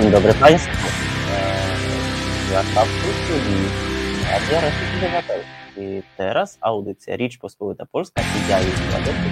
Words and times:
Dzień 0.00 0.10
dobry 0.10 0.34
Państwu. 0.34 0.86
Ja 2.52 2.62
Pawlu, 2.74 3.12
czyli 3.26 3.56
Radio 4.32 4.60
Reset 4.60 4.88
Obywatelski. 4.98 6.02
Teraz 6.16 6.58
audycja 6.60 7.16
Ricz 7.16 7.38
Pospolita 7.38 7.86
Polska 7.86 8.22
i 8.22 8.50
ja 8.50 8.60
jej 8.60 8.70
Władysław 8.70 9.22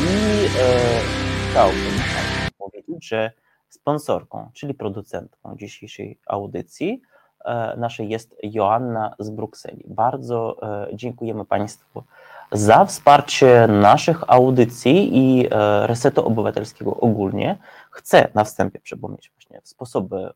I 0.00 0.44
e, 0.44 0.80
chciałbym 1.50 1.92
powiedzieć, 2.58 3.08
że 3.08 3.30
sponsorką, 3.68 4.50
czyli 4.52 4.74
producentką 4.74 5.56
dzisiejszej 5.56 6.18
audycji 6.26 7.02
e, 7.44 7.76
naszej 7.76 8.08
jest 8.08 8.36
Joanna 8.42 9.14
z 9.18 9.30
Brukseli. 9.30 9.84
Bardzo 9.86 10.56
e, 10.62 10.96
dziękujemy 10.96 11.44
Państwu 11.44 12.02
za 12.52 12.84
wsparcie 12.84 13.66
naszych 13.68 14.30
audycji 14.30 15.18
i 15.18 15.46
e, 15.50 15.86
Resetu 15.86 16.26
Obywatelskiego 16.26 16.96
ogólnie. 16.96 17.58
Chcę 17.92 18.28
na 18.34 18.44
wstępie 18.44 18.80
przypomnieć 18.80 19.30
właśnie 19.34 19.60
sposoby, 19.64 20.30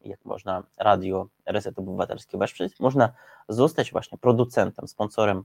jak 0.00 0.24
można 0.24 0.62
radio 0.78 1.26
Reset 1.46 1.78
Obywatelski 1.78 2.38
wesprzeć. 2.38 2.80
Można 2.80 3.12
zostać 3.48 3.92
właśnie 3.92 4.18
producentem, 4.18 4.88
sponsorem 4.88 5.44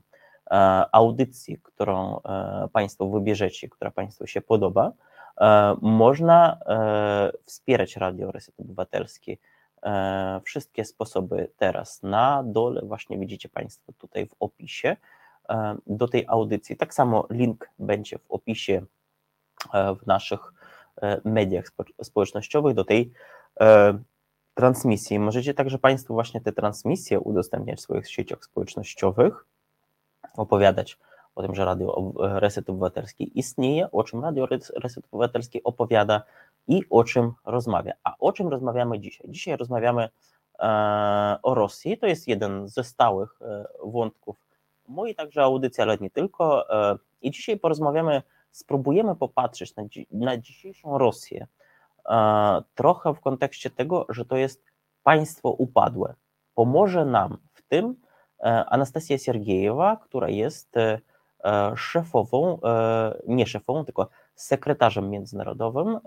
e, 0.50 0.84
audycji, 0.92 1.58
którą 1.62 2.20
e, 2.20 2.68
Państwo 2.72 3.08
wybierzecie, 3.08 3.68
która 3.68 3.90
Państwu 3.90 4.26
się 4.26 4.40
podoba. 4.40 4.92
Można 5.82 6.58
wspierać 7.46 7.96
radio 7.96 8.32
Reset 8.32 8.60
Obywatelski. 8.60 9.38
Wszystkie 10.44 10.84
sposoby 10.84 11.50
teraz 11.56 12.02
na 12.02 12.42
dole 12.46 12.82
właśnie 12.84 13.18
widzicie 13.18 13.48
Państwo 13.48 13.92
tutaj 13.98 14.26
w 14.26 14.34
opisie. 14.40 14.96
E, 15.48 15.76
do 15.86 16.08
tej 16.08 16.24
audycji. 16.28 16.76
Tak 16.76 16.94
samo 16.94 17.26
link 17.30 17.70
będzie 17.78 18.18
w 18.18 18.30
opisie 18.30 18.82
e, 19.72 19.94
w 19.94 20.06
naszych 20.06 20.40
e, 20.40 20.63
mediach 21.24 21.64
społecznościowych 22.02 22.74
do 22.74 22.84
tej 22.84 23.12
transmisji. 24.54 25.18
Możecie 25.18 25.54
także 25.54 25.78
Państwo 25.78 26.14
właśnie 26.14 26.40
te 26.40 26.52
transmisje 26.52 27.20
udostępniać 27.20 27.78
w 27.78 27.82
swoich 27.82 28.10
sieciach 28.10 28.44
społecznościowych, 28.44 29.46
opowiadać 30.36 30.98
o 31.34 31.42
tym, 31.42 31.54
że 31.54 31.64
Radio 31.64 32.12
Reset 32.18 32.70
Obywatelski 32.70 33.38
istnieje, 33.38 33.90
o 33.90 34.04
czym 34.04 34.22
Radio 34.22 34.46
Reset 34.82 35.04
Obywatelski 35.12 35.62
opowiada 35.64 36.22
i 36.68 36.82
o 36.90 37.04
czym 37.04 37.32
rozmawia. 37.44 37.92
A 38.04 38.14
o 38.18 38.32
czym 38.32 38.48
rozmawiamy 38.48 39.00
dzisiaj? 39.00 39.26
Dzisiaj 39.30 39.56
rozmawiamy 39.56 40.08
o 41.42 41.54
Rosji. 41.54 41.98
To 41.98 42.06
jest 42.06 42.28
jeden 42.28 42.68
ze 42.68 42.84
stałych 42.84 43.38
wątków 43.84 44.44
moi 44.88 45.14
także 45.14 45.42
audycja, 45.42 45.84
ale 45.84 45.98
nie 45.98 46.10
tylko. 46.10 46.70
E, 46.70 46.98
I 47.22 47.30
dzisiaj 47.30 47.58
porozmawiamy, 47.58 48.22
spróbujemy 48.54 49.16
popatrzeć 49.16 49.76
na, 49.76 49.82
na 50.10 50.36
dzisiejszą 50.36 50.98
Rosję 50.98 51.46
e, 52.08 52.62
trochę 52.74 53.14
w 53.14 53.20
kontekście 53.20 53.70
tego, 53.70 54.06
że 54.08 54.24
to 54.24 54.36
jest 54.36 54.64
państwo 55.02 55.50
upadłe. 55.50 56.14
Pomoże 56.54 57.04
nam 57.04 57.38
w 57.52 57.62
tym 57.62 57.96
e, 58.40 58.64
Anastasja 58.64 59.18
Siergiejewa, 59.18 59.96
która 59.96 60.28
jest 60.28 60.74
szefową, 61.76 62.58
nie 63.26 63.46
szefową, 63.46 63.84
tylko 63.84 64.08
sekretarzem 64.34 65.10
międzynarodowym 65.10 66.00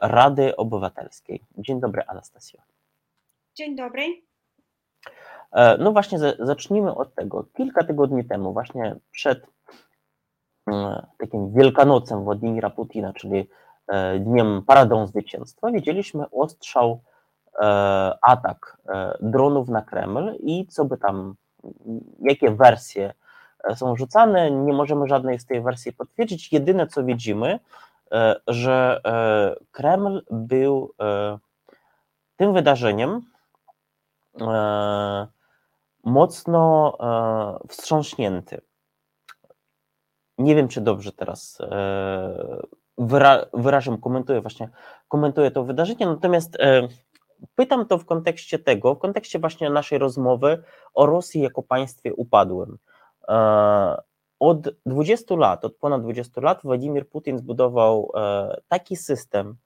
Rady 0.00 0.56
Obywatelskiej. 0.56 1.40
Dzień 1.58 1.80
dobry, 1.80 2.02
Anastasja. 2.06 2.62
Dzień 3.54 3.76
dobry. 3.76 4.22
E, 5.54 5.78
no 5.78 5.92
właśnie, 5.92 6.18
zacznijmy 6.38 6.94
od 6.94 7.14
tego. 7.14 7.44
Kilka 7.56 7.84
tygodni 7.84 8.24
temu, 8.24 8.52
właśnie 8.52 8.96
przed 9.10 9.46
takim 11.18 11.52
Wielkanocem 11.52 12.24
Władimira 12.24 12.70
Putina, 12.70 13.12
czyli 13.12 13.48
e, 13.88 14.18
dniem 14.18 14.62
Paradą 14.66 15.06
Zwycięstwa, 15.06 15.70
widzieliśmy 15.70 16.30
ostrzał, 16.30 17.00
e, 17.60 17.64
atak 18.22 18.78
dronów 19.20 19.68
na 19.68 19.82
Kreml 19.82 20.36
i 20.40 20.66
co 20.66 20.84
by 20.84 20.98
tam, 20.98 21.34
jakie 22.20 22.50
wersje 22.50 23.12
są 23.74 23.96
rzucane, 23.96 24.50
nie 24.50 24.72
możemy 24.72 25.08
żadnej 25.08 25.38
z 25.38 25.46
tej 25.46 25.62
wersji 25.62 25.92
potwierdzić. 25.92 26.52
Jedyne 26.52 26.86
co 26.86 27.04
widzimy, 27.04 27.58
że 28.46 29.00
Kreml 29.72 30.22
był 30.30 30.94
tym 32.36 32.52
wydarzeniem, 32.52 33.20
mocno 36.04 36.92
e, 37.00 37.68
wstrząśnięty. 37.68 38.60
Nie 40.38 40.54
wiem, 40.54 40.68
czy 40.68 40.80
dobrze 40.80 41.12
teraz 41.12 41.58
e, 41.60 42.62
wyra 42.98 43.46
wyrażam, 43.52 43.98
komentuję 43.98 44.40
właśnie, 44.40 44.68
komentuję 45.08 45.50
to 45.50 45.64
wydarzenie, 45.64 46.06
natomiast 46.06 46.56
e, 46.60 46.88
pytam 47.54 47.86
to 47.86 47.98
w 47.98 48.04
kontekście 48.04 48.58
tego, 48.58 48.94
w 48.94 48.98
kontekście 48.98 49.38
właśnie 49.38 49.70
naszej 49.70 49.98
rozmowy 49.98 50.62
o 50.94 51.06
Rosji 51.06 51.40
jako 51.40 51.62
państwie 51.62 52.14
upadłym. 52.14 52.78
Od 54.40 54.68
20 54.86 55.36
lat, 55.36 55.64
od 55.64 55.76
ponad 55.76 56.02
20 56.02 56.40
lat 56.40 56.60
Władimir 56.64 57.08
Putin 57.08 57.38
zbudował 57.38 58.12
taki 58.68 58.96
system 58.96 59.56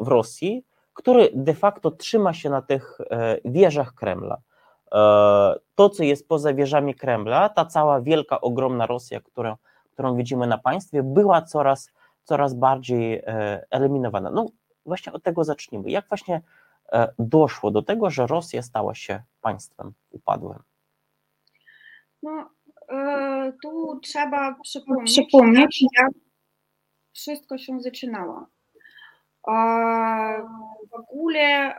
w 0.00 0.08
Rosji, 0.08 0.64
który 0.94 1.30
de 1.34 1.54
facto 1.54 1.90
trzyma 1.90 2.32
się 2.32 2.50
na 2.50 2.62
tych 2.62 2.98
wieżach 3.44 3.94
Kremla. 3.94 4.38
E, 4.92 5.54
to, 5.74 5.88
co 5.90 6.02
jest 6.02 6.28
poza 6.28 6.54
wieżami 6.54 6.94
Kremla, 6.94 7.48
ta 7.48 7.64
cała 7.64 8.00
wielka, 8.00 8.40
ogromna 8.40 8.86
Rosja, 8.86 9.20
którą, 9.20 9.56
którą 9.98 10.16
widzimy 10.16 10.46
na 10.46 10.58
państwie, 10.58 11.02
była 11.02 11.42
coraz, 11.42 11.90
coraz 12.24 12.54
bardziej 12.54 13.14
e, 13.14 13.66
eliminowana. 13.70 14.30
No 14.30 14.46
właśnie 14.86 15.12
od 15.12 15.22
tego 15.22 15.44
zacznijmy. 15.44 15.90
Jak 15.90 16.08
właśnie 16.08 16.42
e, 16.92 17.08
doszło 17.18 17.70
do 17.70 17.82
tego, 17.82 18.10
że 18.10 18.26
Rosja 18.26 18.62
stała 18.62 18.94
się 18.94 19.22
państwem 19.40 19.92
upadłym? 20.10 20.58
No, 22.22 22.50
tu 23.62 24.00
trzeba 24.02 24.54
przypomnieć, 24.62 25.10
przypomnieć 25.12 25.84
jak 25.98 26.10
wszystko 27.12 27.58
się 27.58 27.80
zaczynało. 27.80 28.46
W 30.90 30.94
ogóle, 30.94 31.74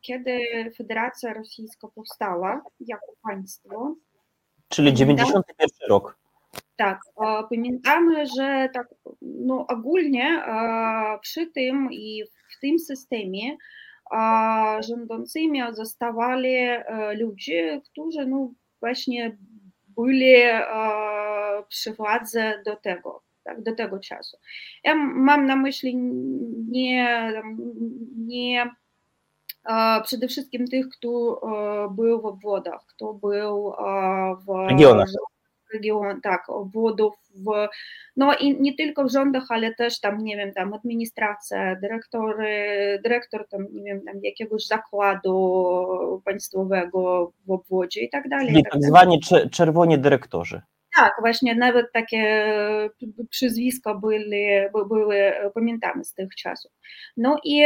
kiedy 0.00 0.38
Federacja 0.76 1.34
Rosyjska 1.34 1.88
powstała 1.94 2.62
jako 2.80 3.12
państwo. 3.22 3.94
Czyli 4.68 4.94
91 4.94 5.68
rok. 5.88 6.25
Tak, 6.76 7.00
pamiętamy, 7.50 8.26
że 8.26 8.68
tak, 8.74 8.86
no 9.22 9.66
ogólnie 9.66 10.42
przy 11.20 11.46
tym 11.46 11.88
i 11.92 12.22
w 12.56 12.60
tym 12.60 12.78
systemie 12.78 13.56
rządzącymi 14.88 15.60
zostawali 15.72 16.56
ludzie, 17.20 17.80
którzy 17.84 18.26
no 18.26 18.50
właśnie 18.80 19.36
byli 19.88 20.34
przy 21.68 21.92
władzy 21.92 22.42
do 22.64 22.76
tego 22.76 23.22
tak, 23.44 23.62
do 23.62 23.74
tego 23.74 23.98
czasu. 23.98 24.36
Mam 25.14 25.46
na 25.46 25.56
myśli 25.56 25.96
nie, 26.70 27.32
nie 28.16 28.70
przede 30.04 30.28
wszystkim 30.28 30.66
tych, 30.66 30.88
kto 30.88 31.40
był 31.90 32.20
w 32.20 32.26
obwodach, 32.26 32.84
kto 32.86 33.14
był 33.14 33.72
w 34.46 34.68
regionach. 34.68 35.06
Region, 35.76 36.20
tak, 36.20 36.50
obwodów, 36.50 37.14
w, 37.34 37.68
no 38.16 38.34
i 38.34 38.60
nie 38.60 38.74
tylko 38.74 39.04
w 39.04 39.12
rządach, 39.12 39.44
ale 39.48 39.74
też 39.74 40.00
tam, 40.00 40.24
nie 40.24 40.36
wiem, 40.36 40.52
tam 40.52 40.74
administracja, 40.74 41.76
dyrektory, 41.76 42.48
dyrektor 43.02 43.48
tam, 43.48 43.66
nie 43.72 43.94
wiem, 43.94 44.04
tam 44.04 44.14
jakiegoś 44.22 44.66
zakładu 44.66 46.22
państwowego 46.24 47.32
w 47.46 47.50
obwodzie 47.50 48.00
i 48.00 48.10
tak 48.10 48.28
dalej. 48.28 48.46
Czyli 48.46 48.62
tak, 48.62 48.72
tak 48.72 48.82
zwani 48.82 49.20
czerwoni 49.52 49.98
dyrektorzy. 49.98 50.62
Tak, 50.96 51.12
właśnie 51.20 51.54
nawet 51.54 51.86
takie 51.92 52.46
przyzwiska 53.30 53.94
byli, 53.94 54.46
były, 54.88 55.32
pamiętamy 55.54 56.04
z 56.04 56.14
tych 56.14 56.34
czasów. 56.34 56.72
No 57.16 57.36
i 57.44 57.62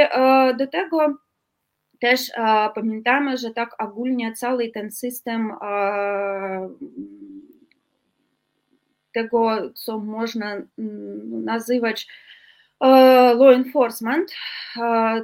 do 0.59 0.67
tego 0.67 1.15
też 2.01 2.21
pamiętamy, 2.75 3.37
że 3.37 3.51
tak 3.51 3.83
ogólnie 3.83 4.33
cały 4.33 4.69
ten 4.69 4.91
system 4.91 5.53
tego, 9.13 9.71
co 9.75 9.99
można 9.99 10.57
nazywać 11.45 12.07
law 12.81 13.55
enforcement, 13.55 14.33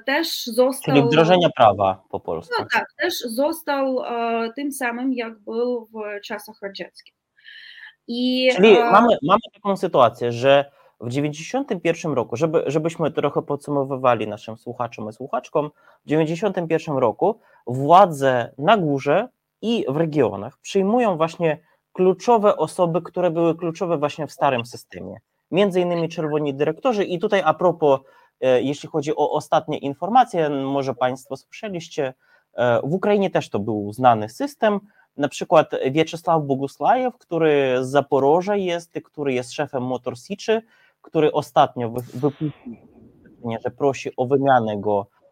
też 0.06 0.46
został. 0.46 0.94
Czyli 0.94 1.06
wdrożenia 1.06 1.48
prawa 1.56 2.02
po 2.10 2.20
polsku. 2.20 2.54
No 2.58 2.66
tak, 2.72 2.86
też 2.98 3.14
został 3.20 3.98
tym 4.56 4.72
samym, 4.72 5.12
jak 5.12 5.38
był 5.38 5.86
w 5.86 6.20
czasach 6.24 6.56
radzieckich. 6.62 7.14
I, 8.08 8.50
Czyli 8.56 8.76
e... 8.76 8.90
mamy, 8.90 9.16
mamy 9.22 9.40
taką 9.54 9.76
sytuację, 9.76 10.32
że 10.32 10.70
w 11.00 11.08
91 11.08 12.12
roku, 12.12 12.36
żeby, 12.36 12.64
żebyśmy 12.66 13.10
trochę 13.10 13.42
podsumowywali 13.42 14.28
naszym 14.28 14.56
słuchaczom 14.56 15.10
i 15.10 15.12
słuchaczkom, 15.12 15.70
w 16.04 16.08
91 16.08 16.96
roku 16.96 17.40
władze 17.66 18.52
na 18.58 18.76
górze 18.76 19.28
i 19.62 19.84
w 19.88 19.96
regionach 19.96 20.58
przyjmują 20.58 21.16
właśnie 21.16 21.58
kluczowe 21.96 22.56
osoby, 22.56 23.02
które 23.02 23.30
były 23.30 23.54
kluczowe 23.54 23.98
właśnie 23.98 24.26
w 24.26 24.32
starym 24.32 24.66
systemie. 24.66 25.16
między 25.50 25.80
innymi 25.80 26.08
czerwoni 26.08 26.54
dyrektorzy. 26.54 27.04
I 27.04 27.18
tutaj 27.18 27.42
a 27.44 27.54
propos, 27.54 28.00
jeśli 28.40 28.88
chodzi 28.88 29.16
o 29.16 29.30
ostatnie 29.30 29.78
informacje, 29.78 30.50
może 30.50 30.94
Państwo 30.94 31.36
słyszeliście, 31.36 32.14
w 32.84 32.92
Ukrainie 32.92 33.30
też 33.30 33.50
to 33.50 33.58
był 33.58 33.92
znany 33.92 34.28
system. 34.28 34.80
Na 35.16 35.28
przykład 35.28 35.70
Wieczysław 35.90 36.42
Bogusłajew, 36.44 37.18
który 37.18 37.76
z 37.80 37.88
Zaporoża 37.88 38.56
jest, 38.56 38.92
który 39.04 39.32
jest 39.32 39.52
szefem 39.52 39.82
Motor 39.82 40.14
który 41.02 41.32
ostatnio 41.32 41.90
wypuścił, 42.14 42.72
że 43.64 43.70
prosi 43.70 44.10
o 44.16 44.26
wymianę 44.26 44.76
go 44.78 45.06
e, 45.06 45.25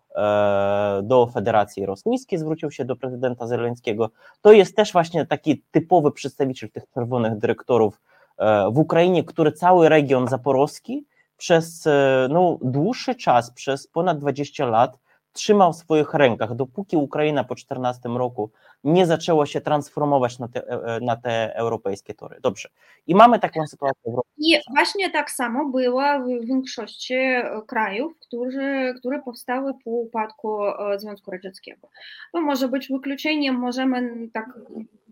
do 1.02 1.26
Federacji 1.26 1.86
Rosyjskiej, 1.86 2.38
zwrócił 2.38 2.70
się 2.70 2.84
do 2.84 2.96
prezydenta 2.96 3.46
Zeleńskiego. 3.46 4.10
To 4.40 4.52
jest 4.52 4.76
też 4.76 4.92
właśnie 4.92 5.26
taki 5.26 5.62
typowy 5.70 6.12
przedstawiciel 6.12 6.70
tych 6.70 6.84
czerwonych 6.94 7.38
dyrektorów 7.38 8.00
e, 8.38 8.70
w 8.70 8.78
Ukrainie, 8.78 9.24
który 9.24 9.52
cały 9.52 9.88
region 9.88 10.28
zaporowski 10.28 11.06
przez 11.36 11.86
e, 11.86 12.28
no, 12.30 12.58
dłuższy 12.62 13.14
czas, 13.14 13.50
przez 13.50 13.86
ponad 13.86 14.18
20 14.18 14.66
lat 14.66 14.98
trzymał 15.32 15.72
w 15.72 15.76
swoich 15.76 16.14
rękach, 16.14 16.54
dopóki 16.54 16.96
Ukraina 16.96 17.44
po 17.44 17.54
14 17.54 18.08
roku 18.08 18.50
nie 18.84 19.06
zaczęła 19.06 19.46
się 19.46 19.60
transformować 19.60 20.38
na 20.38 20.48
te, 20.48 20.68
e, 20.68 21.00
na 21.00 21.16
te 21.16 21.56
europejskie 21.56 22.14
tory. 22.14 22.38
Dobrze. 22.42 22.68
I 23.06 23.14
mamy 23.14 23.38
taką 23.38 23.66
sytuację. 23.66 24.12
I 24.38 24.58
właśnie 24.74 25.10
tak 25.10 25.30
samo 25.30 25.70
było 25.70 26.02
w 26.20 26.46
większości 26.46 27.14
e, 27.14 27.62
krajów, 27.66 28.18
którzy, 28.20 28.94
które 28.98 29.22
powstały 29.22 29.72
po 29.84 29.90
upadku 29.90 30.66
e, 30.66 30.98
Związku 30.98 31.30
Radzieckiego. 31.30 31.88
To 32.32 32.40
może 32.40 32.68
być 32.68 32.88
wykluczeniem, 32.88 33.54
możemy 33.54 34.28
tak 34.32 34.46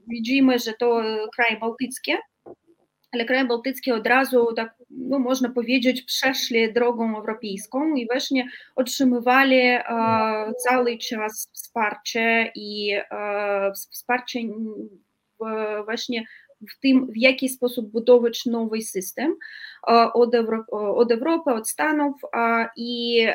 widzimy, 0.08 0.58
że 0.58 0.72
to 0.72 1.00
kraje 1.36 1.60
bałtyckie, 1.60 2.18
ale 3.12 3.24
kraje 3.24 3.44
bałtyckie 3.44 3.94
od 3.94 4.06
razu, 4.06 4.46
tak 4.56 4.74
no, 4.90 5.18
można 5.18 5.48
powiedzieć, 5.48 6.02
przeszli 6.02 6.72
drogą 6.72 7.16
europejską 7.16 7.94
i 7.94 8.06
właśnie 8.06 8.48
otrzymywali 8.76 9.60
e, 9.60 9.82
cały 10.68 10.98
czas 10.98 11.50
wsparcie 11.52 12.52
i 12.54 12.92
e, 13.10 13.72
wsparcie 13.72 14.40
w, 15.40 15.44
właśnie 15.84 16.24
w 16.70 16.80
tym, 16.80 17.06
w 17.06 17.16
jaki 17.16 17.48
sposób 17.48 17.90
budować 17.90 18.46
nowy 18.46 18.82
system 18.82 19.34
od, 20.14 20.34
Euro, 20.34 20.64
od 20.70 21.12
Europy, 21.12 21.50
od 21.50 21.68
Stanów 21.68 22.14
i 22.76 23.26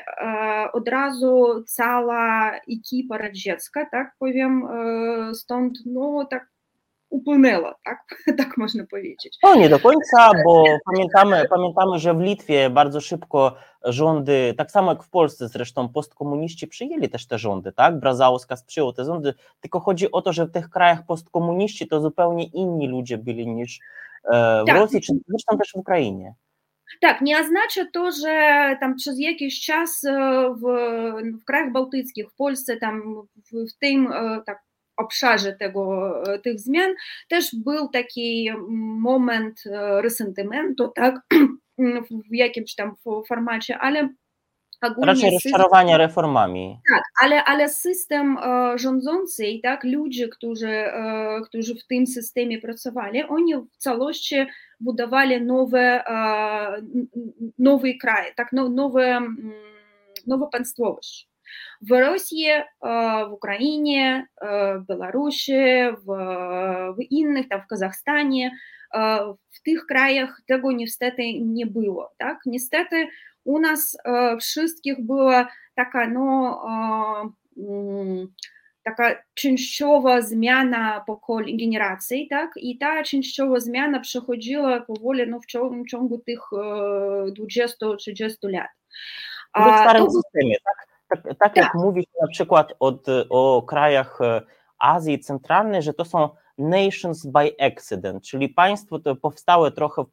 od 0.73 0.87
razu 0.87 1.63
cała 1.67 2.51
ekipa 2.71 3.17
radziecka, 3.17 3.87
tak 3.91 4.11
powiem, 4.19 4.67
stąd 5.33 5.79
no 5.85 6.27
tak 6.29 6.56
upłynęło, 7.17 7.73
tak? 7.85 7.99
tak 8.37 8.57
można 8.57 8.83
powiedzieć. 8.91 9.37
No 9.43 9.55
nie 9.55 9.69
do 9.69 9.79
końca, 9.79 10.31
bo 10.45 10.63
pamiętamy, 10.85 11.45
pamiętamy, 11.49 11.99
że 11.99 12.13
w 12.13 12.21
Litwie 12.21 12.69
bardzo 12.69 13.01
szybko 13.01 13.55
rządy, 13.83 14.53
tak 14.57 14.71
samo 14.71 14.91
jak 14.91 15.03
w 15.03 15.09
Polsce 15.09 15.47
zresztą, 15.47 15.89
postkomuniści 15.89 16.67
przyjęli 16.67 17.09
też 17.09 17.27
te 17.27 17.37
rządy, 17.37 17.71
tak? 17.71 17.99
Brazauskas 17.99 18.63
przyjął 18.63 18.93
te 18.93 19.05
rządy, 19.05 19.33
tylko 19.61 19.79
chodzi 19.79 20.11
o 20.11 20.21
to, 20.21 20.33
że 20.33 20.45
w 20.45 20.51
tych 20.51 20.69
krajach 20.69 21.05
postkomuniści 21.05 21.87
to 21.87 22.01
zupełnie 22.01 22.45
inni 22.45 22.87
ludzie 22.87 23.17
byli 23.17 23.47
niż 23.47 23.79
e, 24.31 24.63
w 24.63 24.67
tak. 24.67 24.75
Rosji, 24.75 25.01
czy 25.01 25.13
zresztą 25.27 25.57
też 25.57 25.71
w 25.71 25.75
Ukrainie. 25.75 26.33
Tak, 27.01 27.21
nie 27.21 27.39
oznacza 27.39 27.81
to, 27.93 28.11
że 28.11 28.77
tam 28.79 28.95
przez 28.95 29.19
jakiś 29.19 29.65
czas 29.65 30.03
e, 30.03 30.11
w, 30.55 30.61
w 31.41 31.45
krajach 31.45 31.71
bałtyckich, 31.71 32.29
w 32.29 32.35
Polsce, 32.35 32.77
tam 32.77 33.01
w, 33.35 33.71
w 33.71 33.77
tym 33.79 34.11
e, 34.11 34.41
tak 34.45 34.66
obszarze 34.97 35.53
tego, 35.53 36.13
tych 36.43 36.59
zmian 36.59 36.93
też 37.29 37.55
był 37.55 37.89
taki 37.89 38.49
moment 38.99 39.63
resentymentu, 40.01 40.91
tak, 40.95 41.15
w 42.31 42.35
jakimś 42.35 42.75
tam 42.75 42.95
formacie, 43.27 43.77
ale 43.77 44.09
ogólnie 44.81 45.05
Raczej 45.05 45.31
system, 45.39 45.61
reformami. 45.97 46.79
Tak, 46.93 47.03
ale, 47.21 47.43
ale 47.43 47.69
system 47.69 48.37
rządzący, 48.75 49.59
tak, 49.63 49.83
ludzie, 49.83 50.27
którzy, 50.27 50.83
którzy 51.45 51.75
w 51.75 51.87
tym 51.87 52.07
systemie 52.07 52.61
pracowali, 52.61 53.23
oni 53.23 53.55
w 53.55 53.77
całości 53.77 54.35
budowali 54.79 55.41
nowe, 55.41 56.03
nowe 57.59 57.93
kraje, 57.93 58.33
tak, 58.35 58.53
nowe, 58.53 59.21
nowe 60.27 60.47
państwowość 60.51 61.29
в 61.82 62.00
Росії, 62.00 62.64
в 63.28 63.32
Україні, 63.32 64.22
в 64.42 64.84
Білорусі, 64.88 65.92
в, 66.04 66.14
в 66.92 66.96
innych, 67.10 67.48
tam 67.48 67.60
w 67.60 67.66
Kazachstanie, 67.66 68.50
w 69.50 69.62
tych 69.62 69.86
krajach 69.86 70.40
tego 70.46 70.72
niestety 70.72 71.22
nie 71.40 71.66
było. 71.66 72.12
Tak? 72.18 72.38
Niestety 72.46 73.08
u 73.44 73.58
nas 73.58 73.96
wszystkich 74.40 75.06
była 75.06 75.48
taka 75.74 76.08
no, 76.08 76.62
taka 78.82 79.14
częściowa 79.34 80.22
zmiana 80.22 81.00
pokoleń, 81.06 81.58
generacji, 81.58 82.28
tak? 82.28 82.50
I 82.56 82.78
ta 82.78 83.02
częściowa 83.02 83.60
zmiana 83.60 84.00
przechodziła 84.00 84.80
powoli 84.80 85.28
no, 85.28 85.40
w 85.40 85.46
ciągu 85.90 86.18
tych 86.18 86.40
20-30 87.38 88.34
lat. 88.42 88.70
W 89.56 89.80
starym 89.82 90.06
systemie, 90.10 90.56
tak? 90.64 90.86
Tak, 91.09 91.23
tak, 91.23 91.37
tak, 91.39 91.55
jak 91.55 91.73
mówi 91.73 92.01
się 92.01 92.17
na 92.21 92.27
przykład 92.27 92.73
od, 92.79 93.05
o 93.29 93.61
krajach 93.61 94.21
e, 94.21 94.41
Azji 94.79 95.19
Centralnej, 95.19 95.81
że 95.81 95.93
to 95.93 96.05
są 96.05 96.29
nations 96.57 97.25
by 97.25 97.55
accident, 97.59 98.23
czyli 98.23 98.49
państwo 98.49 98.99
to 98.99 99.15
powstałe 99.15 99.71
trochę 99.71 100.03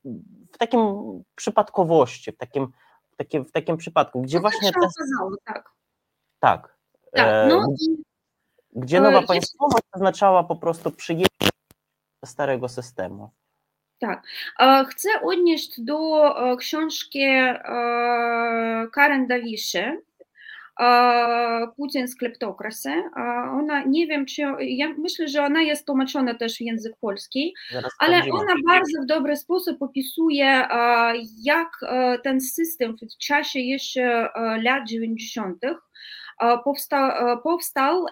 w 0.52 0.58
takim 0.58 0.81
przypadkowości, 1.35 2.32
w 2.32 2.37
takim, 2.37 2.73
w 3.12 3.17
takim, 3.17 3.44
w 3.44 3.52
takim 3.52 3.76
przypadku, 3.76 4.23
gdzie 4.23 4.38
to 4.38 4.41
właśnie... 4.41 4.73
Te, 4.73 4.79
okazało, 4.79 5.37
tak. 5.44 5.70
Tak. 6.41 6.76
tak 7.12 7.26
e, 7.26 7.46
no 7.49 7.67
i, 7.81 8.02
gdzie 8.73 9.00
nowa 9.00 9.19
e, 9.19 9.26
państwowość 9.26 9.85
oznaczała 9.93 10.44
po 10.44 10.56
prostu 10.56 10.91
przyjęcie 10.91 11.49
starego 12.25 12.69
systemu. 12.69 13.31
Tak. 13.99 14.23
Chcę 14.88 15.08
odnieść 15.23 15.81
do 15.81 16.20
książki 16.58 17.20
Karen 18.93 19.26
Dawiszy, 19.26 20.02
Putin 21.76 22.09
z 22.09 22.17
kleptokrasy. 22.17 22.91
Ona, 23.53 23.85
nie 23.85 24.06
wiem, 24.06 24.26
czy, 24.26 24.43
ja 24.61 24.94
myślę, 24.99 25.29
że 25.29 25.43
ona 25.43 25.62
jest 25.62 25.87
tłumaczona 25.87 26.35
też 26.35 26.56
w 26.56 26.61
język 26.61 26.93
polski, 27.00 27.55
ale 27.99 28.23
ona 28.32 28.55
bardzo 28.67 29.03
w 29.03 29.06
dobry 29.06 29.37
sposób 29.37 29.82
opisuje, 29.82 30.67
jak 31.44 31.71
ten 32.23 32.41
system 32.41 32.96
w 32.96 33.27
czasie 33.27 33.60
jeszcze 33.60 34.29
lat 34.63 34.89
90 34.89 35.58
powstał, 36.64 37.41
powstał 37.43 38.06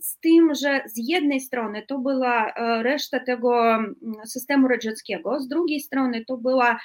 z 0.00 0.18
tym, 0.20 0.54
że 0.54 0.80
z 0.86 1.08
jednej 1.08 1.40
strony 1.40 1.82
to 1.88 1.98
była 1.98 2.52
reszta 2.82 3.20
tego 3.20 3.78
systemu 4.24 4.68
radzieckiego, 4.68 5.40
z 5.40 5.48
drugiej 5.48 5.80
strony 5.80 6.24
to 6.24 6.36
była 6.36 6.80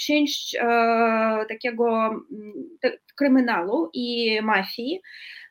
część 0.00 0.56
takiego 1.48 2.10
kryminalu 3.16 3.90
i 3.92 4.38
mafii. 4.42 5.00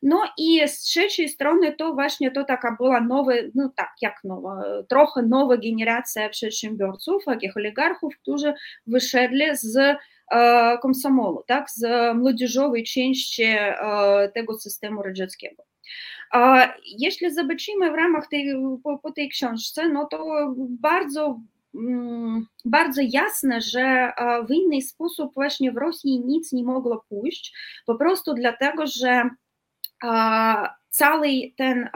No 0.03 0.23
i 0.37 0.67
z 0.67 0.79
trzeciej 0.79 1.29
strony 1.29 1.75
to 1.75 1.93
właśnie 1.93 2.31
to 2.31 2.43
taka 2.43 2.75
była 2.79 3.01
nowa, 3.01 3.31
no 3.55 3.71
tak 3.75 3.91
jak 4.01 4.15
nowa, 4.23 4.63
trochę 4.89 5.21
nowa 5.21 5.57
generacja 5.57 6.29
przedsiębiorców, 6.29 7.25
takich 7.25 7.57
oligarchów, 7.57 8.13
którzy 8.21 8.53
wyszedli 8.87 9.45
z 9.53 9.97
komsomolu, 10.81 11.43
tak, 11.47 11.71
z 11.71 12.13
młodzieżowej 12.15 12.83
części 12.83 13.43
tego 14.33 14.59
systemu 14.59 15.01
radzieckiego. 15.01 15.63
Jeśli 16.99 17.33
zobaczymy 17.33 17.91
w 17.91 17.95
ramach 17.95 18.27
tej, 18.27 18.53
po, 18.83 18.99
po 18.99 19.13
książce, 19.31 19.89
no 19.89 20.05
to 20.05 20.53
bardzo 20.81 21.39
bardzo 22.65 23.01
jasne, 23.03 23.61
że 23.61 24.11
w 24.47 24.51
inny 24.51 24.81
sposób 24.81 25.33
właśnie 25.33 25.71
w 25.71 25.77
Rosji 25.77 26.19
nic 26.25 26.51
nie 26.51 26.63
mogło 26.63 27.05
pójść, 27.09 27.57
po 27.85 27.95
prostu 27.95 28.33
dlatego, 28.33 28.87
że 28.87 29.29
cały 30.95 31.51
ten, 31.57 31.89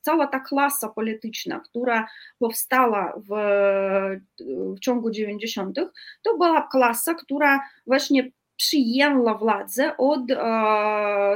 cała 0.00 0.26
ta 0.26 0.40
klasa 0.40 0.88
polityczna, 0.88 1.60
która 1.60 2.08
powstała 2.38 3.12
w, 3.16 3.30
w 4.76 4.80
ciągu 4.80 5.10
90., 5.10 5.76
to 6.22 6.36
była 6.36 6.68
klasa, 6.72 7.14
która 7.14 7.60
właśnie 7.86 8.30
przyjęła 8.56 9.34
władzę 9.34 9.96
od 9.96 10.30
e, 10.30 10.36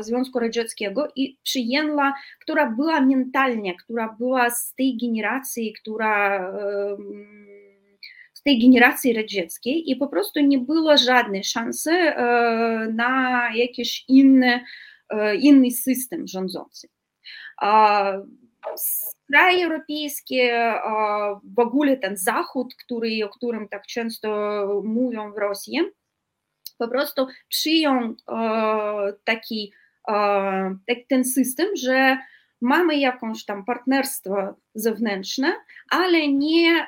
Związku 0.01 0.39
Radzieckiego 0.39 1.09
i 1.17 1.37
przyjęła, 1.43 2.15
która 2.41 2.71
była 2.71 3.01
mentalnie, 3.01 3.75
która 3.75 4.17
była 4.19 4.51
z 4.51 4.75
tej 4.75 4.99
generacji, 5.03 5.73
która 5.73 6.37
e, 6.37 6.97
z 8.35 8.43
tej 8.43 8.61
generacji 8.61 9.13
radzieckiej 9.13 9.91
i 9.91 9.97
po 9.97 10.09
prostu 10.09 10.41
nie 10.41 10.59
było 10.59 10.97
żadnej 10.97 11.45
szansy 11.45 11.91
e, 11.91 12.23
na 12.95 13.43
jakiś 13.55 14.05
inny, 14.09 14.61
inny 15.41 15.71
system 15.71 16.27
rządzący. 16.27 16.89
kraje 19.33 19.65
europejskie, 19.65 20.75
w 21.57 21.59
ogóle 21.59 21.97
ten 21.97 22.17
Zachód, 22.17 22.75
który, 22.85 23.25
o 23.25 23.29
którym 23.29 23.69
tak 23.69 23.87
często 23.87 24.29
mówią 24.85 25.33
w 25.33 25.39
Rosji, 25.39 25.81
po 26.79 26.89
prostu 26.89 27.27
przyjął 27.49 28.15
taki, 29.25 29.73
ten 31.09 31.25
system, 31.25 31.67
że 31.77 32.19
mamy 32.61 32.97
jakąś 32.99 33.45
tam 33.45 33.65
partnerstwo 33.65 34.55
zewnętrzne, 34.75 35.53
ale 35.91 36.29
nie 36.29 36.87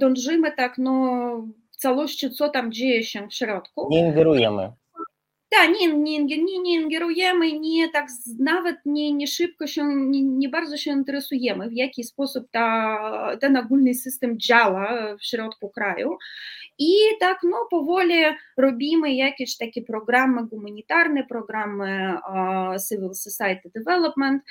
dążymy 0.00 0.52
tak 0.52 0.78
no, 0.78 1.16
w 1.70 1.76
całości, 1.76 2.30
co 2.30 2.48
tam 2.48 2.72
dzieje 2.72 3.04
się 3.04 3.28
w 3.28 3.34
środku. 3.34 3.88
Nie 3.90 4.00
ingerujemy. 4.00 4.72
Nawet 8.38 8.76
nie, 8.84 9.12
nie 9.12 9.26
szybko 9.26 9.66
się, 9.66 9.84
nie, 9.84 10.22
nie 10.22 10.48
bardzo 10.48 10.76
się 10.76 10.90
interesujemy, 10.90 11.68
w 11.68 11.72
jaki 11.72 12.04
sposób 12.04 12.46
ta, 12.50 12.98
ten 13.40 13.56
ogólny 13.56 13.94
system 13.94 14.40
działa 14.40 15.16
w 15.16 15.26
środku 15.26 15.70
kraju. 15.70 16.18
I 16.78 16.94
tak 17.20 17.38
no, 17.42 17.56
powoli 17.70 18.14
robimy 18.56 19.14
jakieś 19.14 19.56
takie 19.56 19.82
programy 19.82 20.42
humanitarne, 20.50 21.24
programy 21.24 22.14
uh, 22.14 22.76
Civil 22.88 23.14
Society 23.14 23.70
Development, 23.74 24.42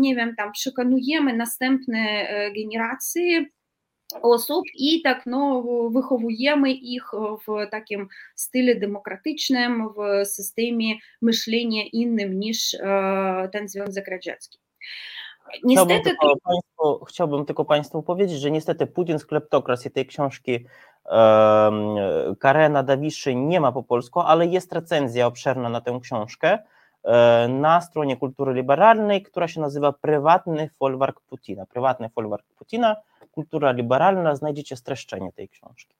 nie 0.00 0.16
wiem, 0.16 0.34
tam 0.36 0.52
przekonujemy 0.52 1.36
następne 1.36 2.28
generacje 2.56 3.46
osób 4.22 4.64
i 4.74 5.02
tak 5.02 5.26
no, 5.26 5.62
wychowujemy 5.90 6.72
ich 6.72 7.04
w 7.46 7.70
takim 7.70 8.08
stylu 8.34 8.80
demokratycznym, 8.80 9.88
w 9.88 10.26
systemie 10.26 10.94
myślenia 11.22 11.82
innym 11.92 12.40
niż 12.40 12.76
ten 13.52 13.68
Związek 13.68 14.08
Radziecki. 14.08 14.58
Niestety, 15.64 16.00
chciałbym, 16.00 16.04
tylko 16.04 16.36
państwu, 16.44 17.04
chciałbym 17.04 17.44
tylko 17.44 17.64
Państwu 17.64 18.02
powiedzieć, 18.02 18.40
że 18.40 18.50
niestety 18.50 18.86
Putin 18.86 19.18
z 19.18 19.26
kleptokracji 19.26 19.90
tej 19.90 20.06
książki 20.06 20.66
um, 21.04 21.96
Karena 22.38 22.82
Dawiszy 22.82 23.34
nie 23.34 23.60
ma 23.60 23.72
po 23.72 23.82
polsku, 23.82 24.20
ale 24.20 24.46
jest 24.46 24.72
recenzja 24.72 25.26
obszerna 25.26 25.68
na 25.68 25.80
tę 25.80 25.98
książkę 26.02 26.58
na 27.48 27.80
stronie 27.80 28.16
Kultury 28.16 28.54
Liberalnej, 28.54 29.22
która 29.22 29.48
się 29.48 29.60
nazywa 29.60 29.92
Prywatny 29.92 30.70
folwark 30.78 31.20
Putina. 31.20 31.66
Prywatny 31.66 32.08
folwark 32.08 32.46
Putina 32.58 32.96
kultura 33.36 33.72
liberalna, 33.72 34.36
znajdziecie 34.36 34.76
streszczenie 34.76 35.32
tej 35.32 35.48
książki. 35.48 35.96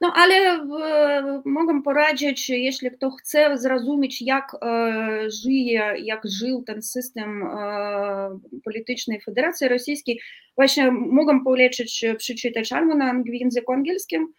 No 0.00 0.12
ale 0.16 0.34
e, 0.34 1.42
mogę 1.44 1.82
poradzić, 1.82 2.50
jeśli 2.50 2.90
kto 2.90 3.10
chce 3.10 3.58
zrozumieć, 3.58 4.22
jak 4.22 4.56
e, 4.62 5.30
żyje, 5.30 5.94
jak 5.98 6.22
żył 6.24 6.62
ten 6.66 6.82
system 6.82 7.42
e, 7.42 8.38
polityczny 8.64 9.20
Federacji 9.20 9.68
Rosyjskiej, 9.68 10.20
właśnie 10.56 10.90
mogę 10.90 11.40
polecić 11.44 12.04
przeczytać 12.18 12.72
albo 12.72 12.94
na 12.94 13.14
w 13.14 13.26
języku 13.26 13.72
angielskim, 13.72 14.32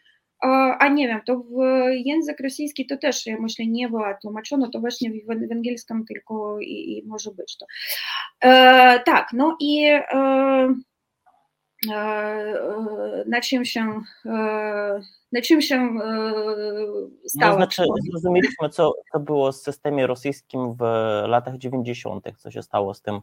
a 0.79 0.87
nie 0.87 1.07
wiem, 1.07 1.21
to 1.25 1.37
w 1.37 1.57
język 2.05 2.39
rosyjski 2.39 2.85
to 2.85 2.97
też, 2.97 3.25
ja 3.25 3.39
myślę, 3.39 3.67
nie 3.67 3.89
było 3.89 4.05
tłumaczone, 4.21 4.69
to 4.69 4.79
właśnie 4.79 5.11
w, 5.11 5.47
w 5.49 5.51
angielskim 5.51 6.05
tylko 6.05 6.59
i, 6.59 6.97
i 6.97 7.03
może 7.05 7.31
być 7.31 7.57
to. 7.57 7.65
E, 8.41 8.99
tak, 9.05 9.27
no 9.33 9.57
i 9.59 9.85
e, 9.87 10.73
na 13.25 13.41
czym 13.43 13.65
się, 13.65 14.01
na 15.31 15.41
czym 15.43 15.61
się 15.61 15.89
stało. 17.25 17.51
No, 17.51 17.55
znaczy, 17.55 17.83
zrozumieliśmy, 18.11 18.69
co, 18.69 18.93
co 19.13 19.19
było 19.19 19.51
z 19.51 19.61
systemie 19.61 20.07
rosyjskim 20.07 20.73
w 20.73 20.81
latach 21.27 21.57
90., 21.57 22.25
co 22.37 22.51
się 22.51 22.63
stało 22.63 22.93
z 22.93 23.01
tym 23.01 23.21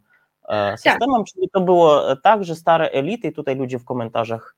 tak. 0.48 0.80
systemem, 0.80 1.24
tak. 1.24 1.34
czyli 1.34 1.48
to 1.52 1.60
było 1.60 2.16
tak, 2.16 2.44
że 2.44 2.56
stare 2.56 2.90
elity, 2.90 3.28
i 3.28 3.32
tutaj 3.32 3.56
ludzie 3.56 3.78
w 3.78 3.84
komentarzach 3.84 4.56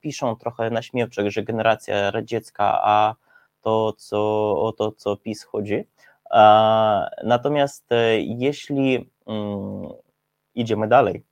piszą 0.00 0.36
trochę 0.36 0.70
na 0.70 0.82
śmiewczek, 0.82 1.30
że 1.30 1.42
generacja 1.42 2.10
radziecka, 2.10 2.80
a 2.82 3.14
to, 3.60 3.92
co, 3.92 4.20
o 4.62 4.72
to, 4.72 4.92
co 4.92 5.16
PiS 5.16 5.44
chodzi. 5.44 5.84
Natomiast 7.24 7.84
jeśli 8.18 9.10
mm, 9.26 9.88
idziemy 10.54 10.88
dalej, 10.88 11.24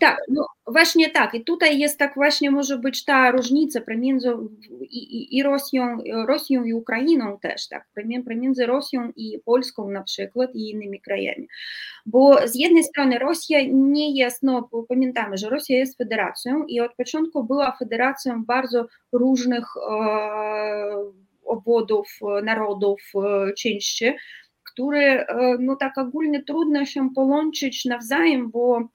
tak, 0.00 0.18
no 0.28 0.46
właśnie 0.66 1.10
tak. 1.10 1.34
I 1.34 1.44
tutaj 1.44 1.78
jest 1.78 1.98
tak 1.98 2.14
właśnie 2.14 2.50
może 2.50 2.78
być 2.78 3.04
ta 3.04 3.30
różnica 3.30 3.80
pomiędzy 3.80 4.32
i, 4.80 4.98
i, 4.98 5.36
i 5.36 5.42
Rosją, 5.42 5.98
Rosją 6.26 6.64
i 6.64 6.72
Ukrainą 6.72 7.38
też, 7.38 7.68
tak, 7.68 7.88
pomiędzy 8.24 8.66
Rosją 8.66 9.12
i 9.16 9.38
Polską 9.44 9.90
na 9.90 10.02
przykład 10.02 10.54
i 10.54 10.70
innymi 10.70 11.00
krajami. 11.00 11.48
Bo 12.06 12.48
z 12.48 12.54
jednej 12.54 12.84
strony 12.84 13.18
Rosja 13.18 13.58
nie 13.72 14.14
jest, 14.18 14.42
no 14.42 14.70
pamiętamy, 14.88 15.38
że 15.38 15.50
Rosja 15.50 15.78
jest 15.78 15.98
federacją 15.98 16.64
i 16.66 16.80
od 16.80 16.94
początku 16.94 17.44
była 17.44 17.76
federacją 17.78 18.44
bardzo 18.44 18.86
różnych 19.12 19.64
e, 19.76 19.90
obwodów, 21.44 22.08
narodów, 22.42 23.00
e, 23.14 23.52
części, 23.52 24.12
które 24.62 25.26
e, 25.26 25.56
no 25.58 25.76
tak 25.76 25.98
ogólnie 25.98 26.42
trudno 26.42 26.84
się 26.84 27.10
połączyć 27.14 27.84
nawzajem, 27.84 28.50
bo 28.50 28.88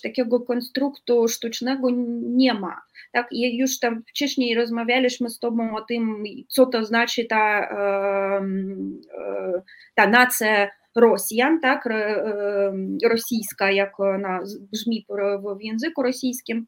takiego 0.00 0.40
konstruktu 0.40 1.28
sztucznego 1.28 1.88
nie 2.22 2.54
ma. 2.54 2.80
Tak, 3.12 3.28
I 3.32 3.58
już 3.58 3.78
tam 3.78 4.02
wcześniej 4.08 4.54
rozmawialiśmy 4.54 5.30
z 5.30 5.38
Tobą 5.38 5.76
o 5.76 5.80
tym, 5.80 6.24
co 6.48 6.66
to 6.66 6.84
znaczy 6.84 7.24
ta, 7.24 7.68
tak, 11.60 11.88
rosyjska, 13.04 13.70
jak 13.70 14.00
ona 14.00 14.40
brzmi 14.72 15.06
w 15.58 15.62
języku 15.62 16.02
rosyjskim, 16.02 16.66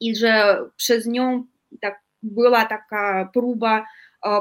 i 0.00 0.16
że 0.16 0.58
przez 0.76 1.06
nią 1.06 1.44
tak, 1.80 2.00
była 2.22 2.64
taka 2.64 3.30
próba 3.32 3.86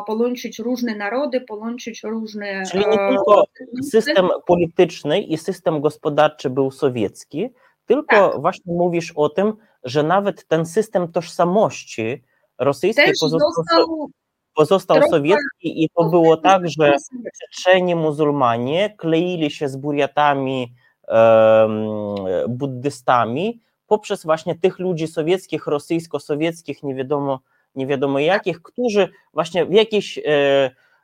połączyć 0.08 0.60
różne 0.60 0.96
narody, 0.96 1.42
połączyć 1.42 2.04
różne. 2.04 2.64
Czyli 2.72 2.86
nie 2.88 2.98
tylko 2.98 3.44
system 3.92 4.30
polityczny 4.48 5.22
i 5.22 5.38
system 5.38 5.82
gospodarczy 5.82 6.50
był 6.50 6.72
sowiecki, 6.72 7.50
tylko 7.86 8.30
tak. 8.30 8.42
właśnie 8.42 8.74
mówisz 8.74 9.14
o 9.16 9.30
tym, 9.30 9.54
że 9.84 10.04
nawet 10.04 10.48
ten 10.48 10.66
system 10.66 11.12
tożsamości 11.12 12.24
rosyjskiej 12.58 13.06
Też 13.06 13.20
pozostał, 13.20 13.52
został, 13.52 14.10
pozostał 14.56 15.02
sowiecki 15.10 15.84
i 15.84 15.90
to 15.90 16.04
było 16.04 16.38
tak, 16.38 16.62
że 16.70 16.96
Czeczeni 17.42 17.96
muzułmanie 17.96 18.96
kleili 18.98 19.52
się 19.52 19.70
z 19.70 19.78
Buriatami, 19.78 20.74
um, 21.08 21.76
buddystami 22.50 23.62
poprzez 23.92 24.24
właśnie 24.24 24.56
tych 24.56 24.80
ludzi 24.80 25.08
sowieckich, 25.08 25.68
rosyjsko-sowieckich, 25.68 26.84
nie 26.84 26.96
wiadomo 26.96 27.40
nie 27.76 27.88
wiadomo 27.88 28.20
jakich, 28.20 28.62
którzy 28.62 29.10
właśnie 29.34 29.66
w 29.66 29.74
jakiś 29.74 30.18
e, 30.18 30.22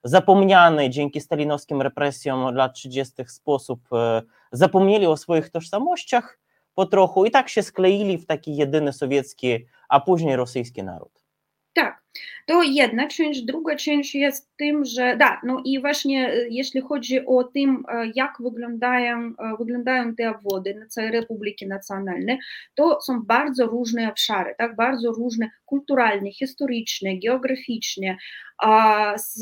zapomniany 0.04 0.90
dzięki 0.90 1.22
stalinowskim 1.22 1.82
represjom 1.82 2.56
lat 2.56 2.74
30. 2.74 3.14
sposób 3.28 3.80
e, 3.94 4.22
zapomnieli 4.52 5.06
o 5.06 5.18
swoich 5.18 5.50
tożsamościach 5.50 6.40
po 6.76 6.86
trochu 6.86 7.26
i 7.26 7.32
tak 7.32 7.50
się 7.50 7.64
skleili 7.64 8.18
w 8.18 8.26
taki 8.26 8.56
jedyny 8.56 8.94
sowiecki, 8.94 9.66
a 9.90 10.00
później 10.00 10.36
rosyjski 10.36 10.84
naród. 10.84 11.27
Tak, 11.78 12.04
to 12.48 12.64
jedna 12.64 13.08
część, 13.08 13.42
druga 13.42 13.76
część 13.76 14.16
jest 14.16 14.52
tym, 14.58 14.86
że 14.86 15.18
da, 15.18 15.42
no 15.44 15.62
i 15.66 15.82
właśnie 15.82 16.32
jeśli 16.50 16.82
chodzi 16.82 17.26
o 17.26 17.44
tym, 17.44 17.84
jak 18.16 18.34
wyglądają, 18.40 19.34
wyglądają 19.60 20.16
te 20.16 20.30
obwody 20.30 20.76
na 20.76 20.88
całej 20.88 21.12
Republiki 21.12 21.68
Nacjonalnej, 21.68 22.40
to 22.76 23.02
są 23.02 23.22
bardzo 23.24 23.66
różne 23.66 24.10
obszary, 24.10 24.56
tak, 24.58 24.76
bardzo 24.76 25.12
różne 25.12 25.50
kulturalne, 25.66 26.32
historyczne, 26.32 27.10
geograficzne, 27.26 28.18
a 28.58 29.14
z, 29.18 29.42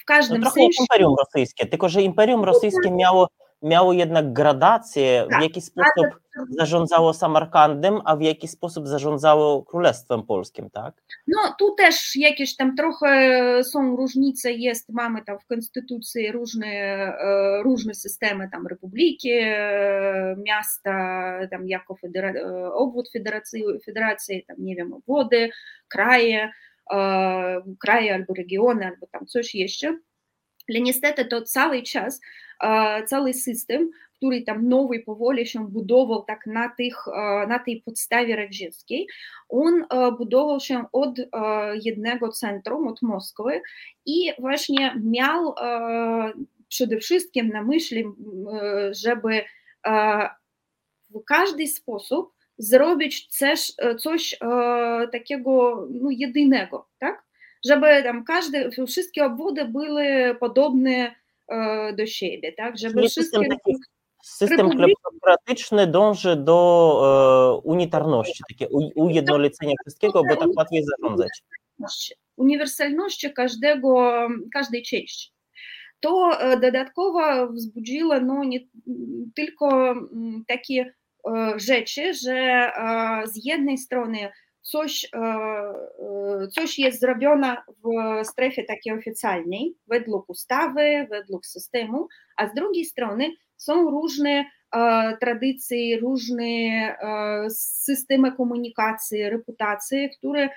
w 0.00 0.04
każdym 0.04 0.40
no, 0.40 0.42
trochę 0.42 0.60
sensie... 0.60 0.82
Imperium 0.82 1.14
Rosyjskie, 1.18 1.66
tylko 1.66 1.88
że 1.88 2.02
Imperium 2.02 2.44
Rosyjskie 2.44 2.90
miało 2.90 3.28
miało 3.62 3.92
jednak 3.92 4.32
gradację, 4.32 5.26
tak, 5.30 5.38
w 5.38 5.42
jaki 5.42 5.60
sposób 5.60 6.21
zarządzało 6.48 7.14
Samarkandem, 7.14 8.00
a 8.04 8.16
w 8.16 8.22
jaki 8.22 8.48
sposób 8.48 8.88
zarządzało 8.88 9.62
Królestwem 9.62 10.22
Polskim, 10.22 10.70
tak? 10.70 11.02
No 11.26 11.54
tu 11.58 11.74
też 11.74 12.16
jakieś 12.16 12.56
tam 12.56 12.76
trochę 12.76 13.64
są 13.64 13.96
różnice, 13.96 14.52
jest, 14.52 14.88
mamy 14.88 15.24
tam 15.24 15.38
w 15.38 15.46
konstytucji 15.46 16.32
różne, 16.32 16.66
e, 16.66 17.62
różne 17.62 17.94
systemy 17.94 18.48
tam 18.52 18.66
republiki, 18.66 19.30
e, 19.32 20.36
miasta, 20.46 20.92
tam 21.50 21.68
jako 21.68 21.96
federa, 21.96 22.32
e, 22.32 22.72
obwód 22.72 23.10
federacji, 23.12 23.64
federacji, 23.84 24.44
tam 24.48 24.56
nie 24.58 24.76
wiem, 24.76 24.92
obwody, 24.92 25.50
kraje, 25.88 26.50
kraje 27.80 28.14
albo 28.14 28.34
regiony, 28.34 28.86
albo 28.86 29.06
tam 29.06 29.26
coś 29.26 29.54
jeszcze. 29.54 29.98
Ale 30.68 30.80
niestety 30.80 31.24
to 31.24 31.42
cały 31.42 31.82
czas 31.82 32.20
cały 33.06 33.34
system, 33.34 33.90
który 34.22 34.42
tam 34.42 34.68
nowy 34.68 35.00
powoli 35.00 35.46
się 35.46 35.68
budował 35.68 36.22
tak 36.22 36.46
na, 36.46 36.68
tych, 36.68 36.96
na 37.48 37.58
tej 37.58 37.82
podstawie 37.82 38.36
radzieckiej, 38.36 39.06
on 39.48 39.84
budował 40.18 40.60
się 40.60 40.84
od 40.92 41.16
jednego 41.84 42.28
centrum, 42.28 42.88
od 42.88 43.02
Moskwy 43.02 43.62
i 44.06 44.32
właśnie 44.38 45.00
miał 45.04 45.54
przede 46.68 46.98
wszystkim 46.98 47.48
na 47.48 47.62
myśli, 47.62 48.04
żeby 48.90 49.42
w 51.10 51.24
każdy 51.26 51.66
sposób 51.66 52.32
zrobić 52.58 53.26
coś, 53.26 53.72
coś 53.98 54.38
takiego 55.12 55.86
no, 55.90 56.10
jedynego, 56.10 56.88
tak? 56.98 57.22
Żeby 57.64 58.02
tam 58.02 58.24
każdy, 58.24 58.70
wszystkie 58.86 59.24
obwody 59.24 59.64
były 59.64 60.36
podobne 60.40 61.14
do 61.96 62.06
siebie, 62.06 62.52
tak? 62.52 62.78
Żeby 62.78 62.94
Czyli 62.94 63.08
wszystkie... 63.08 63.38
System, 63.38 63.58
taki, 63.58 63.76
system 64.22 64.70
kleptokratyczny 64.70 65.86
dąży 65.86 66.36
do 66.36 67.60
e, 67.62 67.68
unitarności, 67.68 68.42
takie 68.48 68.68
ujednolicenia 68.94 69.74
wszystkiego, 69.80 70.22
bo 70.28 70.36
tak 70.36 70.48
łatwiej 70.56 70.84
zarządzać. 70.84 71.42
Uniwersalności 72.36 73.32
każdego, 73.32 74.12
każdej 74.52 74.82
części. 74.82 75.32
To 76.00 76.30
dodatkowo 76.60 77.48
wzbudziło 77.52 78.20
no, 78.20 78.44
nie 78.44 78.60
tylko 79.36 79.94
takie 80.48 80.94
rzeczy, 81.56 82.14
że 82.14 82.70
z 83.24 83.44
jednej 83.44 83.78
strony 83.78 84.28
coś, 84.60 85.10
coś 86.54 86.78
jest 86.78 87.00
zrobione 87.00 87.56
w 87.66 88.26
strefie 88.26 88.64
takiej 88.64 88.92
oficjalnej, 88.92 89.74
według 89.86 90.30
ustawy, 90.30 91.06
według 91.10 91.46
systemu, 91.46 92.08
a 92.36 92.48
z 92.48 92.54
drugiej 92.54 92.84
strony 92.84 93.30
są 93.62 93.90
różne 93.90 94.44
tradycje, 95.20 96.00
różne 96.00 96.44
systemy 97.50 98.32
komunikacji, 98.32 99.30
reputacji, 99.30 100.10
które 100.18 100.48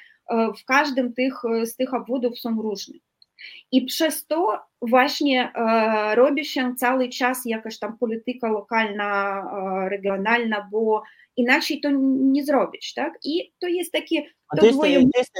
w 0.61 0.65
każdym 0.65 1.13
tych, 1.13 1.33
z 1.63 1.75
tych 1.75 1.93
obwodów 1.93 2.39
są 2.39 2.61
różne. 2.61 2.99
I 3.71 3.85
przez 3.85 4.27
to 4.27 4.59
właśnie 4.81 5.51
e, 5.55 6.15
robi 6.15 6.45
się 6.45 6.75
cały 6.75 7.09
czas 7.09 7.41
jakaś 7.45 7.79
tam 7.79 7.97
polityka 7.97 8.51
lokalna, 8.51 9.39
e, 9.85 9.89
regionalna, 9.89 10.67
bo 10.71 11.03
inaczej 11.37 11.81
to 11.81 11.89
nie 12.09 12.45
zrobić, 12.45 12.93
tak? 12.93 13.13
I 13.23 13.53
to 13.59 13.67
jest 13.67 13.91
takie... 13.91 14.21
To, 14.23 14.57
to, 14.59 14.65
jest, 14.65 14.77
dwoje... 14.77 15.05
jest 15.17 15.33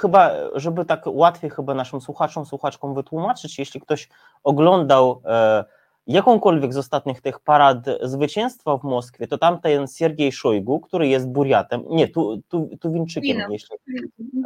chyba, 0.00 0.30
żeby 0.54 0.84
tak 0.84 1.02
łatwiej 1.06 1.50
chyba 1.50 1.74
naszym 1.74 2.00
słuchaczom, 2.00 2.46
słuchaczkom 2.46 2.94
wytłumaczyć, 2.94 3.58
jeśli 3.58 3.80
ktoś 3.80 4.08
oglądał 4.42 5.22
e, 5.24 5.64
jakąkolwiek 6.06 6.74
z 6.74 6.76
ostatnich 6.76 7.20
tych 7.20 7.40
parad 7.40 7.78
zwycięstwa 8.02 8.76
w 8.76 8.82
Moskwie, 8.82 9.26
to 9.26 9.38
tam 9.38 9.60
ten 9.60 9.86
Siergiej 9.86 10.32
Szojgu, 10.32 10.80
który 10.80 11.08
jest 11.08 11.28
Buriatem, 11.28 11.84
nie, 11.90 12.08
tu, 12.08 12.42
tu, 12.48 12.70
Tuwinczykiem, 12.80 13.52
jeśli, 13.52 13.76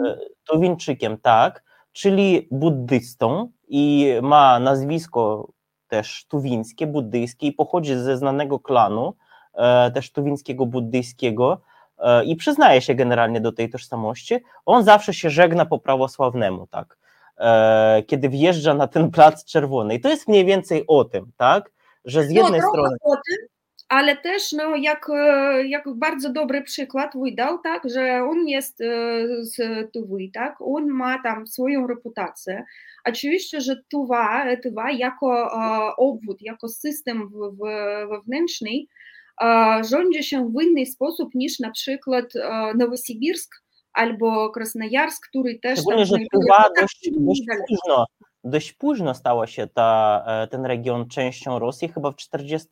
e, 0.07 0.19
Tuwinczykiem, 0.45 1.19
tak, 1.19 1.65
czyli 1.93 2.49
buddystą 2.51 3.51
i 3.69 4.13
ma 4.23 4.59
nazwisko 4.61 5.49
też 5.89 6.27
tuwińskie, 6.29 6.87
buddyjskie 6.87 7.47
i 7.47 7.53
pochodzi 7.53 7.95
ze 7.95 8.17
znanego 8.17 8.61
klanu, 8.61 9.15
e, 9.55 9.91
też 9.91 10.13
tuwińskiego, 10.13 10.67
buddyjskiego 10.67 11.61
e, 11.99 12.25
i 12.25 12.37
przyznaje 12.37 12.81
się 12.81 12.95
generalnie 12.95 13.41
do 13.41 13.53
tej 13.53 13.71
tożsamości, 13.71 14.35
on 14.67 14.85
zawsze 14.85 15.15
się 15.15 15.31
żegna 15.31 15.67
po 15.67 15.79
prawosławnemu, 15.79 16.67
tak, 16.67 16.99
kiedy 18.07 18.29
wjeżdża 18.29 18.75
na 18.75 18.87
ten 18.87 19.11
plac 19.11 19.45
czerwony. 19.45 19.95
I 19.95 20.01
to 20.01 20.09
jest 20.09 20.29
mniej 20.29 20.45
więcej 20.45 20.85
o 20.89 21.05
tym, 21.05 21.25
tak, 21.37 21.71
że 22.05 22.25
z 22.25 22.31
no, 22.31 22.43
jednej 22.43 22.61
no, 22.61 22.69
strony... 22.69 22.97
Tym, 23.05 23.47
ale 23.89 24.17
też 24.17 24.53
no, 24.53 24.77
jak, 24.77 25.07
jak 25.67 25.85
bardzo 25.95 26.33
dobry 26.33 26.63
przykład 26.63 27.11
wydał, 27.25 27.59
tak, 27.59 27.83
że 27.91 28.25
on 28.31 28.49
jest 28.49 28.79
z 29.41 29.57
Tuwy, 29.93 30.29
tak, 30.35 30.57
on 30.61 30.87
ma 30.87 31.23
tam 31.23 31.47
swoją 31.47 31.87
reputację. 31.87 32.65
Oczywiście, 33.05 33.61
że 33.61 33.77
Tuwa, 33.91 34.57
Tuwa 34.63 34.91
jako 34.91 35.51
obwód, 35.99 36.43
jako 36.43 36.69
system 36.69 37.31
wewnętrzny 38.11 38.71
rządzi 39.91 40.25
się 40.25 40.51
w 40.51 40.63
inny 40.63 40.87
sposób 40.87 41.35
niż 41.35 41.59
na 41.61 41.71
przykład 41.71 42.25
Nowosibirsk 42.79 43.55
albo 43.97 44.51
Krasnojarsk, 44.51 45.29
który 45.29 45.59
też 45.59 45.79
Szczególnie, 45.79 46.07
tam... 46.07 46.19
że 46.19 46.25
Tuwa 46.33 46.69
dość, 46.81 47.11
dość 47.13 47.43
późno, 47.69 48.07
dość 48.45 48.73
późno 48.73 49.15
stała 49.15 49.47
się 49.47 49.67
ta, 49.67 50.25
ten 50.51 50.67
region 50.67 51.09
częścią 51.09 51.59
Rosji, 51.59 51.89
chyba 51.89 52.11
w 52.11 52.17
40 52.17 52.69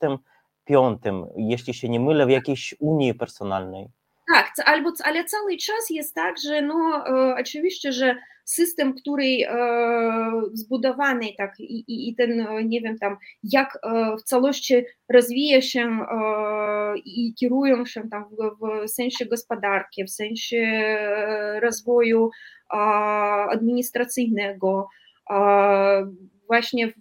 piątym, 0.64 1.26
jeśli 1.36 1.74
się 1.74 1.88
nie 1.88 2.00
mylę, 2.00 2.26
w 2.26 2.30
jakiejś 2.30 2.74
unii 2.80 3.14
personalnej. 3.14 3.88
Tak, 4.32 4.52
albo, 4.64 4.90
ale 5.04 5.24
cały 5.24 5.56
czas 5.56 5.90
jest 5.90 6.14
tak, 6.14 6.34
że 6.44 6.62
no, 6.62 7.04
e, 7.06 7.36
oczywiście, 7.40 7.92
że 7.92 8.16
system, 8.44 8.94
który 8.94 9.24
e, 9.24 9.46
zbudowany 10.52 11.26
tak 11.38 11.60
i, 11.60 11.84
i, 11.88 12.08
i, 12.08 12.14
ten, 12.14 12.40
e, 12.40 12.64
nie 12.64 12.80
wiem 12.80 12.98
tam, 12.98 13.16
jak 13.42 13.78
e, 13.82 14.16
w 14.16 14.22
całości 14.22 14.74
rozwija 15.08 15.62
się 15.62 15.98
i 17.04 17.34
kierują 17.34 17.86
się 17.86 18.08
tam 18.10 18.24
w, 18.24 18.86
w, 18.86 18.90
sensie 18.90 19.26
gospodarki, 19.26 20.04
w 20.04 20.10
sensie 20.10 20.84
rozwoju 21.62 22.30
administracyjnego, 23.50 24.88
właśnie 26.46 26.88
w 26.88 26.92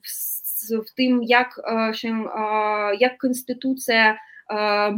w 0.88 0.94
tym, 0.94 1.22
jak 1.24 1.62
się, 1.94 2.26
jak 3.00 3.18
konstytucja 3.18 4.18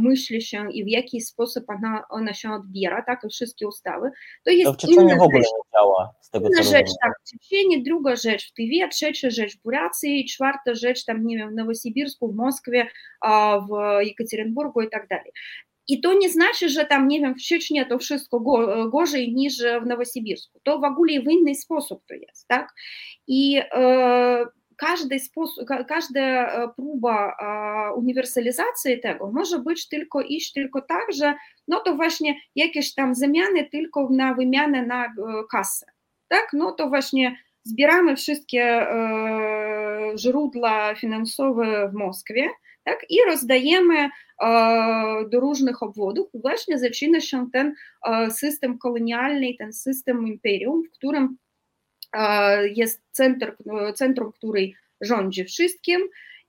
myśli 0.00 0.42
się 0.42 0.72
i 0.72 0.84
w 0.84 0.88
jaki 0.88 1.20
sposób 1.20 1.64
ona, 1.68 2.02
ona 2.10 2.34
się 2.34 2.52
odbiera, 2.52 3.02
tak, 3.02 3.24
i 3.24 3.28
wszystkie 3.28 3.68
ustawy, 3.68 4.10
to 4.44 4.50
jest 4.50 4.80
to 4.80 4.86
w 4.86 4.90
inna 4.90 5.16
w 5.16 5.22
ogóle 5.22 5.42
rzecz. 5.42 5.52
nie 5.52 5.78
działa 5.78 6.14
z 6.20 6.30
tego, 6.30 6.48
inna 6.48 6.62
rzecz, 6.62 6.90
tak, 7.02 7.12
w 7.24 7.30
Czeczeniu, 7.30 7.82
druga 7.84 8.16
rzecz 8.16 8.50
w 8.50 8.52
Tywie, 8.52 8.88
trzecia 8.88 9.30
rzecz 9.30 9.56
w 9.56 9.62
Buracji, 9.62 10.24
czwarta 10.24 10.74
rzecz 10.74 11.04
tam, 11.04 11.26
nie 11.26 11.36
wiem, 11.36 11.50
w 11.50 11.54
Nowosibirsku, 11.54 12.32
w 12.32 12.36
Moskwie, 12.36 12.86
w 13.68 14.02
Jekaterinburgu 14.04 14.82
i 14.82 14.90
tak 14.90 15.08
dalej. 15.08 15.32
I 15.88 16.00
to 16.00 16.14
nie 16.14 16.30
znaczy, 16.30 16.68
że 16.68 16.84
tam, 16.84 17.08
nie 17.08 17.20
wiem, 17.20 17.34
w 17.34 17.42
Czeczeniu 17.42 17.88
to 17.88 17.98
wszystko 17.98 18.40
gorzej 18.90 19.34
niż 19.34 19.58
w 19.82 19.86
Nowosibirsku. 19.86 20.60
To 20.62 20.78
w 20.78 20.84
ogóle 20.84 21.20
w 21.20 21.30
inny 21.30 21.54
sposób 21.54 22.02
to 22.08 22.14
jest, 22.14 22.48
tak? 22.48 22.74
I 23.26 23.60
e, 23.72 24.44
to 31.80 31.96
właśnie 31.96 32.34
jakieś 32.54 32.94
tam 32.94 33.14
zmiany 33.14 33.68
tylko 33.70 34.08
na 34.10 34.34
wymianę 34.34 34.86
na 34.86 35.14
kasę, 35.50 35.86
tak, 36.28 36.48
no 36.52 36.72
to 36.72 36.88
właśnie 36.88 37.36
zbieramy 37.64 38.16
wszystkie 38.16 38.86
źródła 40.18 40.94
finansowe 40.94 41.88
w 41.88 41.94
Moskwie, 41.94 42.48
tak, 42.84 43.06
i 43.10 43.16
rozdajemy 43.26 44.10
do 45.30 45.40
różnych 45.40 45.82
obwodów, 45.82 46.28
właśnie 46.34 46.78
zaczyna 46.78 47.20
się 47.20 47.46
ten 47.52 47.74
system 48.30 48.78
kolonialny, 48.78 49.54
ten 49.58 49.72
system 49.72 50.26
imperium, 50.26 50.82
w 50.82 50.90
którym 50.90 51.36
jest 52.74 53.02
centr, 53.12 53.56
centrum, 53.94 54.32
który 54.32 54.72
rządzi 55.00 55.44
wszystkim 55.44 56.00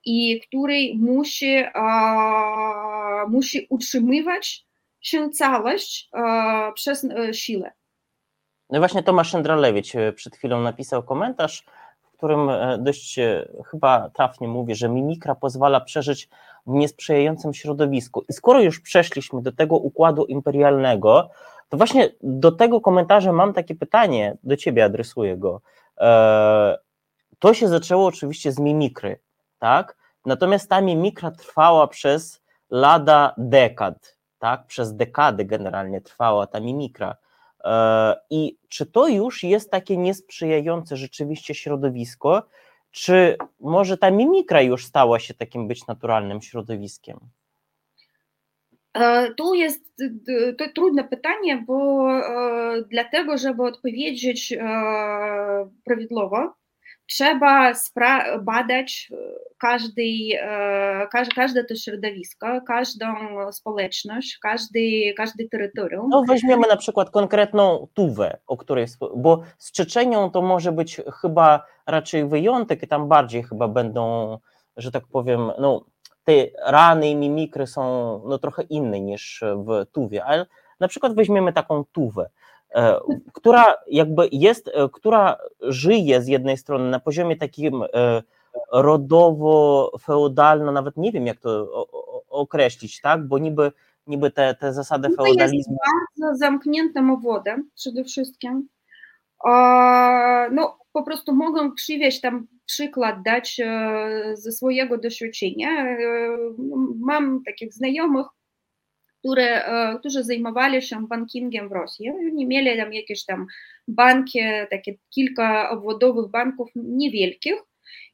i 0.05 0.41
który 0.41 0.95
musi, 0.95 1.63
musi 3.27 3.67
utrzymywać 3.69 4.65
się 5.01 5.29
całość 5.29 6.09
przez 6.73 7.03
e, 7.03 7.33
siłę. 7.33 7.71
No 8.69 8.79
właśnie 8.79 9.03
Tomasz 9.03 9.31
Szyndralewicz 9.31 9.95
e, 9.95 10.13
przed 10.13 10.35
chwilą 10.35 10.61
napisał 10.61 11.03
komentarz, 11.03 11.65
którym 12.17 12.49
e, 12.49 12.77
dość 12.77 13.19
chyba 13.71 14.09
trafnie 14.09 14.47
mówi, 14.47 14.75
że 14.75 14.89
mimikra 14.89 15.35
pozwala 15.35 15.81
przeżyć 15.81 16.29
w 16.67 16.71
niesprzyjającym 16.73 17.53
środowisku. 17.53 18.25
I 18.29 18.33
skoro 18.33 18.61
już 18.61 18.79
przeszliśmy 18.79 19.41
do 19.41 19.51
tego 19.51 19.75
układu 19.75 20.25
imperialnego, 20.25 21.29
to 21.69 21.77
właśnie 21.77 22.09
do 22.21 22.51
tego 22.51 22.81
komentarza 22.81 23.33
mam 23.33 23.53
takie 23.53 23.75
pytanie, 23.75 24.37
do 24.43 24.57
ciebie 24.57 24.83
adresuję 24.85 25.37
go. 25.37 25.61
E, 25.97 26.77
to 27.39 27.53
się 27.53 27.67
zaczęło 27.67 28.05
oczywiście 28.05 28.51
z 28.51 28.59
mimikry, 28.59 29.19
tak? 29.59 29.97
Natomiast 30.25 30.69
ta 30.69 30.81
mimikra 30.81 31.31
trwała 31.31 31.87
przez 31.87 32.41
lada 32.69 33.33
dekad, 33.37 34.17
tak? 34.39 34.65
Przez 34.65 34.95
dekady 34.95 35.45
generalnie 35.45 36.01
trwała 36.01 36.47
ta 36.47 36.59
mimikra. 36.59 37.15
E, 37.67 38.15
I 38.29 38.57
czy 38.69 38.85
to 38.85 39.07
już 39.07 39.43
jest 39.43 39.71
takie 39.71 39.97
niesprzyjające 39.97 40.97
rzeczywiście 40.97 41.55
środowisko, 41.55 42.43
czy 42.91 43.37
może 43.59 43.97
ta 43.97 44.11
mimikra 44.11 44.61
już 44.61 44.85
stała 44.85 45.19
się 45.19 45.33
takim 45.33 45.67
być 45.67 45.87
naturalnym 45.87 46.41
środowiskiem? 46.41 47.19
Tu 49.37 49.53
jest 49.53 49.95
to 50.57 50.65
trudne 50.75 51.03
pytanie, 51.03 51.63
bo 51.67 52.07
dlatego, 52.89 53.37
żeby 53.37 53.63
odpowiedzieć 53.63 54.57
prawidłowo, 55.85 56.53
trzeba 57.07 57.73
badać 58.41 59.11
każdy, 59.57 60.03
każde 61.35 61.63
to 61.63 61.75
środowisko, 61.75 62.61
każdą 62.67 63.07
społeczność, 63.51 64.37
każdy, 64.41 65.13
każdy 65.17 65.49
terytorium. 65.49 66.09
No 66.09 66.23
weźmiemy 66.27 66.67
na 66.67 66.77
przykład 66.77 67.09
konkretną 67.09 67.87
Tuwę, 67.93 68.37
o 68.47 68.57
której, 68.57 68.85
bo 69.15 69.43
z 69.57 69.71
Czeczenią 69.71 70.31
to 70.31 70.41
może 70.41 70.71
być 70.71 71.01
chyba 71.21 71.65
raczej 71.85 72.27
wyjątek 72.27 72.83
i 72.83 72.87
tam 72.87 73.07
bardziej 73.07 73.43
chyba 73.43 73.67
będą 73.67 74.37
że 74.77 74.91
tak 74.91 75.07
powiem, 75.07 75.51
no, 75.59 75.85
te 76.23 76.33
rany 76.65 77.09
i 77.09 77.15
mimikry 77.15 77.67
są 77.67 77.81
no, 78.25 78.37
trochę 78.37 78.63
inne 78.63 78.99
niż 78.99 79.43
w 79.55 79.85
Tuwie, 79.91 80.25
ale 80.25 80.45
na 80.79 80.87
przykład 80.87 81.15
weźmiemy 81.15 81.53
taką 81.53 81.83
Tuwę, 81.91 82.23
e, 82.23 82.29
która 83.33 83.65
jakby 83.87 84.29
jest, 84.31 84.67
e, 84.67 84.89
która 84.93 85.37
żyje 85.61 86.21
z 86.21 86.27
jednej 86.27 86.57
strony 86.57 86.89
na 86.89 86.99
poziomie 86.99 87.35
takim 87.35 87.83
e, 87.93 88.23
rodowo-feudalno, 88.73 90.71
nawet 90.71 90.97
nie 90.97 91.11
wiem 91.11 91.27
jak 91.27 91.39
to 91.39 91.87
określić, 92.29 93.01
tak, 93.01 93.27
bo 93.27 93.37
niby, 93.37 93.71
niby 94.07 94.31
te, 94.31 94.55
te 94.55 94.73
zasady 94.73 95.09
feudalizmu... 95.09 95.57
jest 95.57 95.69
bardzo 95.69 96.37
zamkniętym 96.37 97.11
obwodem 97.11 97.69
przede 97.75 98.03
wszystkim. 98.03 98.67
No, 100.51 100.77
po 100.91 101.03
prostu 101.03 101.35
mogę 101.35 101.71
przywieźć 101.75 102.21
tam 102.21 102.47
przykład 102.65 103.21
dać 103.21 103.61
ze 104.33 104.51
swojego 104.51 104.97
doświadczenia. 104.97 105.69
Mam 106.99 107.43
takich 107.45 107.73
znajomych, 107.73 108.27
które, 109.19 109.63
którzy 109.99 110.23
zajmowali 110.23 110.81
się 110.81 111.07
bankingiem 111.07 111.69
w 111.69 111.71
Rosji. 111.71 112.09
Oni 112.09 112.47
mieli 112.47 112.77
tam 112.77 112.93
jakieś 112.93 113.25
tam 113.25 113.45
banki, 113.87 114.39
takie 114.69 114.95
kilka 115.09 115.69
obwodowych 115.69 116.31
banków 116.31 116.69
niewielkich 116.75 117.55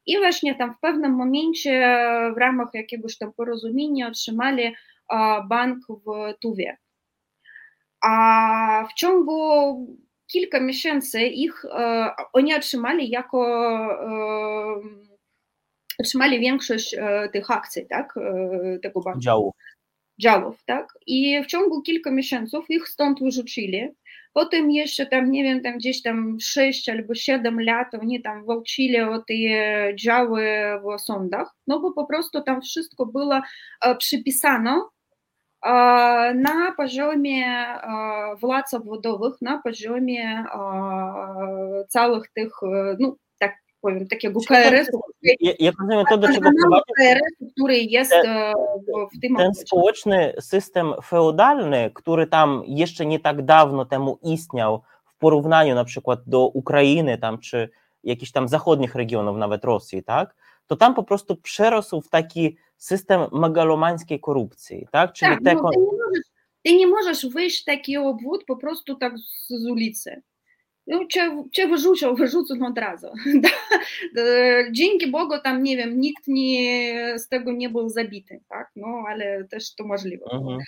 i 0.06 0.18
właśnie 0.18 0.54
tam 0.54 0.74
w 0.74 0.80
pewnym 0.80 1.12
momencie 1.12 1.96
w 2.34 2.38
ramach 2.38 2.68
jakiegoś 2.74 3.18
tam 3.18 3.32
porozumienia 3.32 4.08
otrzymali 4.08 4.74
bank 5.48 5.78
w 5.88 6.34
Tuwie. 6.40 6.76
A 8.04 8.86
w 8.90 8.94
ciągu 8.94 9.44
kilka 10.32 10.60
miesięcy 10.60 11.22
ich 11.22 11.62
oni 12.32 12.54
otrzymali 12.54 13.10
jako 13.10 13.68
otrzymali 16.00 16.40
większość 16.40 16.96
tych 17.32 17.50
akcji, 17.50 17.86
tak, 17.86 18.14
tego 18.82 19.00
banku. 19.00 19.20
Działów, 20.20 20.64
tak. 20.66 20.88
I 21.06 21.42
w 21.44 21.46
ciągu 21.46 21.82
kilku 21.82 22.10
miesięcy 22.10 22.56
ich 22.68 22.88
stąd 22.88 23.20
wyrzucili. 23.20 23.88
Potem 24.32 24.70
jeszcze 24.70 25.06
tam, 25.06 25.30
nie 25.30 25.42
wiem, 25.42 25.62
tam 25.62 25.78
gdzieś 25.78 26.02
tam 26.02 26.36
6 26.40 26.88
albo 26.88 27.14
7 27.14 27.60
lat 27.60 27.94
oni 27.94 28.22
tam 28.22 28.44
walczyli 28.44 29.00
o 29.00 29.18
te 29.18 29.34
działy 29.94 30.46
w 30.82 31.00
sądach, 31.00 31.54
no 31.66 31.80
bo 31.80 31.92
po 31.92 32.06
prostu 32.06 32.42
tam 32.42 32.62
wszystko 32.62 33.06
było 33.06 33.40
przypisane 33.98 34.80
na 36.34 36.74
poziomie 36.76 37.46
władz 38.40 38.74
obwodowych, 38.74 39.34
na 39.42 39.58
poziomie 39.62 40.44
całych 41.88 42.24
tych, 42.34 42.52
no 42.98 43.16
powiem, 43.84 44.08
takiego 44.08 44.40
KRS-u. 44.48 45.00
Jak 45.58 45.74
rozumiem 45.80 46.06
to, 46.10 46.18
do 46.18 46.28
czego 46.28 46.50
prowadzi 46.62 47.20
który 47.52 47.76
jest 47.76 48.10
ten, 48.10 48.52
w 49.16 49.20
tym 49.20 49.36
Ten 49.36 49.54
społeczny 49.54 50.34
system 50.40 50.94
feudalny, 51.04 51.90
który 51.94 52.26
tam 52.26 52.62
jeszcze 52.66 53.06
nie 53.06 53.20
tak 53.20 53.44
dawno 53.44 53.84
temu 53.84 54.18
istniał 54.22 54.82
w 55.04 55.18
porównaniu 55.18 55.74
na 55.74 55.84
przykład 55.84 56.20
do 56.26 56.46
Ukrainy 56.46 57.18
tam, 57.18 57.38
czy 57.38 57.68
jakichś 58.04 58.32
tam 58.32 58.48
zachodnich 58.48 58.94
regionów, 58.94 59.36
nawet 59.36 59.64
Rosji, 59.64 60.02
tak? 60.02 60.34
To 60.66 60.76
tam 60.76 60.94
po 60.94 61.02
prostu 61.02 61.36
przerosł 61.36 62.00
w 62.00 62.08
taki 62.08 62.56
system 62.76 63.20
megalomańskiej 63.32 64.20
korupcji, 64.20 64.86
tak? 64.92 65.12
Czyli 65.12 65.30
tak, 65.30 65.44
te... 65.44 65.54
no, 65.54 65.70
ty, 65.70 65.78
nie 65.78 65.86
możesz, 65.86 66.24
ty 66.62 66.76
nie 66.76 66.86
możesz 66.86 67.26
wyjść 67.26 67.64
taki 67.64 67.96
obwód 67.96 68.44
po 68.46 68.56
prostu 68.56 68.94
tak 68.94 69.18
z, 69.18 69.48
z 69.48 69.66
ulicy. 69.66 70.22
No, 70.86 71.06
cię, 71.06 71.44
cię 71.52 71.68
wyrzucą, 71.68 72.14
wyrzucą 72.14 72.54
od 72.66 72.78
razu. 72.78 73.06
Dzięki 74.72 75.10
Bogu 75.10 75.34
tam, 75.44 75.62
nie 75.62 75.76
wiem, 75.76 76.00
nikt 76.00 76.28
nie, 76.28 77.18
z 77.18 77.28
tego 77.28 77.52
nie 77.52 77.70
był 77.70 77.88
zabity, 77.88 78.40
tak? 78.48 78.70
No, 78.76 79.04
ale 79.08 79.44
też 79.44 79.74
to 79.74 79.84
możliwe. 79.84 80.24
Mhm. 80.32 80.58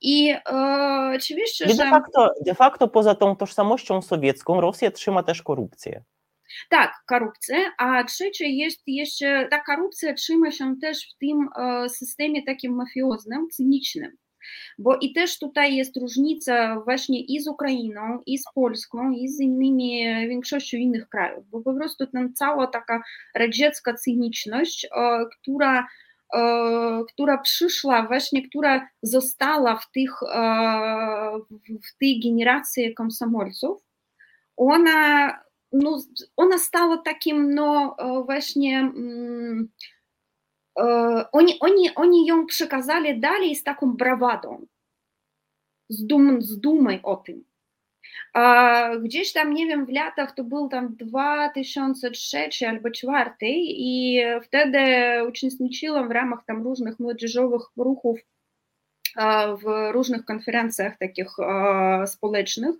I 0.00 0.30
e, 0.30 1.12
oczywiście, 1.16 1.68
że... 1.68 1.74
De 1.74 1.90
facto, 1.90 2.34
de 2.46 2.54
facto 2.54 2.88
poza 2.88 3.14
tą 3.14 3.36
tożsamością 3.36 4.02
sowiecką 4.02 4.60
Rosja 4.60 4.90
trzyma 4.90 5.22
też 5.22 5.42
korupcję. 5.42 6.02
Tak, 6.68 6.94
korupcję, 7.06 7.56
a 7.78 8.04
trzecie 8.04 8.48
jest 8.48 8.82
jeszcze, 8.86 9.48
ta 9.50 9.60
korupcja 9.60 10.14
trzyma 10.14 10.50
się 10.50 10.74
też 10.80 11.14
w 11.14 11.18
tym 11.18 11.48
systemie 11.88 12.42
takim 12.42 12.74
mafioznym, 12.74 13.48
cynicznym. 13.52 14.16
Bo 14.78 14.96
i 14.96 15.12
też 15.12 15.38
tutaj 15.38 15.76
jest 15.76 15.96
różnica 15.96 16.80
właśnie 16.80 17.20
i 17.20 17.40
z 17.40 17.48
Ukrainą, 17.48 18.22
i 18.26 18.38
z 18.38 18.44
Polską, 18.54 19.10
i 19.10 19.28
z 19.28 19.40
innymi, 19.40 20.04
większością 20.28 20.76
innych 20.76 21.08
krajów, 21.08 21.50
bo 21.50 21.60
po 21.60 21.74
prostu 21.74 22.06
tam 22.06 22.34
cała 22.34 22.66
taka 22.66 23.02
radziecka 23.34 23.94
cyniczność, 23.94 24.88
która 25.40 25.86
która 27.08 27.38
przyszła 27.38 28.06
właśnie, 28.06 28.48
która 28.48 28.88
została 29.02 29.76
w 29.76 29.90
tych, 29.90 30.10
w 31.68 31.98
tej 32.00 32.20
generacji 32.20 32.94
komsomolców, 32.94 33.82
ona 34.56 35.30
no, 35.74 36.02
ona 36.36 36.58
stała 36.58 36.98
takim, 36.98 37.54
no 37.54 37.96
właśnie, 38.24 38.78
mm, 38.78 39.68
oni, 41.32 41.60
oni, 41.60 41.94
oni 41.94 42.26
ją 42.26 42.46
przekazali 42.46 43.20
dalej 43.20 43.56
z 43.56 43.62
taką 43.62 43.96
brawadą, 43.96 44.66
z, 45.88 46.06
dum, 46.06 46.42
z 46.42 46.60
dumą 46.60 46.98
o 47.02 47.16
tym. 47.16 47.44
A 48.34 48.90
gdzieś 49.02 49.32
tam, 49.32 49.54
nie 49.54 49.66
wiem, 49.66 49.86
w 49.86 49.92
latach 49.92 50.34
to 50.34 50.44
był 50.44 50.68
tam 50.68 50.96
2003 50.96 52.38
albo 52.68 52.80
2004 52.80 53.30
i 53.66 54.20
wtedy 54.42 54.78
uczestniczyłam 55.28 56.08
w 56.08 56.10
ramach 56.10 56.44
tam 56.46 56.62
różnych 56.62 57.00
młodzieżowych 57.00 57.62
ruchów 57.76 58.20
w 59.56 59.92
różnych 59.92 60.24
konferencjach 60.24 60.98
takich 60.98 61.28
społecznych. 62.06 62.74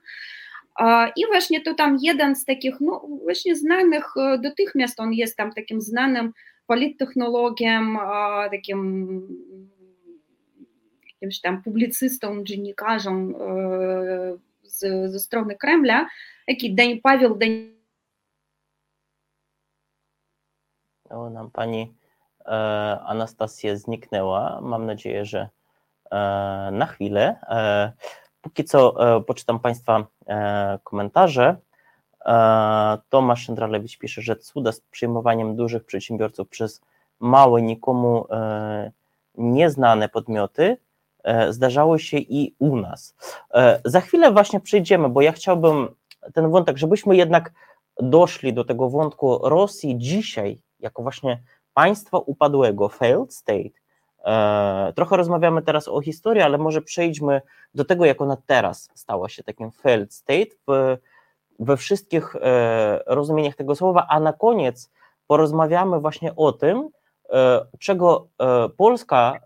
I 1.17 1.27
właśnie 1.27 1.61
to 1.61 1.75
tam 1.75 1.99
jeden 2.03 2.37
z 2.37 2.45
takich, 2.45 2.81
no 2.81 3.09
właśnie 3.23 3.57
znanych 3.57 4.15
dotychmiast, 4.39 5.01
on 5.01 5.13
jest 5.13 5.37
tam 5.37 5.53
takim 5.53 5.81
znanym 5.81 6.33
polittechnologiem, 6.67 7.99
takim 8.51 9.21
jakimś 11.13 11.41
tam 11.41 11.63
publicystą, 11.63 12.45
dziennikarzem 12.45 13.35
z, 14.63 15.11
ze 15.13 15.21
strony 15.21 15.57
Kremla, 15.57 16.07
jaki 16.47 16.75
Dań, 16.75 17.01
Paweł 17.01 17.37
Dań... 17.37 17.75
O, 21.11 21.31
nam 21.31 21.51
pani 21.51 21.95
e, 22.47 22.51
Anastasja 23.07 23.77
zniknęła. 23.77 24.61
Mam 24.61 24.87
nadzieję, 24.87 25.25
że 25.25 25.49
e, 26.11 26.17
na 26.73 26.87
chwilę. 26.87 27.37
E, 27.49 27.93
Póki 28.41 28.65
co 28.65 28.95
poczytam 29.27 29.61
Państwa 29.61 30.07
komentarze. 30.83 31.57
E, 32.27 32.99
Tomasz 33.09 33.45
Szyndralewicz 33.45 33.99
pisze, 33.99 34.23
że 34.23 34.37
cuda 34.37 34.73
z 34.73 34.81
przyjmowaniem 34.81 35.57
dużych 35.57 35.85
przedsiębiorców 35.85 36.49
przez 36.49 36.81
małe, 37.21 37.63
nikomu 37.63 38.27
nieznane 39.35 40.09
podmioty 40.09 40.77
zdarzały 41.51 41.99
się 41.99 42.17
i 42.19 42.55
u 42.59 42.77
nas. 42.77 43.15
Za 43.85 44.01
chwilę 44.01 44.33
właśnie 44.33 44.61
przejdziemy, 44.61 45.09
bo 45.09 45.21
ja 45.21 45.33
chciałbym 45.33 45.89
ten 46.35 46.51
wątek, 46.51 46.79
żebyśmy 46.79 47.17
jednak 47.17 47.53
doszli 48.01 48.55
do 48.55 48.65
tego 48.65 48.91
wątku 48.91 49.49
Rosji 49.49 49.99
dzisiaj, 49.99 50.63
jako 50.81 51.03
właśnie 51.03 51.43
państwa 51.75 52.19
upadłego, 52.19 52.89
failed 52.89 53.35
state, 53.35 53.71
E, 54.25 54.93
trochę 54.97 55.17
rozmawiamy 55.17 55.63
teraz 55.63 55.89
o 55.89 56.01
historii, 56.01 56.43
ale 56.43 56.59
może 56.59 56.83
przejdźmy 56.83 57.41
do 57.75 57.85
tego, 57.85 58.05
jak 58.05 58.21
ona 58.21 58.37
teraz 58.47 58.89
stała 58.95 59.29
się 59.29 59.43
takim 59.43 59.71
failed 59.71 60.15
state 60.15 60.51
w, 60.67 60.97
we 61.59 61.77
wszystkich 61.77 62.37
e, 62.37 63.01
rozumieniach 63.07 63.55
tego 63.55 63.75
słowa, 63.75 64.07
a 64.09 64.21
na 64.21 64.33
koniec 64.33 64.91
porozmawiamy 65.27 66.01
właśnie 66.01 66.37
o 66.37 66.53
tym, 66.53 66.89
e, 67.31 67.67
czego 67.79 68.27
Polska 68.77 69.41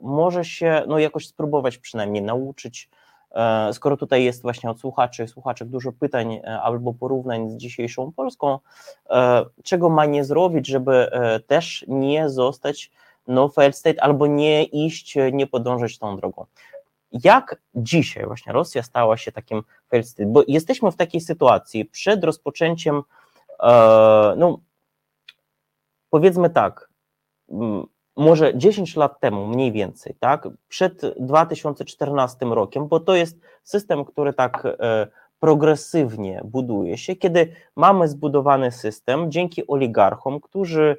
może 0.00 0.44
się 0.44 0.82
no 0.86 0.98
jakoś 0.98 1.26
spróbować 1.26 1.78
przynajmniej 1.78 2.22
nauczyć, 2.22 2.88
skoro 3.72 3.96
tutaj 3.96 4.24
jest 4.24 4.42
właśnie 4.42 4.70
od 4.70 4.80
słuchaczy 4.80 5.28
słuchaczek 5.28 5.68
dużo 5.68 5.92
pytań 5.92 6.40
albo 6.62 6.94
porównań 6.94 7.50
z 7.50 7.56
dzisiejszą 7.56 8.12
Polską, 8.12 8.58
czego 9.64 9.88
ma 9.88 10.06
nie 10.06 10.24
zrobić, 10.24 10.66
żeby 10.66 11.10
też 11.46 11.84
nie 11.88 12.30
zostać 12.30 12.90
no 13.26 13.48
failed 13.48 13.76
state 13.76 14.02
albo 14.02 14.26
nie 14.26 14.64
iść, 14.64 15.16
nie 15.32 15.46
podążać 15.46 15.98
tą 15.98 16.16
drogą. 16.16 16.46
Jak 17.12 17.62
dzisiaj 17.74 18.26
właśnie 18.26 18.52
Rosja 18.52 18.82
stała 18.82 19.16
się 19.16 19.32
takim 19.32 19.62
state? 19.86 20.26
Bo 20.26 20.42
jesteśmy 20.48 20.90
w 20.90 20.96
takiej 20.96 21.20
sytuacji 21.20 21.84
przed 21.84 22.24
rozpoczęciem, 22.24 23.02
e, 23.62 24.34
no 24.36 24.58
powiedzmy 26.10 26.50
tak, 26.50 26.90
może 28.16 28.58
10 28.58 28.96
lat 28.96 29.20
temu 29.20 29.46
mniej 29.46 29.72
więcej, 29.72 30.14
tak, 30.20 30.48
przed 30.68 31.02
2014 31.20 32.46
rokiem, 32.46 32.88
bo 32.88 33.00
to 33.00 33.14
jest 33.14 33.40
system, 33.62 34.04
który 34.04 34.32
tak 34.32 34.66
e, 34.66 35.06
progresywnie 35.40 36.40
buduje 36.44 36.98
się, 36.98 37.16
kiedy 37.16 37.52
mamy 37.76 38.08
zbudowany 38.08 38.72
system 38.72 39.30
dzięki 39.30 39.66
oligarchom, 39.66 40.40
którzy 40.40 40.96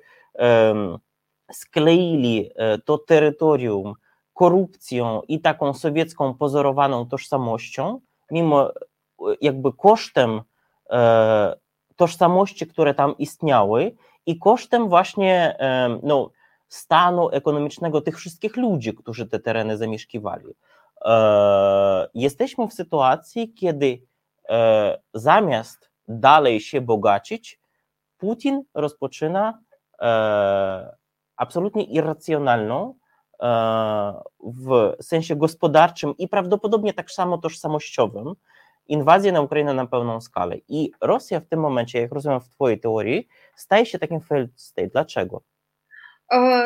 skleili 1.51 2.49
to 2.85 2.97
terytorium 2.97 3.93
korupcją 4.41 5.21
i 5.27 5.41
taką 5.41 5.73
sowiecką 5.73 6.33
pozorowaną 6.33 7.05
tożsamością, 7.05 8.01
mimo 8.31 8.71
jakby 9.41 9.73
kosztem 9.73 10.41
tożsamości, 11.95 12.67
które 12.67 12.93
tam 12.93 13.17
istniały 13.17 13.95
i 14.25 14.39
kosztem 14.39 14.89
właśnie 14.89 15.57
no, 16.03 16.29
stanu 16.67 17.29
ekonomicznego 17.29 18.01
tych 18.01 18.17
wszystkich 18.17 18.57
ludzi, 18.57 18.93
którzy 18.93 19.27
te 19.27 19.39
tereny 19.39 19.77
zamieszkiwali. 19.77 20.53
E, 21.05 22.07
jesteśmy 22.13 22.67
w 22.67 22.73
sytuacji, 22.73 23.53
kiedy 23.53 24.01
e, 24.49 24.99
zamiast 25.13 25.89
dalej 26.07 26.61
się 26.61 26.81
bogacić, 26.81 27.59
Putin 28.17 28.63
rozpoczyna 28.73 29.59
e, 30.01 30.97
absolutnie 31.35 31.83
irracjonalną 31.83 33.00
w 34.43 34.93
sensie 35.01 35.35
gospodarczym 35.35 36.13
i 36.17 36.27
prawdopodobnie 36.27 36.93
tak 36.93 37.11
samo 37.11 37.37
tożsamościowym 37.37 38.33
inwazję 38.87 39.31
na 39.31 39.41
Ukrainę 39.41 39.73
na 39.73 39.87
pełną 39.87 40.21
skalę. 40.21 40.57
I 40.67 40.91
Rosja 41.01 41.39
w 41.39 41.47
tym 41.47 41.59
momencie, 41.59 42.01
jak 42.01 42.11
rozumiem 42.11 42.41
w 42.41 42.49
Twojej 42.49 42.79
teorii, 42.79 43.27
staje 43.55 43.85
się 43.85 43.99
takim 43.99 44.21
failed 44.21 44.61
state. 44.61 44.87
Dlaczego? 44.87 45.41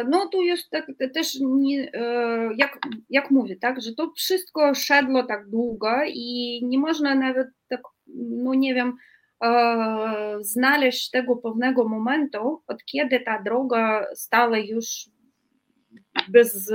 No 0.10 0.30
tu 0.32 0.42
jest 0.42 0.70
tak 0.70 0.86
też, 1.14 1.38
nie, 1.42 1.92
jak, 2.58 2.80
jak 3.10 3.32
mówię, 3.32 3.56
tak, 3.56 3.82
że 3.82 3.94
to 3.94 4.12
wszystko 4.18 4.76
szedło 4.76 5.24
tak 5.24 5.50
długo 5.50 5.90
i 6.08 6.60
nie 6.64 6.80
można 6.80 7.16
nawet 7.16 7.48
tak, 7.68 7.82
no 8.18 8.54
nie 8.54 8.74
wiem, 8.74 8.94
znaleźć 10.40 11.10
tego 11.10 11.36
pewnego 11.36 11.88
momentu, 11.88 12.62
od 12.68 12.84
kiedy 12.86 13.20
ta 13.20 13.42
droga 13.42 14.06
stała 14.14 14.58
już 14.58 15.10
bez, 16.30 16.72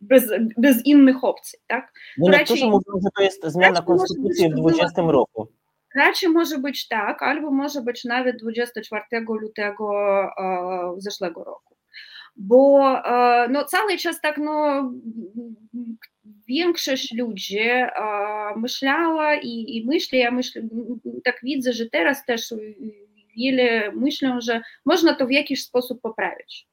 bez, 0.00 0.30
bez 0.56 0.86
innych 0.86 1.24
opcji, 1.24 1.58
tak? 1.66 1.92
No 2.18 2.32
niektórzy 2.32 2.64
mówią, 2.64 3.00
że 3.04 3.08
to 3.16 3.22
jest 3.22 3.44
zmiana 3.44 3.82
konstytucji 3.82 4.50
w 4.50 4.54
20 4.54 5.02
roku. 5.02 5.48
Raczej 5.94 6.28
może 6.28 6.58
być 6.58 6.88
tak, 6.88 7.22
albo 7.22 7.50
może 7.50 7.82
być 7.82 8.04
nawet 8.04 8.36
24 8.36 9.04
lutego 9.40 9.92
zeszłego 10.98 11.44
roku 11.44 11.70
bo 12.36 12.94
no, 13.50 13.64
cały 13.64 13.98
czas 13.98 14.20
tak 14.20 14.38
no, 14.38 14.90
większość 16.48 17.14
ludzi 17.14 17.60
myślała 18.56 19.34
i, 19.34 19.76
i 19.76 19.86
myśli, 19.86 20.18
ja 20.18 20.30
myślę, 20.30 20.62
tak 21.24 21.36
widzę, 21.42 21.72
że 21.72 21.86
teraz 21.86 22.24
też 22.24 22.54
wiele 23.36 23.92
myślą, 23.92 24.40
że 24.40 24.62
można 24.84 25.14
to 25.14 25.26
w 25.26 25.30
jakiś 25.30 25.64
sposób 25.64 26.00
poprawić. 26.00 26.69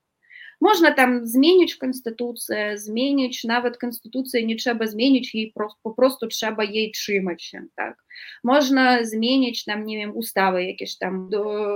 Można 0.62 0.93
tam 0.93 1.28
zmienić 1.28 1.76
konstytucję, 1.76 2.78
zmienić 2.78 3.43
nawet 3.43 3.78
konstytucję, 3.78 4.46
nie 4.46 4.56
trzeba 4.56 4.88
zmienić 4.88 5.36
jej, 5.36 5.54
po 5.84 5.93
prostu 5.93 6.28
trzeba 6.28 6.63
jej 6.63 6.91
trzymać 6.91 7.43
się, 7.43 7.65
tak. 7.76 8.04
Można 8.43 9.06
zmienić 9.06 9.65
tam, 9.65 9.86
nie 9.86 9.98
wiem, 9.98 10.17
ustawy 10.17 10.65
jakieś 10.65 10.98
tam, 10.98 11.30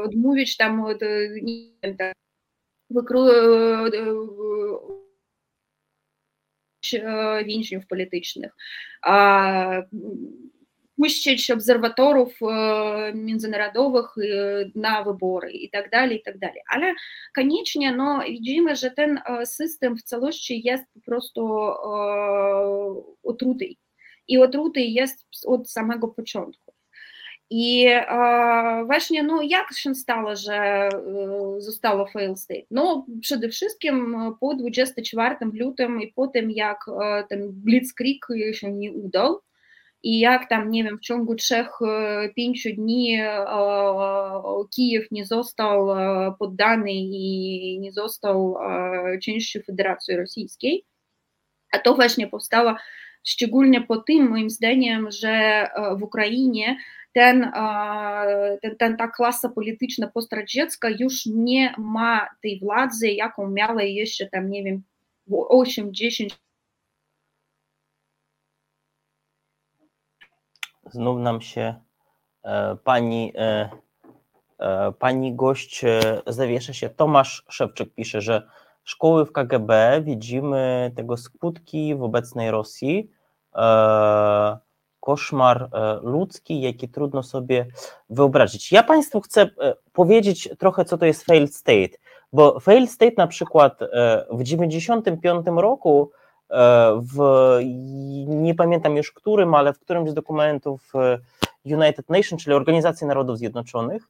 odmówić 0.04 0.58
tam, 0.58 0.86
nie 1.42 1.72
wiem, 1.84 1.98
tak, 1.98 2.16
więźniów 7.46 7.84
całości 20.04 20.62
jest 20.66 20.84
po 20.94 21.02
prostu 21.02 21.50
otruty. 23.24 23.70
I 24.28 24.38
otruty 24.38 24.82
jest 24.82 25.26
od 25.46 25.70
samego 25.70 26.08
początku. 26.08 26.74
I 27.54 27.86
e, 27.88 28.84
właśnie, 28.86 29.24
no 29.24 29.42
jak 29.42 29.74
się 29.74 29.96
stało, 29.96 30.36
że 30.36 30.56
e, 30.56 30.90
zostało 31.58 32.08
fail 32.08 32.36
state? 32.36 32.66
No 32.72 33.06
przede 33.22 33.50
wszystkim 33.50 34.16
po 34.40 34.56
24 34.56 35.36
lutym 35.54 36.02
i 36.02 36.14
po 36.14 36.28
tym, 36.28 36.52
jak 36.52 36.86
e, 36.88 37.24
ten 37.30 37.52
blitzkrieg 37.52 38.26
się 38.52 38.72
nie 38.72 38.92
udał 38.92 39.40
i 40.04 40.20
jak 40.20 40.50
tam, 40.50 40.72
nie 40.72 40.84
wiem, 40.84 40.98
w 40.98 41.02
ciągu 41.02 41.36
trzech, 41.36 41.70
pięciu 42.36 42.70
dni 42.76 43.18
Kijów 44.76 45.12
nie 45.12 45.26
został 45.26 45.88
poddany 46.40 46.92
i 46.92 47.80
nie 47.80 47.92
został 47.92 48.56
częścią 49.24 49.60
Federacji 49.66 50.16
Rosyjskiej, 50.16 50.86
a 51.72 51.80
to 51.80 51.96
właśnie 51.96 52.28
powstało 52.28 52.76
szczególnie 53.28 53.82
po 53.82 53.98
tym, 53.98 54.30
moim 54.30 54.50
zdaniem, 54.50 55.12
że 55.12 55.68
w 56.00 56.04
Ukrainie 56.04 56.78
ten, 57.14 57.52
ten, 58.62 58.78
ten, 58.78 58.98
ta 58.98 59.08
klasa 59.08 59.50
polityczna 59.50 60.08
postradziecka 60.08 60.90
już 60.90 61.26
nie 61.26 61.74
ma 61.78 62.28
tej 62.44 62.60
władzy, 62.60 63.12
jaką 63.12 63.50
miała 63.50 63.84
jeszcze 63.84 64.28
tam, 64.28 64.50
nie 64.50 64.64
wiem, 64.64 64.84
8-10 65.32 66.30
Znów 70.92 71.20
nam 71.20 71.42
się 71.42 71.76
e, 72.44 72.76
pani, 72.84 73.34
e, 73.36 73.70
e, 74.60 74.92
pani 74.92 75.36
gość 75.36 75.86
zawiesza 76.28 76.74
się. 76.74 76.90
Tomasz 76.90 77.46
Szewczyk 77.50 77.94
pisze, 77.94 78.22
że 78.22 78.48
szkoły 78.84 79.26
w 79.26 79.32
KGB 79.32 80.02
widzimy 80.04 80.92
tego 80.96 81.18
skutki 81.18 81.96
w 81.96 82.04
obecnej 82.04 82.52
Rosji 82.52 83.12
koszmar 85.00 85.70
ludzki, 86.02 86.62
jaki 86.62 86.90
trudno 86.90 87.24
sobie 87.24 87.68
wyobrazić. 88.10 88.72
Ja 88.72 88.84
Państwu 88.84 89.22
chcę 89.22 89.50
powiedzieć 89.94 90.50
trochę, 90.60 90.86
co 90.86 90.98
to 90.98 91.06
jest 91.06 91.26
failed 91.26 91.56
state, 91.56 91.98
bo 92.34 92.60
failed 92.60 92.92
state 92.92 93.14
na 93.18 93.28
przykład 93.28 93.74
w 94.30 94.44
1995 94.44 95.46
roku 95.56 96.12
w, 97.02 97.58
nie 98.28 98.56
pamiętam 98.56 98.98
już 98.98 99.12
którym, 99.12 99.56
ale 99.56 99.74
w 99.74 99.80
którymś 99.80 100.10
z 100.10 100.14
dokumentów 100.14 100.94
United 101.66 102.10
Nations, 102.10 102.44
czyli 102.44 102.56
Organizacji 102.56 103.08
Narodów 103.08 103.38
Zjednoczonych, 103.38 104.08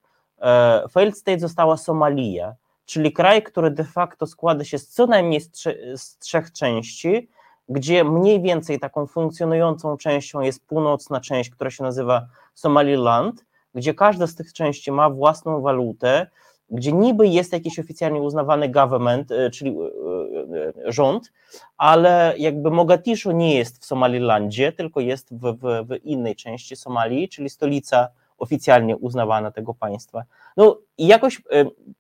failed 0.92 1.18
state 1.18 1.40
została 1.40 1.78
Somalia, 1.78 2.56
czyli 2.86 3.14
kraj, 3.14 3.44
który 3.44 3.72
de 3.72 3.84
facto 3.84 4.28
składa 4.28 4.64
się 4.64 4.78
z 4.78 4.88
co 4.88 5.08
najmniej 5.08 5.42
z, 5.42 5.52
trze 5.52 5.76
z 5.98 6.18
trzech 6.18 6.52
części, 6.52 7.30
gdzie 7.70 8.04
mniej 8.04 8.42
więcej 8.42 8.80
taką 8.80 9.08
funkcjonującą 9.08 9.98
częścią 9.98 10.42
jest 10.42 10.66
północna 10.66 11.22
część, 11.22 11.50
która 11.50 11.70
się 11.70 11.84
nazywa 11.84 12.28
Somaliland, 12.54 13.46
gdzie 13.76 13.94
każda 13.94 14.28
z 14.28 14.36
tych 14.36 14.54
części 14.54 14.92
ma 14.92 15.10
własną 15.10 15.62
walutę, 15.62 16.28
gdzie 16.72 16.92
niby 16.92 17.28
jest 17.28 17.54
jakiś 17.54 17.80
oficjalnie 17.80 18.22
uznawany 18.22 18.70
government, 18.70 19.32
e, 19.32 19.50
czyli 19.50 19.72
e, 19.72 20.88
e, 20.88 20.92
rząd, 20.92 21.32
ale 21.78 22.34
jakby 22.38 22.72
Mogadiszu 22.72 23.32
nie 23.32 23.56
jest 23.56 23.82
w 23.82 23.86
Somalilandzie, 23.86 24.72
tylko 24.72 25.00
jest 25.00 25.34
w, 25.34 25.58
w, 25.58 25.88
w 25.88 26.06
innej 26.06 26.36
części 26.36 26.76
Somalii, 26.76 27.30
czyli 27.30 27.50
stolica 27.50 28.08
oficjalnie 28.38 28.98
uznawana 28.98 29.52
tego 29.52 29.74
państwa. 29.74 30.24
No 30.58 30.78
i 30.98 31.08
jakoś 31.08 31.42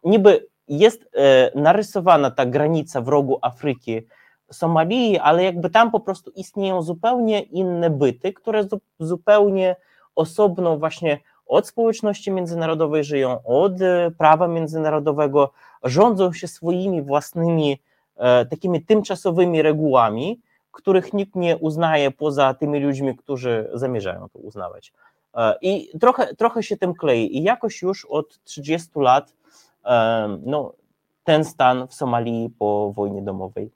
niby 0.04 0.48
jest 0.68 1.10
narysowana 1.56 2.32
ta 2.32 2.46
granica 2.46 3.02
w 3.02 3.08
rogu 3.08 3.40
Afryki, 3.42 4.02
Somalii, 4.52 5.20
ale 5.20 5.44
jakby 5.44 5.70
tam 5.70 5.92
po 5.92 6.00
prostu 6.00 6.32
istnieją 6.36 6.82
zupełnie 6.82 7.42
inne 7.42 7.90
byty, 7.90 8.34
które 8.34 8.64
zupełnie 9.00 9.76
osobno 10.16 10.78
właśnie 10.78 11.20
od 11.52 11.68
społeczności 11.68 12.32
międzynarodowej 12.32 13.04
żyją, 13.04 13.44
od 13.44 13.82
e, 13.82 14.12
prawa 14.18 14.48
międzynarodowego, 14.48 15.52
rządzą 15.84 16.34
się 16.34 16.48
swoimi 16.48 17.02
własnymi 17.02 17.82
e, 18.18 18.46
takimi 18.46 18.86
tymczasowymi 18.86 19.62
regułami, 19.62 20.42
których 20.72 21.14
nikt 21.14 21.36
nie 21.36 21.58
uznaje 21.58 22.12
poza 22.12 22.54
tymi 22.54 22.80
ludźmi, 22.80 23.16
którzy 23.16 23.70
zamierzają 23.74 24.30
to 24.30 24.40
uznawać. 24.40 24.94
E, 25.36 25.56
I 25.62 26.00
trochę, 26.00 26.36
trochę 26.36 26.64
się 26.64 26.78
tym 26.78 26.94
klei. 26.94 27.38
I 27.38 27.44
jakoś 27.44 27.82
już 27.82 28.06
od 28.06 28.44
30 28.44 28.90
lat 28.96 29.34
no, 30.46 30.74
ten 31.24 31.46
stan 31.46 31.88
w 31.88 31.94
Somalii 31.94 32.50
po 32.60 32.92
wojnie 32.96 33.22
domowej 33.22 33.72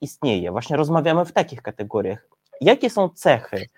istnieje. 0.00 0.50
Właśnie 0.50 0.76
rozmawiamy 0.76 1.24
w 1.24 1.32
takich 1.32 1.62
kategoriach. 1.62 2.28
Jakie 2.60 2.90
są 2.90 3.08
cechy 3.08 3.68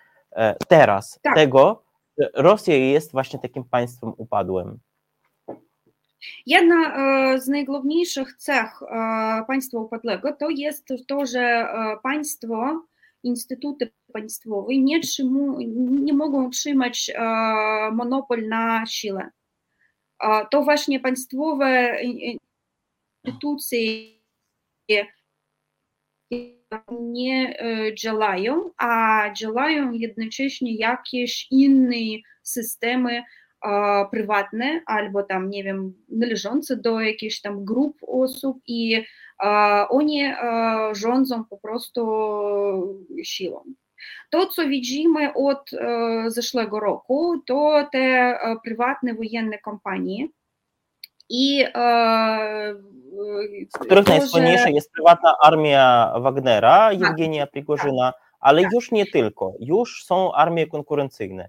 teraz 0.69 1.19
tak. 1.23 1.35
tego, 1.35 1.86
Rosja 2.35 2.77
jest 2.77 3.13
właśnie 3.13 3.39
takim 3.39 3.65
państwem 3.65 4.13
upadłym? 4.17 4.79
Jedna 6.47 6.77
e, 6.77 7.41
z 7.41 7.49
najgłówniejszych 7.49 8.37
cech 8.37 8.83
e, 8.83 9.45
państwa 9.47 9.79
upadłego 9.79 10.33
to 10.33 10.51
jest 10.51 10.89
to, 11.09 11.27
że 11.27 11.69
państwo, 12.03 12.83
instytuty 13.23 13.93
państwowe 14.13 14.79
nie, 14.79 15.01
trzymu, 15.01 15.59
nie 16.05 16.13
mogą 16.13 16.51
trzymać 16.51 17.11
monopol 17.93 18.49
na 18.49 18.87
siłę. 18.87 19.31
To 20.51 20.63
właśnie 20.63 21.01
państwowe 21.01 22.01
instytucje 23.25 24.17
nie 27.03 27.57
działają, 28.03 28.71
a 28.79 29.23
działają 29.33 29.93
jednocześnie 29.93 30.77
jakieś 30.77 31.47
inne 31.51 32.23
systemy 32.43 33.23
prywatne 34.11 34.81
albo 34.87 35.23
tam, 35.23 35.51
nie 35.51 35.65
wiem, 35.65 35.95
należące 36.09 36.77
do 36.77 37.01
jakichś 37.01 37.41
tam 37.41 37.65
grup 37.65 37.97
osób 38.07 38.59
i 38.67 39.05
oni 39.89 40.23
rządzą 40.93 41.45
po 41.45 41.59
prostu 41.59 42.07
siłą. 43.23 43.65
To, 44.31 44.47
co 44.47 44.69
widzimy 44.69 45.35
od 45.35 45.71
zeszłego 46.27 46.81
roku, 46.81 47.43
to 47.47 47.89
te 47.93 48.39
prywatne 48.65 49.15
wojenne 49.15 49.59
kompanie 49.59 50.29
i 51.29 51.65
z 53.71 53.79
których 53.79 54.05
to, 54.05 54.11
najsłynniejsza 54.11 54.65
że... 54.65 54.71
jest 54.71 54.93
prywatna 54.93 55.35
armia 55.43 56.13
Wagnera, 56.21 56.93
Jewgenia 56.93 57.47
Prigorzyna, 57.47 58.13
ale 58.41 58.63
tak. 58.63 58.73
już 58.73 58.91
nie 58.91 59.07
tylko, 59.07 59.53
już 59.61 60.05
są 60.05 60.33
armie 60.33 60.67
konkurencyjne. 60.67 61.49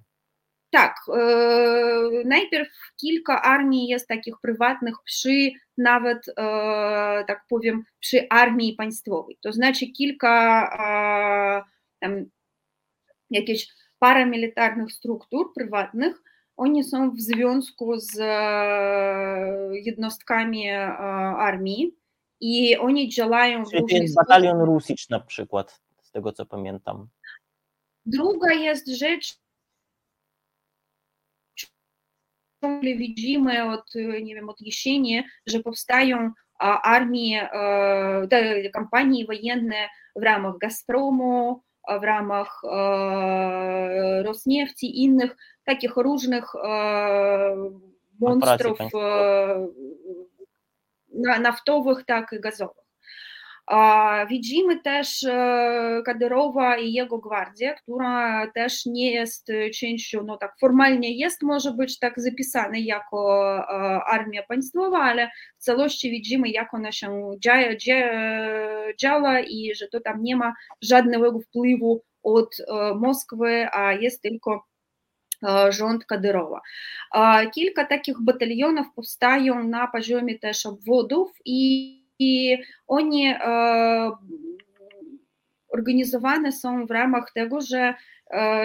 Tak, 0.71 0.95
e, 1.13 2.23
najpierw 2.25 2.69
kilka 3.01 3.41
armii 3.41 3.87
jest 3.87 4.07
takich 4.07 4.35
prywatnych 4.41 4.95
przy 5.05 5.51
nawet, 5.77 6.27
e, 6.27 6.33
tak 7.27 7.45
powiem, 7.49 7.83
przy 7.99 8.27
armii 8.29 8.73
państwowej. 8.73 9.37
To 9.41 9.51
znaczy 9.51 9.87
kilka 9.87 10.63
e, 10.79 11.69
tam 11.99 12.25
jakichś 13.29 13.67
paramilitarnych 13.99 14.93
struktur 14.93 15.53
prywatnych, 15.55 16.21
oni 16.57 16.83
są 16.83 17.11
w 17.11 17.19
związku 17.19 17.99
z 17.99 18.19
e, 18.19 18.27
jednostkami 19.71 20.67
e, 20.67 20.87
armii 21.37 21.95
i 22.39 22.77
oni 22.77 23.09
działają 23.09 23.65
w 23.65 23.73
różnych 23.73 24.01
jest 24.01 24.15
batalion 24.15 24.61
Rusicz 24.61 25.09
na 25.09 25.19
przykład, 25.19 25.81
z 26.01 26.11
tego 26.11 26.33
co 26.33 26.45
pamiętam. 26.45 27.07
Druga 28.05 28.53
jest 28.53 28.87
rzecz, 28.87 29.39
ciągle 32.61 32.95
widzimy 32.95 33.71
od, 33.73 33.95
nie 34.23 34.35
wiem, 34.35 34.49
od 34.49 34.61
jesieni, 34.61 35.23
że 35.45 35.59
powstają 35.59 36.17
e, 36.17 36.31
armie, 36.65 37.49
kampanii 38.73 39.25
wojenne 39.25 39.89
w 40.15 40.23
ramach 40.23 40.57
Gazpromu, 40.57 41.63
w 41.99 42.03
ramach 42.03 42.61
Rosniefti 44.25 44.85
i 44.85 45.03
innych 45.03 45.35
takich 45.65 45.95
różnych 45.95 46.45
monstrów 48.19 48.79
naftowych, 51.41 52.05
tak 52.05 52.33
i 52.33 52.39
gazowych. 52.39 52.86
Widzimy 54.29 54.79
też 54.79 55.25
Kadyrowa 56.05 56.77
i 56.77 56.93
jego 56.93 57.17
gwardię, 57.17 57.75
która 57.83 58.47
też 58.51 58.85
nie 58.85 59.11
jest 59.11 59.47
częścią, 59.79 60.23
no 60.23 60.37
tak 60.37 60.53
formalnie 60.59 61.17
jest, 61.17 61.43
może 61.43 61.71
być 61.71 61.99
tak 61.99 62.13
zapisana 62.17 62.77
jako 62.77 63.55
armia 64.07 64.43
państwowa, 64.43 64.99
ale 64.99 65.29
w 65.57 65.63
całości 65.63 66.11
widzimy, 66.11 66.49
jak 66.49 66.73
ona 66.73 66.91
się 66.91 67.31
działa 69.01 69.39
i 69.39 69.71
że 69.75 69.87
to 69.87 69.99
tam 69.99 70.23
nie 70.23 70.35
ma 70.35 70.53
żadnego 70.81 71.39
wpływu 71.39 72.03
od 72.23 72.57
Moskwy, 72.95 73.67
a 73.73 73.93
jest 73.93 74.21
tylko 74.21 74.65
rząd 75.69 76.05
Kadyrowa. 76.05 76.61
Kilka 77.53 77.85
takich 77.85 78.15
batalionów 78.21 78.87
powstają 78.95 79.63
na 79.63 79.87
poziomie 79.87 80.39
też 80.39 80.65
obwodów 80.65 81.31
i 81.45 81.96
i 82.19 82.57
oni 82.87 83.33
organizowane 85.69 86.51
są 86.51 86.85
w 86.85 86.91
ramach 86.91 87.31
tego, 87.35 87.61
że 87.61 87.93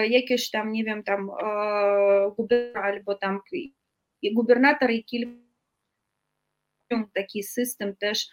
jakieś 0.09 0.49
tam, 0.51 0.71
nie 0.71 0.83
wiem, 0.83 1.03
tam 1.03 1.31
gubernator 2.37 2.83
albo 2.83 3.15
tam 3.15 3.39
gubernator 4.35 4.91
i 4.91 5.05
kilka 5.05 5.43
taki 7.13 7.43
system 7.43 7.95
też 7.95 8.27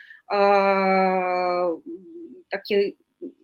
takiej 2.51 2.97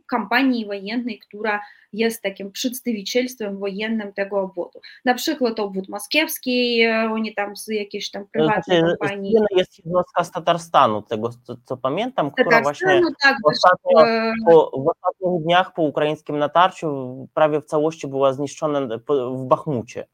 kampanii 0.07 0.67
wojennej, 0.67 1.19
która 1.19 1.61
jest 1.93 2.23
takim 2.23 2.53
przedstawicielstwem 2.53 3.59
wojennym 3.59 4.13
tego 4.13 4.41
obwodu. 4.41 4.81
Na 5.05 5.15
przykład 5.15 5.61
obwód 5.61 5.89
moskiewski, 5.89 6.87
oni 6.87 7.35
tam 7.35 7.57
z 7.57 7.69
jakiejś 7.69 8.11
tam 8.11 8.27
prywatnej 8.33 8.81
znaczy, 8.81 8.97
kompanii. 9.01 9.35
Jest 9.57 9.79
jednostka 9.79 10.25
z 10.25 10.31
Tatarstanu, 10.31 11.03
tego 11.03 11.31
co, 11.43 11.57
co 11.65 11.77
pamiętam, 11.77 12.31
która 12.31 12.63
właśnie 12.63 13.01
tak, 13.23 13.37
w, 13.45 13.49
ostatnio, 13.49 14.05
po, 14.47 14.71
w 14.85 14.89
ostatnich 14.89 15.43
dniach 15.43 15.75
po 15.75 15.83
ukraińskim 15.83 16.39
natarciu 16.39 17.29
prawie 17.35 17.61
w 17.61 17.65
całości 17.65 18.09
była 18.09 18.33
zniszczona 18.33 18.81
w 19.09 19.45
Bachmucie. 19.45 20.07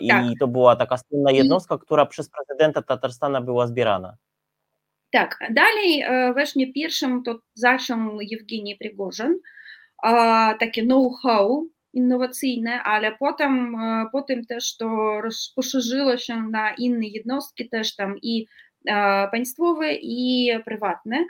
I 0.00 0.08
tak. 0.08 0.24
to 0.40 0.48
była 0.48 0.76
taka 0.76 0.96
słynna 0.98 1.30
jednostka, 1.30 1.78
która 1.78 2.06
przez 2.06 2.30
prezydenta 2.30 2.82
Tatarstana 2.82 3.40
była 3.40 3.66
zbierana. 3.66 4.16
Tak, 5.12 5.38
dalej 5.50 6.04
właśnie 6.32 6.72
pierwszym 6.72 7.22
to 7.22 7.38
zaczął 7.54 8.20
Jewgeni 8.20 8.76
Prigorzyn, 8.76 9.38
takie 10.60 10.82
know-how 10.82 11.68
innowacyjne, 11.92 12.82
ale 12.82 13.16
potem, 13.18 13.76
potem 14.12 14.44
też 14.44 14.76
to 14.76 15.20
poszerzyło 15.56 16.16
się 16.16 16.42
na 16.42 16.74
inne 16.74 17.06
jednostki 17.06 17.68
też 17.68 17.96
tam 17.96 18.14
i 18.22 18.46
państwowe 19.32 19.94
i 19.94 20.50
prywatne. 20.64 21.24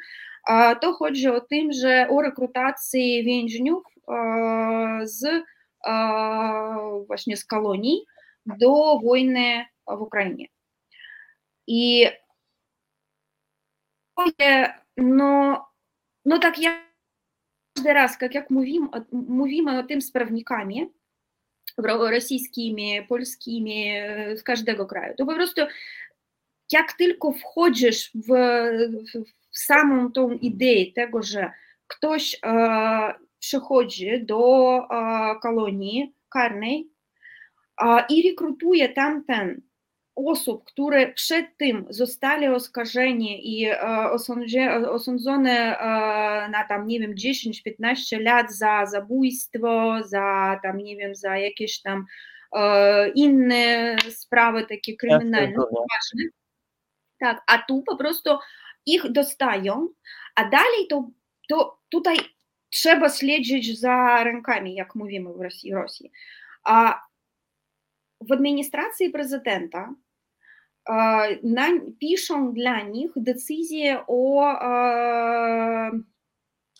To 0.80 0.92
chodzi 0.92 1.28
o 1.28 1.40
tym, 1.40 1.72
że 1.72 2.06
o 2.10 2.22
rekrutacji 2.22 3.24
więźniów 3.24 3.84
z 5.02 5.24
właśnie 7.06 7.36
z 7.36 7.46
kolonii 7.46 8.00
do 8.46 9.00
wojny 9.04 9.64
w 9.86 10.00
Ukrainie. 10.00 10.46
I 11.66 12.06
no, 14.97 15.65
no 16.25 16.39
tak 16.39 16.57
jak 16.59 16.87
каждый 17.77 17.93
раз, 17.93 18.17
как, 18.17 18.33
jak 18.33 18.49
mówimy, 18.49 18.87
mówimy 19.11 19.79
o 19.79 19.83
tym 19.83 20.01
z 20.01 20.11
prawnikami 20.11 20.91
rosyjskimi, 21.77 23.05
polskimi, 23.07 23.91
z 24.35 24.43
każdego 24.43 24.85
kraju, 24.85 25.13
to 25.17 25.25
po 25.25 25.35
prostu 25.35 25.61
jak 26.71 26.93
tylko 26.93 27.31
wchodzisz 27.31 28.11
w, 28.15 28.27
w, 28.27 29.23
w 29.51 29.57
samą 29.59 30.11
tą 30.11 30.31
ideę 30.31 30.91
tego, 30.95 31.23
że 31.23 31.51
ktoś 31.87 32.39
e, 32.43 33.13
przychodzi 33.39 34.25
do 34.25 34.77
e, 34.77 35.39
kolonii 35.41 36.13
karnej 36.29 36.89
e, 37.81 38.05
i 38.09 38.29
rekrutuje 38.29 38.89
tamten 38.89 39.61
osób, 40.14 40.64
które 40.64 41.12
przed 41.12 41.46
tym 41.56 41.86
zostali 41.90 42.46
oskarżeni 42.48 43.60
i 43.60 43.72
osądzone 44.90 45.76
na 46.50 46.64
tam, 46.68 46.86
nie 46.86 47.00
wiem, 47.00 47.14
10-15 47.14 48.20
lat 48.20 48.52
za 48.52 48.86
zabójstwo, 48.86 49.94
za 50.04 50.60
tam, 50.62 50.78
nie 50.78 50.96
wiem, 50.96 51.14
za 51.14 51.38
jakieś 51.38 51.82
tam 51.82 52.04
inne 53.14 53.96
sprawy 54.10 54.66
takie 54.66 54.96
kryminalne, 54.96 55.56
ważne. 55.56 56.24
Tak, 57.20 57.42
a 57.46 57.58
tu 57.58 57.82
po 57.82 57.96
prostu 57.96 58.30
ich 58.86 59.12
dostają, 59.12 59.88
a 60.34 60.44
dalej 60.44 60.86
to, 60.90 61.10
to 61.48 61.78
tutaj 61.88 62.16
trzeba 62.70 63.10
śledzić 63.10 63.80
za 63.80 64.24
rękami, 64.24 64.74
jak 64.74 64.94
mówimy 64.94 65.32
w 65.32 65.40
Rosji. 65.40 65.74
Rosji. 65.74 66.10
A 66.64 67.02
w 68.28 68.32
administracji 68.32 69.10
prezydenta 69.10 69.94
na, 71.42 71.68
piszą 72.00 72.52
dla 72.52 72.82
nich 72.82 73.10
decyzję 73.16 74.04
o 74.06 74.42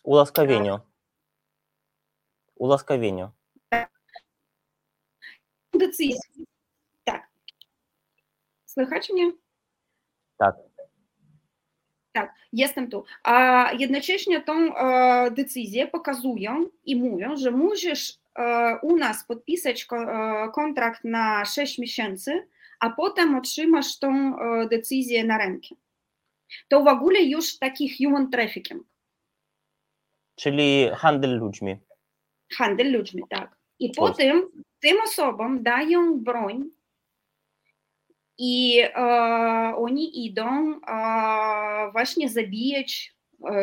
ułaskawieniu. 0.03 0.79
Ułaskawieniu. 2.55 3.29
Decyzję. 5.73 6.19
Tak. 7.03 7.29
Słychać 8.65 9.09
mnie? 9.13 9.31
Tak. 10.37 10.55
Tak, 12.13 12.35
jestem 12.53 12.89
tu. 12.89 13.03
A 13.23 13.69
jednocześnie 13.77 14.41
tą 14.41 14.75
e, 14.75 15.31
decyzję 15.31 15.87
pokazują 15.87 16.65
i 16.85 16.95
mówią, 16.95 17.37
że 17.37 17.51
musisz 17.51 18.11
e, 18.11 18.15
u 18.81 18.97
nas 18.97 19.25
podpisać 19.25 19.87
e, 19.91 20.51
kontrakt 20.53 21.03
na 21.03 21.45
6 21.45 21.79
miesięcy, 21.79 22.47
a 22.79 22.89
potem 22.89 23.35
otrzymasz 23.35 23.99
tą 23.99 24.35
decyzję 24.69 25.23
na 25.23 25.37
rękę. 25.37 25.75
To 26.67 26.83
w 26.83 26.87
ogóle 26.87 27.21
już 27.21 27.59
taki 27.59 27.97
human 27.97 28.29
trafficking. 28.29 28.83
Czyli 30.35 30.89
handel 30.95 31.39
ludźmi. 31.39 31.77
Handel 32.57 32.91
ludźmi, 32.91 33.23
tak. 33.29 33.55
I 33.79 33.91
potem 33.91 34.41
tym 34.79 34.97
osobom 35.03 35.63
dają 35.63 36.19
broń 36.19 36.69
i 38.37 38.81
e, 38.81 38.93
oni 39.75 40.25
idą 40.25 40.79
e, 40.87 41.91
właśnie 41.91 42.29
zabijać 42.29 43.15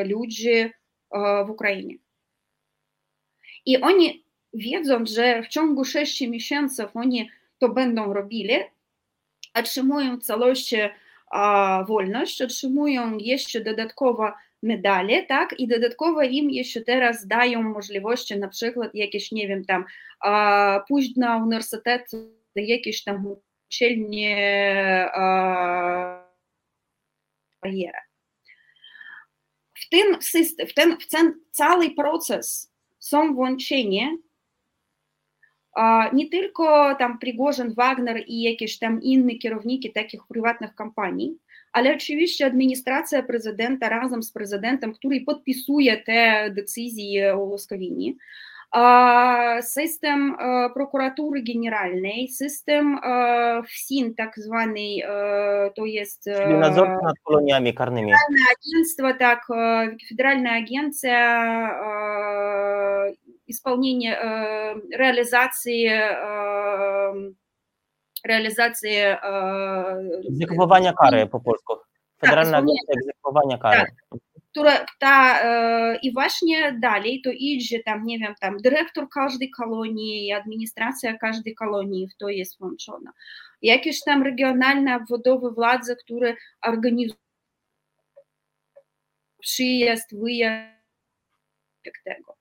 ludzi 0.05 0.71
w 1.47 1.51
Ukrainie. 1.51 1.95
I 3.67 3.81
oni 3.81 4.25
wiedząc, 4.55 5.11
że 5.11 5.43
w 5.43 5.49
ciągu 5.49 5.85
6 5.85 6.21
miesięcy 6.21 6.87
oni 6.95 7.31
to 7.59 7.69
będą 7.69 8.13
robili, 8.13 8.55
otrzymują 9.55 10.17
w 10.17 10.23
całości 10.23 10.77
wolność, 11.87 12.43
otrzymują 12.43 13.19
jeszcze 13.19 13.61
dodatkowo 13.61 14.33
medale, 14.63 15.23
tak, 15.23 15.61
i 15.61 15.69
dodatkowo 15.69 16.23
im 16.23 16.51
jeszcze 16.51 16.81
teraz 16.81 17.27
dają 17.27 17.63
możliwości 17.63 18.39
na 18.39 18.49
przykład 18.49 18.95
jakieś, 18.95 19.33
nie 19.33 19.49
wiem, 19.49 19.65
tam 19.65 19.85
pójść 20.89 21.17
na 21.17 21.37
uniwersytet, 21.37 22.11
jakieś 22.57 23.05
tam 23.05 23.27
uczelnie. 23.27 24.37
W 29.75 29.89
ten 29.91 30.19
w 30.69 30.75
ten, 30.75 30.97
w 31.01 31.09
ten 31.09 31.41
cały 31.51 31.91
proces 31.91 32.73
są 32.99 33.35
włączeni 33.35 34.19
nie 36.13 36.29
tylko 36.29 36.95
tam 36.95 37.19
Prigozhin, 37.19 37.75
Wagner 37.75 38.23
i 38.27 38.43
jakieś 38.43 38.79
tam 38.79 39.03
inne 39.03 39.35
kierowniki 39.35 39.93
takich 39.93 40.21
prywatnych 40.29 40.75
kompanii, 40.75 41.39
ale 41.73 41.95
oczywiście 41.95 42.47
administracja 42.47 43.23
prezydenta 43.23 43.89
razem 43.89 44.23
z 44.23 44.33
prezydentem, 44.33 44.93
który 44.93 45.21
podpisuje 45.21 45.97
te 45.97 46.51
decyzje 46.51 47.35
o 47.35 47.39
łaskawieniu, 47.39 48.15
system 49.61 50.37
prokuratury 50.75 51.43
generalnej, 51.43 52.29
system 52.29 52.99
FSIN 53.67 54.15
tak 54.15 54.39
zwany, 54.39 54.81
to 55.75 55.87
jest... 55.87 56.25
Czyli 56.25 56.55
nadzorcy 56.55 57.05
nad 57.05 57.17
koloniami 57.25 57.75
karnymi. 57.75 58.13
Federalne 58.13 58.47
агентство, 58.59 59.15
tak, 59.15 59.47
Federalna 60.09 60.51
Agencja 60.51 61.17
исполнения, 63.50 64.20
реализации 64.98 65.88
realizacji 68.26 68.96
egzekwowania 70.30 70.94
kary 70.94 71.28
po 71.28 71.40
polsku. 71.40 71.74
Federalna 72.22 72.52
tak, 72.52 72.64
Agencja 72.64 72.94
Egzekwowania 72.94 73.58
Kary. 73.58 73.80
Tak, 73.80 74.20
która, 74.52 74.86
ta, 75.00 75.40
I 76.02 76.14
właśnie 76.14 76.80
dalej 76.82 77.22
to 77.22 77.30
idzie 77.34 77.84
tam, 77.84 78.06
nie 78.06 78.20
wiem, 78.20 78.34
tam 78.42 78.58
dyrektor 78.58 79.10
każdej 79.10 79.50
kolonii, 79.50 80.32
administracja 80.32 81.18
każdej 81.18 81.56
kolonii 81.56 82.08
w 82.08 82.18
to 82.18 82.30
jest 82.30 82.60
włączona. 82.60 83.12
Jakieś 83.62 84.04
tam 84.04 84.24
regionalne 84.24 84.96
obwodowe 84.96 85.52
władze, 85.52 85.96
które 85.96 86.36
organizują 86.62 87.20
przyjazd, 89.40 90.20
wyjazd 90.20 90.76
tego. 92.06 92.36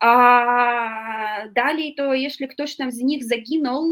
A 0.00 1.46
dalej 1.54 1.94
to 1.94 2.14
jeśli 2.14 2.48
ktoś 2.48 2.76
tam 2.76 2.92
z 2.92 2.98
nich 2.98 3.24
zaginął, 3.24 3.84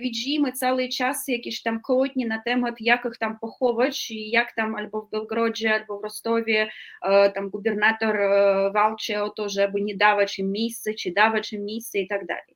widzimy 0.00 0.52
cały 0.52 0.88
czas 0.88 1.28
jakieś 1.28 1.62
tam 1.62 1.80
kłótnie 1.80 2.26
na 2.26 2.42
temat, 2.42 2.74
jak 2.80 3.04
ich 3.04 3.18
tam 3.18 3.38
pochować 3.38 4.10
i 4.10 4.30
jak 4.30 4.54
tam 4.54 4.74
albo 4.74 5.02
w 5.02 5.10
Belgrodzie, 5.10 5.74
albo 5.74 6.00
w 6.00 6.02
Rostowie 6.02 6.70
tam 7.34 7.50
gubernator 7.50 8.18
walczy 8.74 9.22
o 9.22 9.30
to, 9.30 9.48
żeby 9.48 9.82
nie 9.82 9.96
dawać 9.96 10.38
im 10.38 10.52
miejsca, 10.52 10.90
czy 10.98 11.12
dawać 11.12 11.52
im 11.52 11.64
miejsce 11.64 11.98
i 11.98 12.08
tak 12.08 12.26
dalej. 12.26 12.54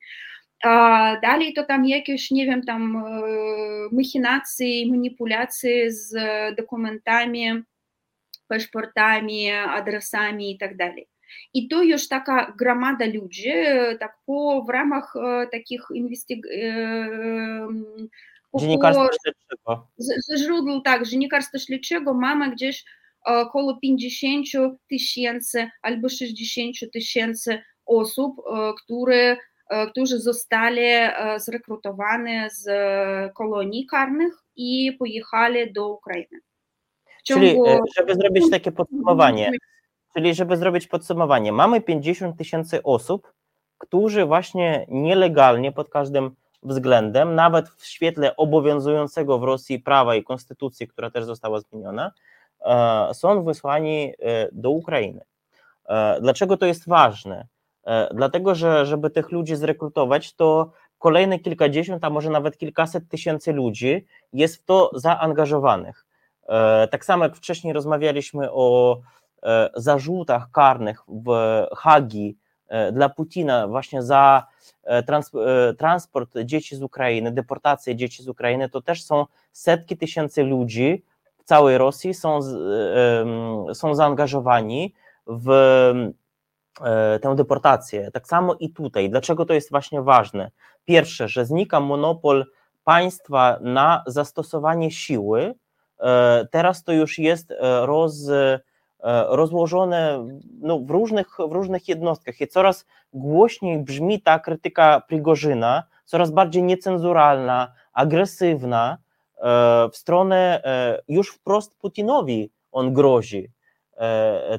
A 0.65 1.17
dalej 1.23 1.55
to 1.55 1.65
tam 1.65 1.87
jakieś, 1.87 2.31
nie 2.31 2.47
wiem, 2.47 2.63
tam 2.63 3.05
machinacje, 3.93 4.91
manipulacje 4.91 5.93
z 5.93 6.15
dokumentami, 6.57 7.63
paszportami, 8.49 9.51
adresami 9.53 10.51
i 10.53 10.59
tak 10.59 10.77
dalej. 10.77 11.09
I 11.55 11.69
to 11.69 11.83
już 11.83 12.09
taka 12.09 12.55
gromada 12.59 13.07
ludzi, 13.07 13.53
tak 14.01 14.19
po, 14.27 14.65
w 14.67 14.71
ramach 14.71 15.15
takich 15.53 15.83
inwestygacji. 15.95 16.61
Dziennikarstwa 18.55 19.09
śledczego. 19.23 19.87
Ze 19.99 20.39
źródeł, 20.39 20.81
tak, 20.81 21.07
dziennikarstwa 21.07 21.59
śledczego 21.59 22.15
mamy 22.15 22.51
gdzieś 22.51 22.85
około 23.25 23.77
50 23.77 24.47
tysięcy 24.89 25.71
albo 25.83 26.09
60 26.09 26.77
tysięcy 26.93 27.63
osób, 27.87 28.37
które, 28.85 29.37
którzy 29.91 30.21
zostali 30.21 30.83
zrekrutowani 31.37 32.51
z 32.51 32.69
kolonii 33.35 33.87
karnych 33.87 34.43
i 34.57 34.93
pojechali 34.99 35.73
do 35.73 35.89
Ukrainy. 35.89 36.41
Czyli, 37.25 37.57
żeby 37.97 38.15
zrobić 38.15 38.51
takie 38.51 38.73
podsumowanie, 38.73 39.53
Czyli, 40.17 40.35
żeby 40.35 40.57
zrobić 40.57 40.87
podsumowanie, 40.87 41.53
mamy 41.53 41.81
50 41.81 42.39
tysięcy 42.39 42.83
osób, 42.83 43.33
którzy 43.79 44.25
właśnie 44.25 44.87
nielegalnie 44.89 45.73
pod 45.73 45.89
każdym 45.89 46.31
względem, 46.63 47.35
nawet 47.35 47.69
w 47.69 47.87
świetle 47.87 48.37
obowiązującego 48.37 49.39
w 49.39 49.45
Rosji 49.45 49.79
prawa 49.79 50.15
i 50.15 50.25
konstytucji, 50.25 50.89
która 50.89 51.11
też 51.11 51.25
została 51.25 51.61
zmieniona, 51.61 52.13
e, 52.61 53.15
są 53.15 53.45
wysłani 53.45 54.13
e, 54.19 54.49
do 54.53 54.71
Ukrainy. 54.71 55.21
E, 55.89 56.21
dlaczego 56.21 56.57
to 56.57 56.67
jest 56.67 56.89
ważne? 56.89 57.47
Dlatego, 58.15 58.55
że 58.55 58.87
żeby 58.87 59.11
tych 59.11 59.33
ludzi 59.33 59.57
zrekrutować, 59.57 60.35
to 60.35 60.73
kolejne 60.99 61.39
kilkadziesiąt, 61.39 62.05
a 62.05 62.11
może 62.11 62.31
nawet 62.31 62.59
kilkaset 62.59 63.09
tysięcy 63.09 63.53
ludzi 63.53 64.07
jest 64.33 64.57
w 64.57 64.65
to 64.65 64.91
zaangażowanych. 64.95 66.07
Tak 66.91 67.05
samo 67.05 67.25
jak 67.25 67.37
wcześniej 67.37 67.73
rozmawialiśmy 67.73 68.53
o 68.53 68.99
zarzutach 69.77 70.51
karnych 70.51 71.03
w 71.09 71.31
Hagi 71.77 72.37
e, 72.69 72.93
dla 72.93 73.09
Putina 73.09 73.69
właśnie 73.69 74.03
za 74.03 74.47
e, 74.85 75.03
trans, 75.03 75.33
transport 75.79 76.39
dzieci 76.45 76.77
z 76.77 76.83
Ukrainy, 76.83 77.33
deportację 77.33 77.97
dzieci 77.97 78.23
z 78.23 78.29
Ukrainy, 78.29 78.69
to 78.69 78.83
też 78.83 79.05
są 79.05 79.27
setki 79.53 79.97
tysięcy 79.97 80.43
ludzi 80.43 81.05
w 81.39 81.45
całej 81.45 81.79
Rosji 81.79 82.15
są, 82.15 82.41
są 83.75 83.95
zaangażowani 83.95 84.95
w 85.27 85.51
tę 87.23 87.35
deportację. 87.37 88.11
Tak 88.11 88.29
samo 88.29 88.55
i 88.55 88.71
tutaj. 88.71 89.11
Dlaczego 89.11 89.45
to 89.45 89.55
jest 89.55 89.71
właśnie 89.71 90.03
ważne? 90.03 90.51
Pierwsze, 90.85 91.29
że 91.29 91.45
znika 91.45 91.81
monopol 91.81 92.47
państwa 92.85 93.59
na 93.61 94.05
zastosowanie 94.07 94.91
siły. 94.91 95.55
Teraz 96.51 96.85
to 96.85 96.93
już 96.93 97.19
jest 97.19 97.55
roz 97.83 98.31
E, 98.31 98.61
rozłożone 99.29 100.27
no, 100.61 100.79
w, 100.79 100.91
różnych, 100.91 101.27
w 101.49 101.53
różnych 101.53 101.89
jednostkach 101.89 102.41
i 102.41 102.49
coraz 102.49 102.87
głośniej 103.13 103.79
brzmi 103.79 104.23
ta 104.23 104.39
krytyka 104.39 105.03
Prigorzyna, 105.09 105.83
coraz 106.05 106.31
bardziej 106.31 106.63
niecenzuralna, 106.63 107.73
agresywna 107.93 108.99
e, 109.37 109.89
w 109.93 109.97
stronę 109.97 110.65
e, 110.65 111.03
już 111.09 111.31
wprost 111.33 111.75
Putinowi 111.79 112.51
on 112.73 112.93
grozi. 112.93 113.51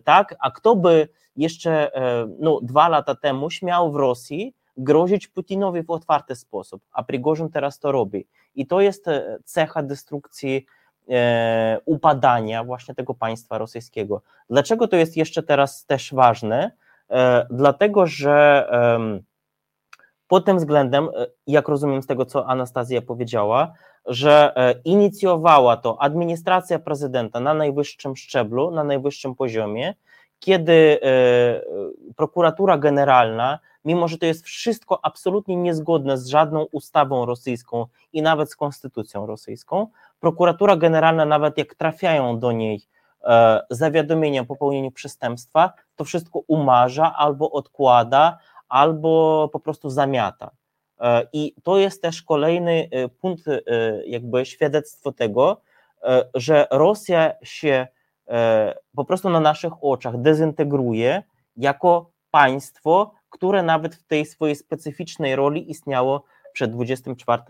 Tak? 0.04 0.36
A 0.40 0.52
kto 0.52 0.76
by 0.76 1.08
jeszcze 1.36 1.92
no, 2.40 2.60
dwa 2.62 2.90
lata 2.90 3.16
temu 3.16 3.50
śmiał 3.50 3.92
w 3.92 3.96
Rosji 3.96 4.54
grozić 4.78 5.28
Putinowi 5.28 5.84
w 5.84 5.90
otwarty 5.90 6.36
sposób, 6.36 6.82
a 6.92 7.04
Prigorzyn 7.04 7.50
teraz 7.50 7.80
to 7.80 7.92
robi. 7.92 8.28
I 8.56 8.68
to 8.68 8.82
jest 8.82 9.06
cecha 9.46 9.84
destrukcji 9.84 10.66
E, 10.66 10.77
upadania 11.86 12.64
właśnie 12.64 12.96
tego 12.96 13.14
państwa 13.14 13.58
rosyjskiego. 13.58 14.22
Dlaczego 14.50 14.88
to 14.88 14.96
jest 14.96 15.18
jeszcze 15.18 15.44
teraz 15.44 15.86
też 15.86 16.14
ważne? 16.14 16.72
E, 17.10 17.48
dlatego, 17.50 18.06
że 18.08 18.68
pod 20.28 20.46
tym 20.46 20.58
względem, 20.58 21.10
e, 21.16 21.28
jak 21.48 21.68
rozumiem 21.68 22.02
z 22.02 22.08
tego, 22.08 22.26
co 22.26 22.48
Anastazja 22.48 23.02
powiedziała, 23.02 23.74
że 24.06 24.54
inicjowała 24.86 25.78
to 25.78 26.02
administracja 26.02 26.80
prezydenta 26.80 27.40
na 27.40 27.54
najwyższym 27.54 28.16
szczeblu, 28.16 28.72
na 28.72 28.84
najwyższym 28.84 29.36
poziomie, 29.36 29.94
kiedy 30.40 31.00
prokuratura 32.16 32.78
generalna, 32.78 33.60
mimo 33.88 34.08
że 34.08 34.18
to 34.18 34.26
jest 34.26 34.46
wszystko 34.46 35.00
absolutnie 35.06 35.56
niezgodne 35.56 36.18
z 36.18 36.28
żadną 36.28 36.68
ustawą 36.72 37.26
rosyjską 37.26 37.86
i 38.14 38.22
nawet 38.22 38.52
z 38.52 38.56
konstytucją 38.56 39.26
rosyjską, 39.26 39.88
prokuratura 40.20 40.76
generalna, 40.76 41.26
nawet 41.26 41.58
jak 41.58 41.76
trafiają 41.76 42.40
do 42.40 42.52
niej 42.52 42.82
e, 43.24 43.62
zawiadomienia 43.70 44.42
o 44.42 44.46
popełnieniu 44.46 44.92
przestępstwa, 44.92 45.74
to 45.96 46.04
wszystko 46.04 46.40
umarza 46.48 47.16
albo 47.16 47.52
odkłada, 47.52 48.38
albo 48.70 49.50
po 49.54 49.60
prostu 49.60 49.90
zamiata. 49.90 50.52
E, 51.00 51.28
I 51.34 51.56
to 51.64 51.78
jest 51.78 52.02
też 52.02 52.22
kolejny 52.22 52.90
e, 52.92 53.10
punkt, 53.10 53.44
jakby 54.06 54.46
świadectwo 54.46 55.12
tego, 55.12 55.62
że 56.34 56.68
Rosja 56.72 57.34
się 57.44 57.88
po 58.96 59.06
prostu 59.06 59.30
na 59.30 59.40
naszych 59.40 59.74
oczach 59.82 60.22
dezintegruje 60.22 61.24
jako 61.58 62.12
państwo, 62.32 63.12
które 63.30 63.64
nawet 63.64 63.96
w 63.96 64.04
tej 64.04 64.26
swojej 64.26 64.56
specyficznej 64.56 65.36
roli 65.36 65.72
istniało 65.72 66.24
przed 66.54 66.72
24 66.72 67.44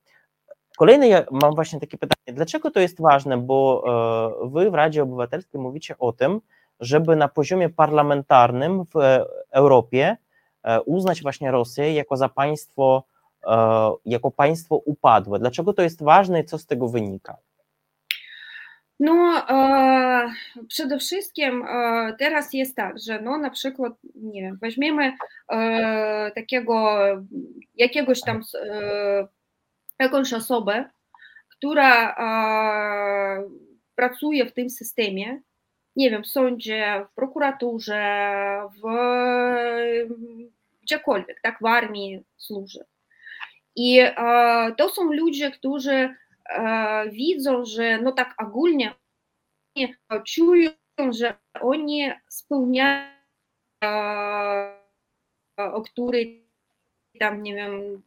kolejne 0.76 1.08
ja 1.08 1.24
mam 1.30 1.54
właśnie 1.54 1.80
takie 1.80 1.98
pytanie, 1.98 2.36
dlaczego 2.36 2.70
to 2.70 2.80
jest 2.80 3.00
ważne, 3.00 3.38
bo 3.38 3.84
wy 4.52 4.70
w 4.70 4.74
Radzie 4.74 5.02
Obywatelskiej 5.02 5.60
mówicie 5.60 5.98
o 5.98 6.12
tym, 6.12 6.40
żeby 6.80 7.16
na 7.16 7.28
poziomie 7.28 7.68
parlamentarnym 7.68 8.84
w 8.84 8.90
Europie 9.50 10.16
uznać 10.86 11.22
właśnie 11.22 11.50
Rosję 11.50 11.94
jako 11.94 12.16
za 12.16 12.28
państwo, 12.28 13.04
jako 14.04 14.30
państwo 14.30 14.76
upadłe. 14.76 15.38
Dlaczego 15.38 15.72
to 15.72 15.82
jest 15.82 16.02
ważne 16.02 16.40
i 16.40 16.44
co 16.44 16.58
z 16.58 16.66
tego 16.66 16.88
wynika? 16.88 17.36
No, 19.00 19.42
e, 19.48 20.34
przede 20.68 20.98
wszystkim 20.98 21.64
e, 21.68 22.14
teraz 22.18 22.54
jest 22.54 22.76
tak, 22.76 22.98
że 22.98 23.20
no 23.20 23.38
na 23.38 23.50
przykład, 23.50 23.92
nie 24.14 24.42
wiem, 24.42 24.58
weźmiemy 24.62 25.12
e, 25.48 26.30
takiego, 26.34 26.98
jakiegoś 27.74 28.20
tam, 28.20 28.42
e, 28.64 29.26
jakąś 29.98 30.32
osobę, 30.32 30.90
która 31.48 32.14
e, 32.14 33.44
pracuje 33.94 34.46
w 34.46 34.52
tym 34.52 34.70
systemie, 34.70 35.40
nie 35.96 36.10
wiem, 36.10 36.22
w 36.22 36.28
sądzie, 36.28 37.06
w 37.10 37.14
prokuraturze, 37.14 38.32
w 38.82 38.88
gdziekolwiek, 40.82 41.40
tak, 41.42 41.58
w 41.60 41.66
armii 41.66 42.24
służy. 42.36 42.84
I 43.80 43.98
e, 44.00 44.74
to 44.78 44.88
są 44.88 45.12
ludzie, 45.12 45.50
którzy 45.50 46.14
widzą, 47.12 47.64
że 47.64 47.98
no 47.98 48.12
tak 48.12 48.34
ogólnie 48.42 48.94
czują, 50.26 50.70
że 51.10 51.34
oni 51.60 52.10
spełniają, 52.28 53.10
o 55.56 55.82
których 55.82 56.28
tam, 57.20 57.42
nie 57.42 57.54
wiem, 57.54 58.02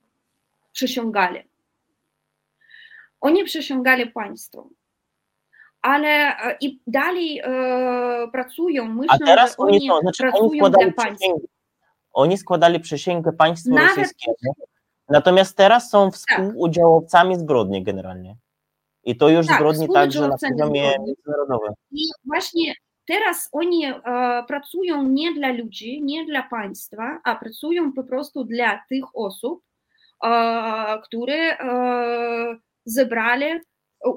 przysięgali. 0.72 1.40
Oni 3.22 3.44
przysięgali 3.44 4.12
państwu. 4.12 4.70
Ale 5.82 6.36
i 6.62 6.80
dalej 6.88 7.42
e, 7.44 8.28
pracują, 8.32 8.86
myślą, 8.86 9.18
A 9.22 9.26
teraz 9.26 9.52
że 9.52 9.58
oni, 9.58 9.88
to, 9.88 10.00
znaczy 10.00 10.24
pracują 10.24 10.44
oni 10.50 10.58
składali 10.58 10.86
dla 10.86 11.04
państwa. 11.04 11.34
Oni 12.14 12.38
składali 12.38 12.80
przysięgę 12.80 13.32
państwu 13.34 13.70
Nawet 13.70 13.98
rosyjskiemu. 13.98 14.36
Natomiast 15.10 15.58
teraz 15.58 15.90
są 15.90 16.12
współudziałowcami 16.12 17.36
zbrodni 17.36 17.84
generalnie. 17.84 18.36
I 19.04 19.18
to 19.18 19.30
już 19.30 19.48
Tak, 19.48 19.56
zbrodni 19.58 19.88
także 19.94 20.28
na 20.28 20.38
poziomie 20.38 20.96
międzynarodowym. 21.06 21.74
I 21.92 22.04
właśnie 22.26 22.74
teraz 23.08 23.50
oni 23.52 23.86
e, 23.86 23.94
pracują 24.48 25.04
nie 25.04 25.34
dla 25.34 25.52
ludzi, 25.52 26.04
nie 26.04 26.26
dla 26.26 26.44
państwa, 26.44 27.20
a 27.24 27.36
pracują 27.36 27.94
po 27.94 28.04
prostu 28.04 28.44
dla 28.44 28.80
tych 28.90 29.04
osób, 29.14 29.64
e, 30.24 31.02
które 31.04 31.36
e, 31.36 32.58
zebrali, 32.86 33.46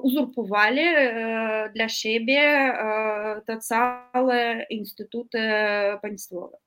uzurpowali 0.03 0.81
e, 0.81 1.71
dla 1.75 1.89
siebie 1.89 2.41
e, 2.41 3.41
te 3.45 3.57
całe 3.57 4.65
instytuty 4.69 5.39
państwowe. 6.01 6.57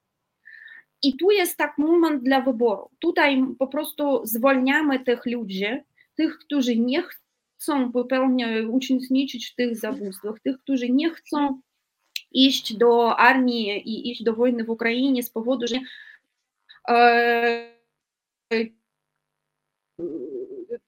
I 1.03 1.17
tu 1.17 1.31
jest 1.31 1.57
tak 1.57 1.79
moment 1.79 2.23
dla 2.23 2.41
wyboru. 2.41 2.91
Tutaj 2.99 3.45
po 3.59 3.67
prostu 3.67 4.21
zwalniamy 4.27 5.01
tych 5.05 5.27
ludzi, 5.27 5.67
tych, 6.15 6.39
którzy 6.39 6.77
nie 6.77 7.03
chcą 7.03 7.93
uczestniczyć 8.71 9.51
w 9.51 9.55
tych 9.55 9.77
zabójstwach, 9.77 10.41
tych, 10.41 10.59
którzy 10.59 10.89
nie 10.91 11.11
chcą 11.11 11.61
iść 12.33 12.77
do 12.77 13.17
armii 13.17 13.69
i 13.69 14.11
iść 14.11 14.23
do 14.23 14.35
wojny 14.35 14.65
w 14.65 14.71
Ukrainie 14.71 15.23
z 15.23 15.31
powodu, 15.31 15.67
że 15.67 15.81
e, 16.89 17.71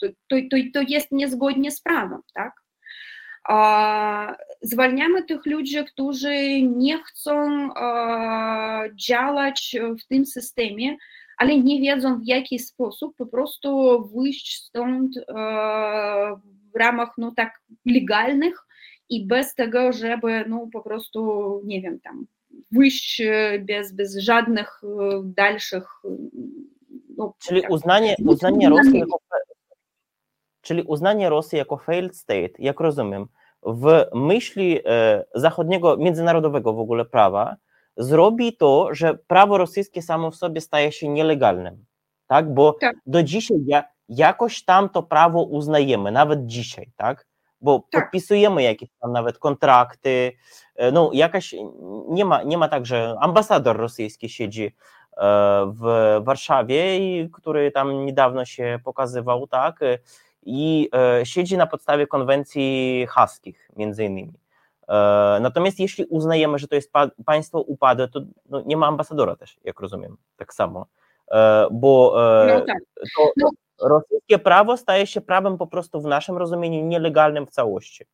to, 0.00 0.06
to, 0.28 0.36
to 0.74 0.80
jest 0.88 1.12
niezgodnie 1.12 1.70
z 1.70 1.80
prawem, 1.80 2.20
tak? 2.34 2.61
Zwalniamy 4.62 5.22
tych 5.22 5.46
ludzi, 5.46 5.84
którzy 5.84 6.62
nie 6.62 6.98
chcą 7.02 7.34
e, 7.74 8.90
działać 8.94 9.76
w 10.02 10.08
tym 10.08 10.26
systemie, 10.26 10.96
ale 11.38 11.58
nie 11.58 11.80
wiedzą 11.80 12.18
w 12.20 12.26
jaki 12.26 12.58
sposób 12.58 13.16
po 13.16 13.26
prostu 13.26 14.00
wyjść 14.16 14.64
stąd 14.64 15.16
e, 15.16 15.22
w 16.74 16.78
ramach 16.78 17.10
no 17.18 17.32
tak 17.36 17.62
legalnych 17.86 18.66
i 19.08 19.26
bez 19.26 19.54
tego, 19.54 19.92
żeby 19.92 20.44
no 20.48 20.68
po 20.72 20.80
prostu, 20.80 21.60
nie 21.64 21.82
wiem, 21.82 22.00
tam 22.00 22.26
wyjść 22.70 23.22
bez, 23.60 23.92
bez 23.92 24.16
żadnych 24.16 24.80
e, 24.84 25.22
dalszych 25.24 25.88
no, 27.16 27.34
Czyli 27.38 27.62
tak, 27.62 27.70
uznanie, 27.70 28.16
uznanie 28.26 28.68
Rosji 28.68 28.98
jako 28.98 29.18
czyli 30.62 30.82
uznanie 30.82 31.28
Rosji 31.30 31.58
jako 31.58 31.76
failed 31.76 32.16
state, 32.16 32.50
jak 32.58 32.80
rozumiem, 32.80 33.26
w 33.62 34.04
myśli 34.14 34.80
e, 34.86 35.24
zachodniego, 35.34 35.96
międzynarodowego 35.96 36.72
w 36.72 36.78
ogóle 36.80 37.04
prawa, 37.04 37.56
zrobi 37.96 38.56
to, 38.56 38.88
że 38.94 39.14
prawo 39.14 39.58
rosyjskie 39.58 40.02
samo 40.02 40.30
w 40.30 40.36
sobie 40.36 40.60
staje 40.60 40.92
się 40.92 41.08
nielegalnym. 41.08 41.84
Tak? 42.26 42.54
Bo 42.54 42.72
Tak. 42.80 42.96
do 43.06 43.22
dzisiaj 43.22 43.56
ja, 43.66 43.84
jakoś 44.08 44.64
tam 44.64 44.88
to 44.88 45.02
prawo 45.02 45.42
uznajemy, 45.42 46.12
nawet 46.12 46.46
dzisiaj, 46.46 46.90
tak? 46.96 47.26
Bo 47.60 47.84
Tak. 47.90 48.02
podpisujemy 48.04 48.62
jakieś 48.62 48.88
tam 49.00 49.12
nawet 49.12 49.38
kontrakty. 49.38 50.32
e, 50.76 50.92
No, 50.92 51.10
jakaś 51.12 51.54
nie 52.08 52.24
ma, 52.24 52.42
nie 52.42 52.58
ma 52.58 52.68
tak, 52.68 52.86
że 52.86 53.14
ambasador 53.20 53.76
rosyjski 53.76 54.28
siedzi 54.28 54.64
e, 54.64 54.72
w 55.74 55.84
Warszawie, 56.24 56.98
który 57.32 57.70
tam 57.70 58.06
niedawno 58.06 58.44
się 58.44 58.78
pokazywał, 58.84 59.46
tak? 59.46 59.80
I 60.42 60.88
e, 60.94 61.26
siedzi 61.26 61.56
na 61.56 61.66
podstawie 61.66 62.06
konwencji 62.06 63.06
haskich, 63.10 63.70
między 63.76 64.04
innymi. 64.04 64.32
E, 64.88 65.38
Natomiast 65.40 65.80
jeśli 65.80 66.04
uznajemy, 66.04 66.58
że 66.58 66.68
to 66.68 66.74
jest 66.74 66.92
pa- 66.92 67.10
państwo 67.26 67.60
upadłe, 67.60 68.08
to 68.08 68.20
no, 68.48 68.62
nie 68.66 68.76
ma 68.76 68.86
ambasadora 68.86 69.36
też, 69.36 69.56
jak 69.64 69.80
rozumiem, 69.80 70.16
tak 70.36 70.54
samo. 70.54 70.86
E, 71.30 71.66
Bo 71.70 72.14
No 72.48 72.60
tak. 72.60 72.78
to 73.16 73.32
No. 73.36 73.50
rosyjskie 73.88 74.38
prawo 74.38 74.76
staje 74.76 75.06
się 75.06 75.20
prawem 75.20 75.58
po 75.58 75.66
prostu 75.66 76.00
w 76.00 76.04
naszym 76.06 76.36
rozumieniu 76.36 76.84
nielegalnym 76.86 77.46
w 77.46 77.50
całości. 77.50 78.04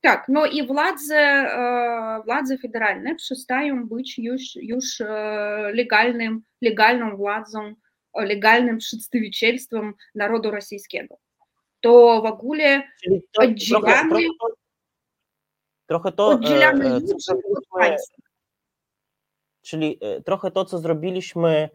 Tak, 0.00 0.24
no 0.28 0.46
i 0.46 0.66
władze, 0.66 1.46
władze 2.26 2.58
federalne 2.58 3.14
przestają 3.14 3.88
być 3.88 4.18
już, 4.18 4.42
już 4.56 4.84
legalnym, 5.74 6.42
legalną 6.62 7.16
władzą, 7.16 7.74
legalnym 8.14 8.78
przedstawicielstwem 8.78 9.94
narodu 10.14 10.50
rosyjskiego. 10.50 11.16
To 11.80 12.22
w 12.22 12.26
ogóle 12.26 12.82
Czyli 13.04 13.22
to, 13.32 13.42
Oddzielamy- 13.42 14.08
trochę, 14.08 14.28
trochę 15.86 16.12
to, 16.12 16.32
e, 16.32 16.34
oddzielamy 16.34 16.84
e, 16.86 16.88
ludzi 16.88 17.06
co 17.06 17.14
od 17.14 17.22
zrobiliśmy, 17.22 17.62
państwa. 17.78 18.22
czyli 19.62 19.98
e, 20.00 20.22
trochę 20.22 20.50
to, 20.50 20.64
co 20.64 20.78
zrobiliśmy 20.78 21.68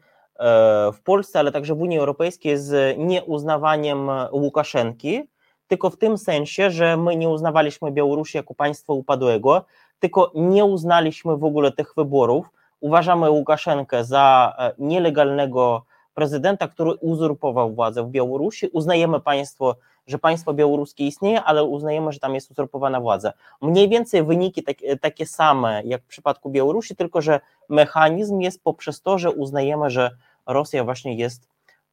w 0.93 1.01
Polsce, 1.03 1.39
ale 1.39 1.51
także 1.51 1.75
w 1.75 1.81
Unii 1.81 1.97
Europejskiej 1.99 2.57
z 2.57 2.97
nieuznawaniem 2.97 4.09
Łukaszenki, 4.31 5.29
tylko 5.67 5.89
w 5.89 5.97
tym 5.97 6.17
sensie, 6.17 6.71
że 6.71 6.97
my 6.97 7.15
nie 7.15 7.29
uznawaliśmy 7.29 7.91
Białorusi 7.91 8.37
jako 8.37 8.53
państwa 8.55 8.93
upadłego, 8.93 9.65
tylko 9.99 10.31
nie 10.35 10.65
uznaliśmy 10.65 11.37
w 11.37 11.43
ogóle 11.43 11.71
tych 11.71 11.93
wyborów. 11.97 12.47
Uważamy 12.79 13.29
Łukaszenkę 13.29 14.03
za 14.05 14.55
nielegalnego 14.77 15.85
prezydenta, 16.13 16.67
który 16.67 16.93
uzurpował 16.93 17.73
władzę 17.73 18.03
w 18.03 18.09
Białorusi. 18.09 18.67
Uznajemy 18.67 19.19
państwo, 19.19 19.75
że 20.07 20.19
państwo 20.19 20.53
białoruskie 20.53 21.07
istnieje, 21.07 21.43
ale 21.43 21.63
uznajemy, 21.63 22.11
że 22.11 22.19
tam 22.19 22.35
jest 22.35 22.51
uzurpowana 22.51 23.01
władza. 23.01 23.33
Mniej 23.61 23.89
więcej 23.89 24.23
wyniki 24.23 24.63
tak, 24.63 24.77
takie 25.01 25.25
same 25.25 25.83
jak 25.83 26.03
w 26.03 26.07
przypadku 26.07 26.49
Białorusi, 26.49 26.95
tylko 26.95 27.21
że 27.21 27.39
mechanizm 27.69 28.39
jest 28.39 28.63
poprzez 28.63 29.01
to, 29.01 29.17
że 29.17 29.31
uznajemy, 29.31 29.89
że 29.89 30.11
Rosja 30.45 30.83
właśnie 30.83 31.15
jest 31.15 31.47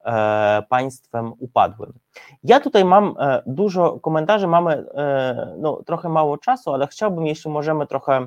e, 0.05 0.63
państwem 0.69 1.33
upadłym. 1.39 1.93
Ja 2.45 2.61
tutaj 2.61 2.85
mam 2.85 3.15
e, 3.19 3.43
dużo 3.47 4.01
komentarzy, 4.01 4.47
mamy 4.47 4.73
e, 4.95 5.55
no, 5.59 5.83
trochę 5.87 6.09
mało 6.09 6.39
czasu, 6.39 6.75
ale 6.75 6.87
chciałbym, 6.87 7.27
jeśli 7.27 7.51
możemy 7.51 7.87
trochę 7.87 8.27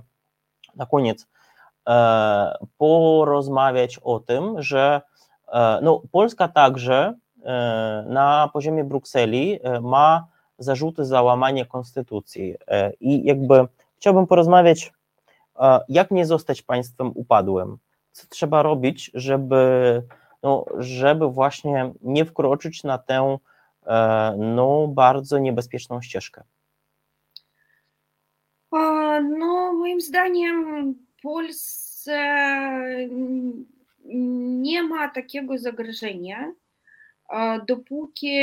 na 0.75 0.85
koniec 0.85 1.27
e, 1.87 2.57
porozmawiać 2.77 3.99
o 4.03 4.19
tym, 4.19 4.61
że 4.61 5.01
no, 5.81 6.01
Polska 6.11 6.47
także 6.47 7.13
e, 7.43 8.05
na 8.09 8.49
poziomie 8.53 8.83
Brukseli 8.83 9.59
e, 9.63 9.81
ma 9.81 10.27
zarzuty 10.57 11.05
za 11.05 11.21
łamanie 11.21 11.65
konstytucji 11.65 12.55
e, 12.67 12.93
i 12.93 13.23
jakby 13.23 13.67
chciałbym 13.97 14.27
porozmawiać, 14.27 14.93
e, 15.59 15.79
jak 15.89 16.11
nie 16.11 16.25
zostać 16.25 16.61
państwem 16.61 17.11
upadłym, 17.15 17.77
co 18.11 18.27
trzeba 18.29 18.61
robić, 18.61 19.11
żeby, 19.13 20.03
no, 20.43 20.65
żeby 20.77 21.27
właśnie 21.27 21.91
nie 22.01 22.25
wkroczyć 22.25 22.83
na 22.83 22.97
tę 22.97 23.37
e, 23.85 24.35
no, 24.37 24.87
bardzo 24.87 25.39
niebezpieczną 25.39 26.01
ścieżkę. 26.01 26.43
No, 29.37 29.73
moim 29.73 30.01
zdaniem 30.01 30.95
Polsce 31.23 32.19
nie 34.03 34.83
ma 34.83 35.09
takiego 35.09 35.57
zagrożenia, 35.57 36.53
dopóki 37.67 38.37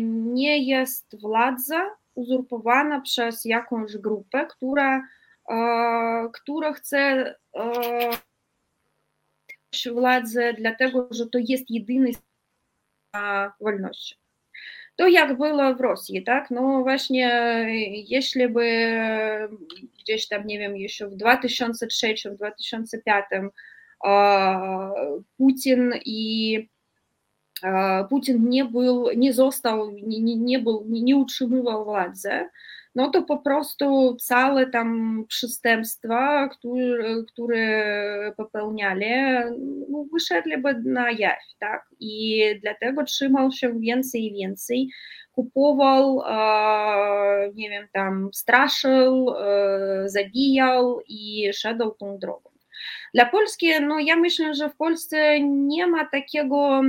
nie 0.00 0.64
jest 0.64 1.20
władza 1.20 1.90
uzurpowana 2.14 3.00
przez 3.00 3.44
jakąś 3.44 3.96
grupę, 3.96 4.46
która, 4.46 5.08
która 6.32 6.72
chce 6.72 7.34
władzę, 9.92 10.54
dlatego 10.54 11.08
że 11.10 11.26
to 11.26 11.38
jest 11.48 11.70
jedyny 11.70 12.10
wolności. 13.60 14.16
To 14.96 15.08
jak 15.08 15.36
było 15.36 15.74
w 15.74 15.80
Rosji, 15.80 16.24
tak? 16.24 16.50
No 16.50 16.82
właśnie, 16.82 17.28
jeśli 18.08 18.48
by 18.48 18.66
gdzieś 19.98 20.28
tam, 20.28 20.46
nie 20.46 20.58
wiem, 20.58 20.76
jeszcze 20.76 21.08
w 21.08 21.16
2003-2005 21.16 23.48
Putin 25.36 25.92
i 26.04 26.68
Putin 28.08 28.48
nie 28.48 28.64
był, 28.64 29.06
nie 29.16 29.32
został, 29.32 29.90
nie, 29.90 30.36
nie, 30.36 30.58
był, 30.58 30.84
nie 30.88 31.16
utrzymywał 31.16 31.84
władzy, 31.84 32.30
no 32.94 33.10
to 33.10 33.22
po 33.22 33.38
prostu 33.38 34.16
całe 34.20 34.66
tam 34.66 35.24
przestępstwa, 35.28 36.48
które, 36.48 37.22
które 37.32 38.32
popełniali, 38.36 39.06
no, 39.88 40.04
wyszedliby 40.12 40.74
na 40.84 41.10
jaw, 41.10 41.38
tak? 41.58 41.88
I 42.00 42.42
dlatego 42.62 43.04
trzymał 43.04 43.52
się 43.52 43.80
więcej 43.80 44.26
i 44.26 44.34
więcej, 44.34 44.88
kupował, 45.32 46.22
nie 47.54 47.70
wiem, 47.70 47.88
tam 47.92 48.30
straszył, 48.32 49.26
zabijał 50.06 51.00
i 51.08 51.50
szedł 51.52 51.90
tą 51.90 52.18
drogą. 52.18 52.51
Dla 53.14 53.26
Polski, 53.26 53.66
no 53.80 54.00
ja 54.00 54.16
myślę, 54.16 54.54
że 54.54 54.68
w 54.68 54.76
Polsce 54.76 55.40
nie 55.40 55.86
ma 55.86 56.04
takiego, 56.06 56.82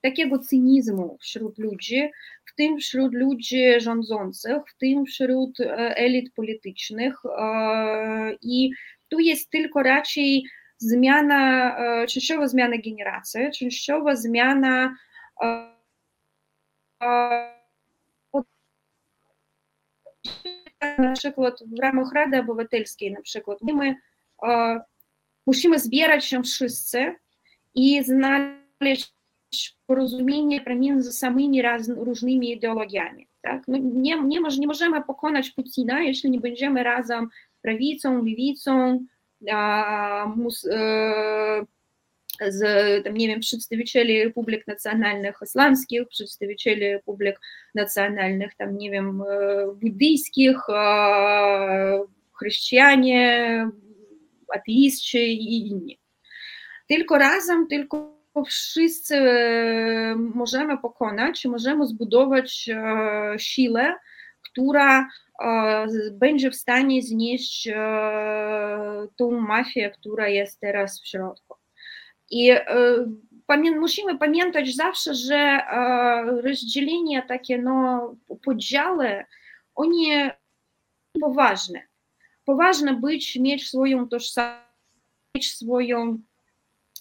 takiego 0.00 0.38
cynizmu 0.38 1.18
wśród 1.20 1.58
ludzi, 1.58 2.10
w 2.44 2.54
tym 2.54 2.78
wśród 2.78 3.14
ludzi 3.14 3.80
rządzących, 3.80 4.56
w 4.68 4.78
tym 4.78 5.06
wśród 5.06 5.58
elit 5.76 6.34
politycznych 6.34 7.14
i 8.42 8.70
tu 9.08 9.18
jest 9.18 9.50
tylko 9.50 9.82
raczej 9.82 10.44
zmiana, 10.78 11.76
częściowa 12.06 12.48
zmiana 12.48 12.76
generacji, 12.84 13.40
częściowa 13.58 14.16
zmiana 14.16 14.96
na 20.98 21.12
przykład 21.12 21.54
w 21.66 21.82
ramach 21.82 22.12
Rady 22.14 22.38
Obywatelskiej 22.38 23.12
na 23.12 23.20
przykład 23.22 23.58
my 23.62 23.94
musimy 25.46 25.78
zbierać 25.78 26.24
się 26.24 26.42
wszyscy 26.42 27.14
i 27.74 28.04
znaleźć 28.04 29.12
porozumienie 29.86 30.60
pomiędzy 30.60 31.12
samymi 31.12 31.62
raz, 31.62 31.88
różnymi 31.88 32.52
ideologiami. 32.52 33.28
Tak? 33.42 33.62
No 33.68 33.78
nie, 33.78 34.22
nie, 34.22 34.40
nie 34.58 34.66
możemy 34.66 35.02
pokonać 35.02 35.50
Putina, 35.50 36.00
jeśli 36.02 36.30
nie 36.30 36.40
będziemy 36.40 36.82
razem 36.82 37.28
prawicą, 37.62 38.24
lewicą, 38.24 39.04
a, 39.50 40.32
mus, 40.36 40.66
e, 40.70 41.66
z, 42.48 43.04
tam, 43.04 43.14
nie 43.14 43.28
wiem, 43.28 43.40
przedstawicieli 43.40 44.24
republik 44.24 44.66
nacjonalnych 44.66 45.38
islamskich, 45.42 46.08
przedstawicieli 46.08 46.92
republik 46.92 47.40
nacjonalnych, 47.74 48.54
tam, 48.54 48.78
nie 48.78 48.90
wiem, 48.90 49.22
buddyjskich, 49.74 50.56
chrześcijanie, 52.32 53.66
ateiści 54.52 55.18
i 55.18 55.68
inni. 55.68 55.98
Tylko 56.88 57.18
razem, 57.18 57.66
tylko 57.66 58.22
wszyscy 58.46 59.20
możemy 60.16 60.78
pokonać, 60.78 61.44
możemy 61.44 61.86
zbudować 61.86 62.70
siłę, 63.36 63.94
która 64.42 65.08
będzie 66.12 66.50
w 66.50 66.56
stanie 66.56 67.02
znieść 67.02 67.68
tą 69.16 69.30
mafię, 69.30 69.90
która 69.90 70.28
jest 70.28 70.60
teraz 70.60 71.02
w 71.02 71.08
środku. 71.08 71.56
I 72.30 72.52
musimy 73.80 74.18
pamiętać 74.18 74.74
zawsze, 74.74 75.14
że 75.14 75.58
rozdzielenie 76.44 77.22
takie, 77.28 77.58
no, 77.58 78.14
podziały, 78.44 79.24
one 79.74 80.30
poważne. 81.20 81.91
Poważne 82.52 82.94
być, 82.94 83.36
mieć 83.36 83.68
swoją 83.68 84.08
tożsamość, 84.08 84.62
mieć 85.34 85.54
swoją 85.54 86.18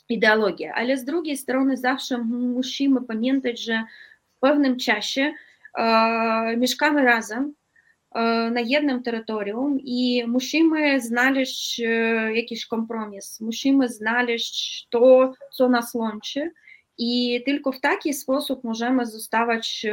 ideologię, 0.10 0.74
ale 0.74 0.98
z 0.98 1.06
drugiej 1.06 1.38
strony 1.38 1.78
zawsze 1.78 2.18
musimy 2.18 3.02
pamiętać, 3.02 3.60
że 3.60 3.84
w 4.38 4.40
pewnym 4.40 4.78
czasie 4.78 5.34
e, 5.78 6.58
mieszkamy 6.58 7.04
razem 7.04 7.54
e, 8.16 8.22
na 8.52 8.62
jednym 8.62 9.04
terytorium 9.04 9.80
i 9.80 10.24
musimy 10.28 11.02
znaleźć 11.02 11.80
e, 11.80 11.84
jakiś 12.36 12.66
kompromis, 12.66 13.40
musimy 13.42 13.90
znaleźć 13.90 14.88
to, 14.90 15.34
co 15.52 15.70
nas 15.70 15.94
łączy 15.94 16.52
i 17.04 17.44
tylko 17.46 17.72
w 17.72 17.80
taki 17.80 18.14
sposób 18.14 18.64
możemy 18.64 19.06
zostawać 19.06 19.86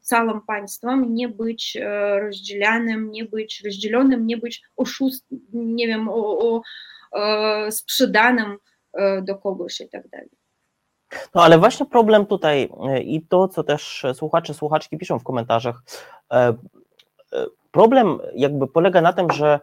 całym 0.00 0.40
państwem, 0.40 1.14
nie 1.14 1.28
być 1.28 1.78
rozdzielanym, 2.20 3.10
nie 3.10 3.24
być 3.24 3.62
rozdzielonym, 3.64 4.26
nie 4.26 4.36
być 4.36 4.62
oszust, 4.76 5.26
nie 5.52 5.86
wiem, 5.86 6.08
o, 6.08 6.38
o, 6.38 6.62
sprzedanym 7.70 8.56
do 9.22 9.34
kogoś 9.34 9.80
i 9.80 9.88
tak 9.88 10.08
dalej. 10.08 10.28
No 11.34 11.42
ale 11.42 11.58
właśnie 11.58 11.86
problem 11.86 12.26
tutaj 12.26 12.70
i 13.04 13.22
to, 13.28 13.48
co 13.48 13.64
też 13.64 14.06
słuchacze, 14.14 14.54
słuchaczki 14.54 14.98
piszą 14.98 15.18
w 15.18 15.24
komentarzach, 15.24 15.82
problem 17.70 18.18
jakby 18.34 18.66
polega 18.66 19.00
na 19.00 19.12
tym, 19.12 19.30
że 19.30 19.60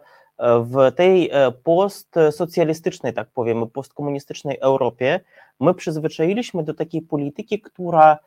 w 0.60 0.92
tej 0.96 1.30
postsocjalistycznej, 1.64 3.14
tak 3.14 3.28
powiemy, 3.30 3.66
postkomunistycznej 3.66 4.58
Europie 4.60 5.20
my 5.60 5.74
przyzwyczailiśmy 5.74 6.62
do 6.62 6.74
takiej 6.74 7.02
polityki, 7.02 7.60
która 7.60 8.18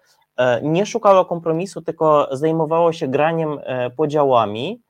nie 0.62 0.86
szukała 0.86 1.26
kompromisu, 1.26 1.82
tylko 1.82 2.28
zajmowała 2.32 2.94
się 2.94 3.08
graniem 3.08 3.60
podziałami 3.98 4.82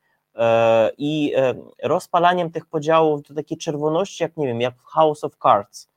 i 0.98 1.34
rozpalaniem 1.84 2.52
tych 2.52 2.66
podziałów 2.66 3.22
do 3.22 3.34
takiej 3.34 3.58
czerwoności, 3.58 4.24
jak 4.24 4.38
nie 4.38 4.48
wiem, 4.48 4.62
jak 4.62 4.76
w 4.76 4.84
House 4.84 5.24
of 5.24 5.38
Cards 5.44 5.94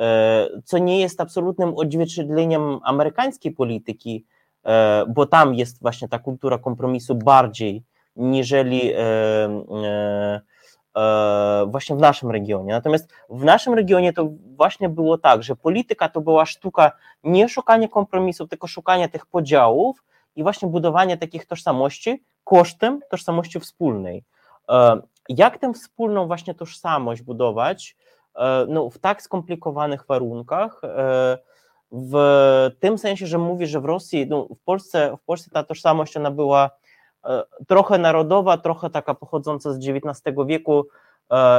E, 0.00 0.48
co 0.64 0.78
nie 0.78 1.00
jest 1.00 1.20
absolutnym 1.20 1.74
odzwierciedleniem 1.76 2.80
amerykańskiej 2.84 3.52
polityki, 3.52 4.24
e, 4.64 5.04
bo 5.08 5.26
tam 5.26 5.54
jest 5.54 5.80
właśnie 5.80 6.08
ta 6.08 6.18
kultura 6.18 6.58
kompromisu 6.58 7.14
bardziej 7.14 7.82
niżeli 8.16 8.92
e, 8.92 10.40
właśnie 11.66 11.96
w 11.96 11.98
naszym 11.98 12.30
regionie. 12.30 12.72
Natomiast 12.72 13.12
w 13.30 13.44
naszym 13.44 13.74
regionie 13.74 14.12
to 14.12 14.28
właśnie 14.56 14.88
było 14.88 15.18
tak, 15.18 15.42
że 15.42 15.56
polityka 15.56 16.08
to 16.08 16.20
była 16.20 16.46
sztuka 16.46 16.92
nie 17.24 17.48
szukania 17.48 17.88
kompromisów, 17.88 18.48
tylko 18.48 18.66
szukania 18.66 19.08
tych 19.08 19.26
podziałów 19.26 20.04
i 20.36 20.42
właśnie 20.42 20.68
budowanie 20.68 21.16
takich 21.16 21.46
tożsamości 21.46 22.22
kosztem 22.44 23.00
tożsamości 23.10 23.60
wspólnej. 23.60 24.24
Jak 25.28 25.58
tę 25.58 25.72
wspólną 25.72 26.26
właśnie 26.26 26.54
tożsamość 26.54 27.22
budować? 27.22 27.96
E, 28.36 28.66
no, 28.68 28.90
w 28.90 28.98
tak 28.98 29.22
skomplikowanych 29.22 30.06
warunkach, 30.06 30.80
e, 30.84 31.38
w 31.92 32.14
tym 32.80 32.98
sensie, 32.98 33.26
że 33.26 33.38
mówi, 33.38 33.66
że 33.66 33.80
w 33.80 33.84
Rosji, 33.84 34.26
no, 34.26 34.44
w, 34.44 34.60
Polsce, 34.64 35.16
w 35.16 35.24
Polsce 35.24 35.50
ta 35.50 35.64
tożsamość 35.64 36.16
ona 36.16 36.30
była 36.30 36.64
e, 36.64 36.70
trochę 37.68 37.98
narodowa, 37.98 38.56
trochę 38.56 38.90
taka 38.90 39.14
pochodząca 39.14 39.72
z 39.72 39.76
XIX 39.76 40.36
wieku 40.46 40.86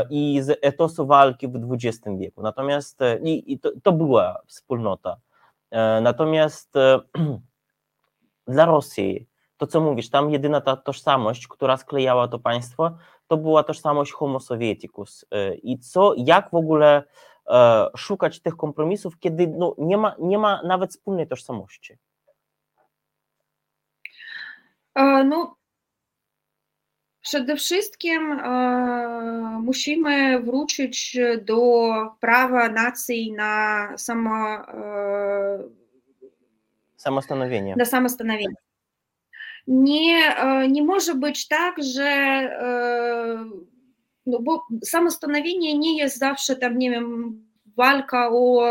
i 0.09 0.41
z 0.41 0.59
etosu 0.61 1.05
walki 1.05 1.47
w 1.47 1.73
XX 1.73 1.99
wieku. 2.17 2.41
Natomiast 2.41 2.99
i, 3.23 3.53
i 3.53 3.59
to, 3.59 3.71
to 3.83 3.91
była 3.91 4.37
wspólnota. 4.47 5.17
Natomiast 6.01 6.73
dla 8.47 8.65
Rosji, 8.65 9.27
to 9.57 9.67
co 9.67 9.81
mówisz, 9.81 10.09
tam 10.09 10.31
jedyna 10.31 10.61
ta 10.61 10.77
tożsamość, 10.77 11.47
która 11.47 11.77
sklejała 11.77 12.27
to 12.27 12.39
państwo, 12.39 12.91
to 13.27 13.37
była 13.37 13.63
tożsamość 13.63 14.11
homo 14.11 14.39
sovieticus 14.39 15.25
i 15.63 15.79
co, 15.79 16.13
jak 16.17 16.51
w 16.51 16.55
ogóle 16.55 17.03
e, 17.49 17.87
szukać 17.97 18.39
tych 18.39 18.57
kompromisów, 18.57 19.19
kiedy 19.19 19.47
no, 19.47 19.75
nie, 19.77 19.97
ma, 19.97 20.15
nie 20.19 20.37
ma 20.37 20.61
nawet 20.63 20.91
wspólnej 20.91 21.27
tożsamości? 21.27 21.97
E, 24.95 25.23
no, 25.23 25.55
przede 27.21 27.55
wszystkim 27.55 28.31
e, 28.31 29.59
musimy 29.63 30.39
wrócić 30.39 31.17
do 31.41 31.91
prawa 32.19 32.69
nacji 32.69 33.31
na 33.31 33.87
samo, 33.97 34.57
samostanowienie. 36.97 37.75
Na 37.75 37.85
samostanowienie 37.85 38.55
nie, 39.67 40.35
nie 40.69 40.83
może 40.83 41.15
być 41.15 41.47
tak, 41.47 41.75
że 41.83 42.41
no 44.25 44.39
bo 44.41 44.65
samostanowienie 44.83 45.77
nie 45.77 45.97
jest 45.97 46.17
zawsze 46.17 46.55
tam, 46.55 46.77
nie 46.77 46.91
wiem, 46.91 47.39
walka 47.77 48.29
o 48.31 48.69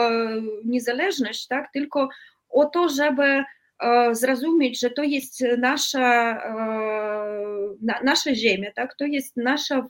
niezależność, 0.64 1.46
tak, 1.46 1.72
tylko 1.72 2.08
o 2.50 2.64
to, 2.64 2.88
żeby 2.88 3.44
zrozumieć, 4.12 4.81
że 4.81 4.91
to 4.91 5.03
jest 5.03 5.45
nasza, 5.59 6.39
nasza 8.05 8.35
ziemia, 8.35 8.70
tak? 8.76 8.95
to 8.95 9.05
jest 9.05 9.37
nasza, 9.37 9.87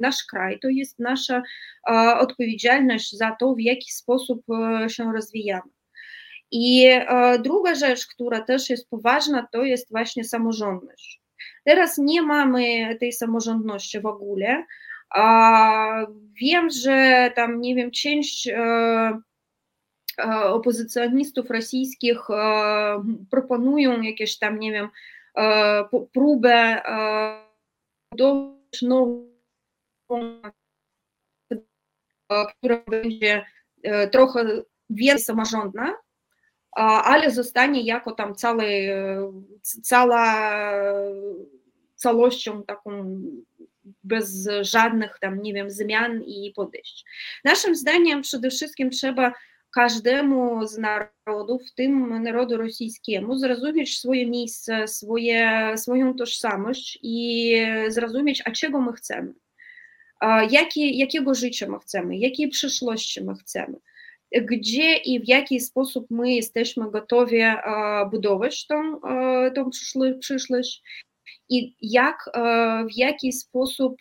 nasz 0.00 0.24
kraj, 0.30 0.58
to 0.60 0.68
jest 0.68 0.98
nasza 0.98 1.42
odpowiedzialność 2.18 3.16
za 3.16 3.36
to, 3.40 3.54
w 3.54 3.60
jaki 3.60 3.92
sposób 3.92 4.42
się 4.88 5.12
rozwijamy. 5.12 5.70
I 6.50 6.90
druga 7.42 7.74
rzecz, 7.74 8.06
która 8.06 8.40
też 8.40 8.70
jest 8.70 8.90
poważna, 8.90 9.46
to 9.52 9.64
jest 9.64 9.90
właśnie 9.90 10.24
samorządność. 10.24 11.20
Teraz 11.64 11.98
nie 11.98 12.22
mamy 12.22 12.96
tej 13.00 13.12
samorządności 13.12 14.00
w 14.00 14.06
ogóle. 14.06 14.64
Wiem, 16.40 16.70
że 16.70 17.30
tam, 17.36 17.60
nie 17.60 17.74
wiem, 17.74 17.90
część 17.90 18.48
opozycjonistów 20.44 21.50
rosyjskich 21.50 22.18
proponują 23.30 24.02
jakieś 24.02 24.38
tam, 24.38 24.58
nie 24.58 24.72
wiem, 24.72 24.88
próbę 26.12 26.82
nową, 28.82 29.28
która 32.58 32.82
będzie 32.88 33.46
trochę 34.12 34.62
więcej 34.90 35.24
samorządna, 35.24 35.94
ale 36.76 37.30
zostanie 37.30 37.82
jako 37.82 38.12
tam 38.12 38.34
cały, 38.34 38.66
cała 39.82 40.50
całością 41.94 42.62
taką 42.62 43.20
bez 44.04 44.48
żadnych 44.60 45.18
tam, 45.20 45.42
nie 45.42 45.54
wiem, 45.54 45.70
zmian 45.70 46.22
i 46.22 46.52
podejść. 46.56 47.04
Naszym 47.44 47.74
zdaniem 47.74 48.22
przede 48.22 48.50
wszystkim 48.50 48.90
trzeba 48.90 49.32
swoje, 54.86 55.72
swoją 55.76 56.14
tożsamość 56.14 56.98
i 57.02 57.56
zrozumieć, 57.88 58.42
a 58.44 58.50
czego 58.50 58.80
my 58.80 58.92
chcemy. 58.92 59.34
Jakie, 60.50 60.90
jakiego 60.90 61.34
życia 61.34 61.68
my 61.68 61.78
chcemy, 61.78 62.16
jakiej 62.18 62.48
przyszłości 62.48 63.24
my 63.24 63.34
chcemy 63.34 63.76
gdzie 64.42 64.96
i 64.96 65.20
w 65.20 65.28
jaki 65.28 65.60
sposób 65.60 66.06
my 66.10 66.34
jesteśmy 66.34 66.90
gotowi 66.90 67.38
budować 68.10 68.66
tą, 68.66 69.00
tą 69.54 69.70
przyszłość 70.20 70.82
i 71.48 71.76
jak, 71.82 72.30
w 72.90 72.96
jaki 72.96 73.32
sposób 73.32 73.96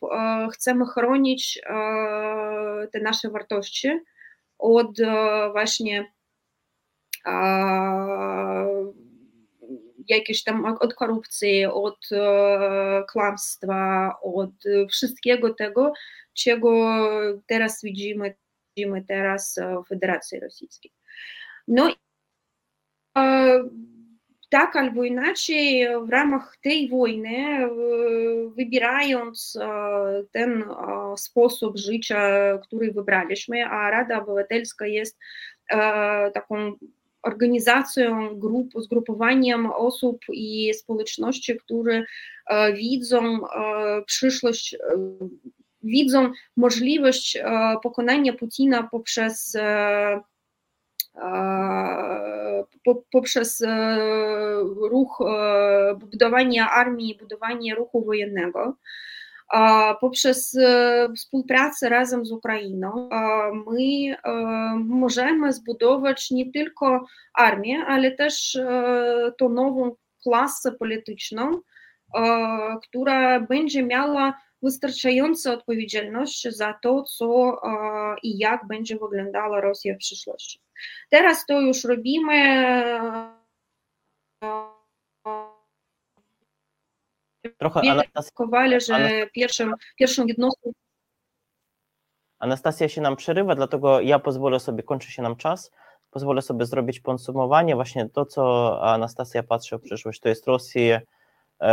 chcemy 0.54 0.86
chronić 0.86 1.62
te 2.92 3.00
nasze 3.02 3.30
wartości 3.30 3.90
od 4.64 4.98
właśnie 5.52 6.14
jakiejś 10.08 10.44
tam 10.44 10.66
od 10.66 10.94
korupcji, 10.94 11.66
od 11.66 12.10
kłamstwa, 13.12 14.16
od 14.22 14.52
wszystkiego 14.90 15.54
tego, 15.54 15.94
czego 16.34 16.88
teraz 17.48 17.82
widzimy 17.84 18.36
widzimy 18.78 19.04
teraz 19.06 19.60
w 19.86 19.88
Federacji 19.88 20.40
Rosyjskiej. 20.40 20.92
No 21.68 21.90
i 21.90 21.96
tak 24.54 24.76
albo 24.76 25.04
inaczej 25.04 25.88
w 26.06 26.10
ramach 26.10 26.58
tej 26.64 26.90
wojny, 26.90 27.60
wybierając 28.56 29.60
ten 30.32 30.64
sposób 31.18 31.78
życia, 31.78 32.20
który 32.64 32.92
wybraliśmy, 32.92 33.66
a 33.66 33.90
Rada 33.92 34.22
Obywatelska 34.22 34.88
jest 34.88 35.18
taką 36.34 36.74
organizacją, 37.22 38.40
grup, 38.40 38.70
zgrupowaniem 38.76 39.66
osób 39.66 40.20
i 40.30 40.74
społeczności, 40.74 41.58
które 41.58 42.04
widzą 42.74 43.40
przyszłość 44.06 44.78
widzą 45.84 46.32
możliwość 46.58 47.38
pokonania 47.84 48.34
Putina 48.34 48.88
poprzez 48.92 49.58
poprzez 53.12 53.64
ruch 54.92 55.20
budowania 55.98 56.70
armii, 56.70 57.18
budowanie 57.22 57.76
ruchu 57.76 58.06
wojennego, 58.06 58.78
poprzez 60.02 60.58
współpracę 61.16 61.90
razem 61.90 62.26
z 62.26 62.32
Ukrainą, 62.32 63.10
my 63.68 64.16
możemy 64.80 65.54
zbudować 65.54 66.32
nie 66.32 66.52
tylko 66.52 67.06
armię, 67.34 67.86
ale 67.88 68.12
też 68.12 68.58
tą 69.38 69.50
nową 69.50 69.96
klasę 70.24 70.72
polityczną, 70.72 71.62
która 72.84 73.40
będzie 73.40 73.84
miała 73.84 74.34
wystarczająca 74.64 75.54
odpowiedzialność 75.54 76.48
za 76.50 76.74
to, 76.82 77.04
co 77.04 77.62
i 78.24 78.38
jak 78.38 78.68
będzie 78.68 78.98
wyglądała 78.98 79.62
Rosja 79.62 79.96
w 79.96 79.98
przyszłości. 79.98 80.60
Teraz 81.10 81.46
to 81.46 81.62
już 81.62 81.84
robimy. 81.84 82.34
Trochę 87.58 87.82
Anastazja, 87.92 88.80
że 88.80 89.28
pierwszym, 89.34 89.74
pierwszą 89.98 90.26
jednostką. 90.26 90.72
Anastazja 92.40 92.90
się 92.90 93.02
nam 93.02 93.16
przerywa, 93.16 93.56
dlatego 93.56 94.02
ja 94.02 94.20
pozwolę 94.20 94.60
sobie, 94.60 94.84
kończy 94.84 95.12
się 95.12 95.22
nam 95.22 95.36
czas, 95.36 95.72
pozwolę 96.12 96.42
sobie 96.42 96.66
zrobić 96.66 97.00
podsumowanie. 97.00 97.76
Właśnie 97.76 98.10
to, 98.10 98.26
co 98.26 98.82
Anastazja 98.84 99.44
patrzy 99.44 99.78
w 99.78 99.82
przyszłość, 99.82 100.20
to 100.20 100.30
jest 100.30 100.48
Rosja 100.48 100.96
E, 100.96 101.02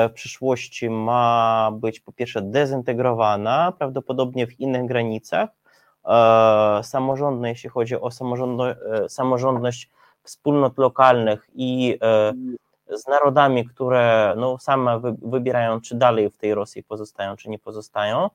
w 0.08 0.12
przyszłości 0.12 0.90
ma 0.90 1.70
być 1.74 2.00
po 2.00 2.12
pierwsze 2.12 2.42
dezintegrowana, 2.42 3.72
prawdopodobnie 3.78 4.46
w 4.46 4.60
innych 4.60 4.86
granicach, 4.86 5.50
e, 6.04 6.80
samorządne, 6.82 7.48
jeśli 7.48 7.70
chodzi 7.70 7.96
o 7.96 8.08
e, 8.08 9.08
samorządność 9.08 9.90
wspólnot 10.22 10.78
lokalnych 10.78 11.50
i 11.54 11.98
z 12.90 13.06
narodami, 13.06 13.64
które 13.64 14.34
no, 14.36 14.58
same 14.58 15.00
wybierają, 15.22 15.80
czy 15.80 15.94
dalej 15.94 16.30
w 16.30 16.36
tej 16.36 16.54
Rosji 16.54 16.82
pozostają, 16.82 17.36
czy 17.36 17.50
nie 17.50 17.58
pozostają, 17.58 18.30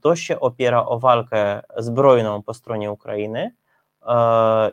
to 0.00 0.16
się 0.16 0.40
opiera 0.40 0.86
o 0.86 0.98
walkę 0.98 1.62
zbrojną 1.76 2.42
po 2.42 2.54
stronie 2.54 2.92
Ukrainy. 2.92 3.54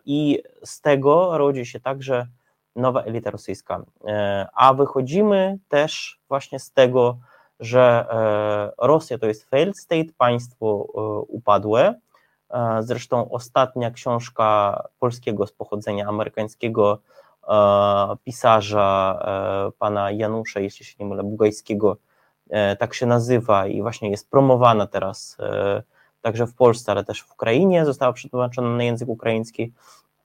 I 0.06 0.44
z 0.64 0.82
tego 0.82 1.38
rodzi 1.38 1.66
się 1.66 1.80
także 1.80 2.28
nowa 2.76 3.04
elita 3.04 3.32
rosyjska. 3.32 3.82
E, 4.08 4.48
a 4.54 4.74
wychodzimy 4.74 5.58
też 5.70 6.20
właśnie 6.30 6.60
z 6.60 6.72
tego, 6.72 7.18
że 7.60 8.06
e, 8.80 8.88
Rosja 8.88 9.18
to 9.18 9.26
jest 9.26 9.50
failed 9.50 9.80
state, 9.80 10.14
państwo 10.18 10.88
e, 10.88 11.02
upadłe. 11.28 11.96
Zresztą 12.80 13.32
ostatnia 13.32 13.92
książka 13.92 14.84
polskiego 15.00 15.48
z 15.48 15.52
pochodzenia 15.52 16.08
amerykańskiego 16.08 17.00
pisarza 18.24 19.20
pana 19.80 20.12
Janusza, 20.12 20.60
jeśli 20.60 20.86
się 20.86 20.96
nie 21.00 21.06
mylę, 21.06 21.24
Bugajskiego, 21.24 21.98
tak 22.80 22.94
się 22.94 23.06
nazywa 23.06 23.68
i 23.68 23.82
właśnie 23.82 24.10
jest 24.10 24.30
promowana 24.30 24.88
teraz 24.88 25.38
także 26.22 26.48
w 26.48 26.54
Polsce, 26.54 26.92
ale 26.92 27.04
też 27.04 27.24
w 27.24 27.32
Ukrainie, 27.32 27.86
została 27.86 28.14
przetłumaczona 28.14 28.70
na 28.70 28.84
język 28.84 29.10
ukraiński. 29.10 29.74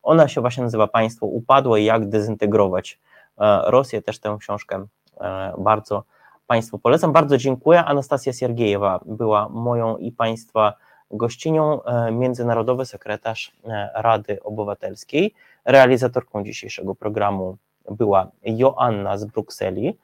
Ona 0.03 0.29
się 0.29 0.41
właśnie 0.41 0.63
nazywa 0.63 0.87
Państwo 0.87 1.27
upadłe 1.27 1.81
i 1.81 1.85
jak 1.85 2.09
dezintegrować 2.09 2.99
e, 3.39 3.63
Rosję. 3.71 4.03
Też 4.03 4.19
tę 4.19 4.37
książkę 4.41 4.87
e, 5.21 5.55
bardzo 5.59 6.05
Państwu 6.47 6.79
polecam. 6.79 7.13
Bardzo 7.13 7.37
dziękuję. 7.37 7.85
Anastazja 7.85 8.33
Siergiejewa 8.33 9.01
była 9.07 9.49
moją 9.49 9.97
i 9.97 10.13
Państwa 10.13 10.75
gościnią, 11.11 11.83
e, 11.83 12.13
międzynarodowy 12.13 12.87
sekretarz 12.87 13.53
Rady 13.95 14.43
Obywatelskiej. 14.43 15.35
Realizatorką 15.65 16.45
dzisiejszego 16.45 16.95
programu 16.95 17.57
była 17.91 18.31
Joanna 18.43 19.19
z 19.19 19.25
Brukseli. 19.25 19.99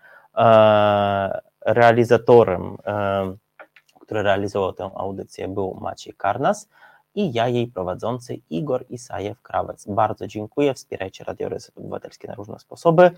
Realizatorem, 1.66 2.76
który 4.00 4.22
realizował 4.22 4.72
tę 4.72 4.90
audycję, 4.94 5.48
był 5.48 5.78
Maciej 5.80 6.14
Karnas 6.14 6.68
i 7.16 7.32
ja 7.32 7.48
jej 7.48 7.66
prowadzący 7.66 8.40
Igor 8.50 8.84
Isajew-Krawec. 8.90 9.94
Bardzo 9.94 10.26
dziękuję, 10.26 10.74
wspierajcie 10.74 11.24
Radio 11.24 11.48
Reset 11.48 11.78
Obywatelskie 11.78 12.28
na 12.28 12.34
różne 12.34 12.58
sposoby, 12.58 13.10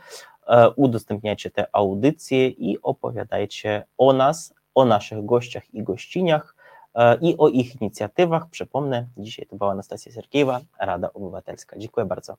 e, 0.46 0.70
udostępniajcie 0.70 1.50
te 1.50 1.66
audycje 1.72 2.48
i 2.48 2.82
opowiadajcie 2.82 3.84
o 3.98 4.12
nas, 4.12 4.54
o 4.74 4.84
naszych 4.84 5.24
gościach 5.24 5.74
i 5.74 5.82
gościniach 5.82 6.54
e, 6.94 7.18
i 7.20 7.36
o 7.38 7.48
ich 7.48 7.80
inicjatywach. 7.80 8.48
Przypomnę, 8.50 9.06
dzisiaj 9.16 9.46
to 9.46 9.56
była 9.56 9.70
Anastazja 9.70 10.12
Serkiewa, 10.12 10.60
Rada 10.80 11.12
Obywatelska. 11.12 11.78
Dziękuję 11.78 12.06
bardzo. 12.06 12.36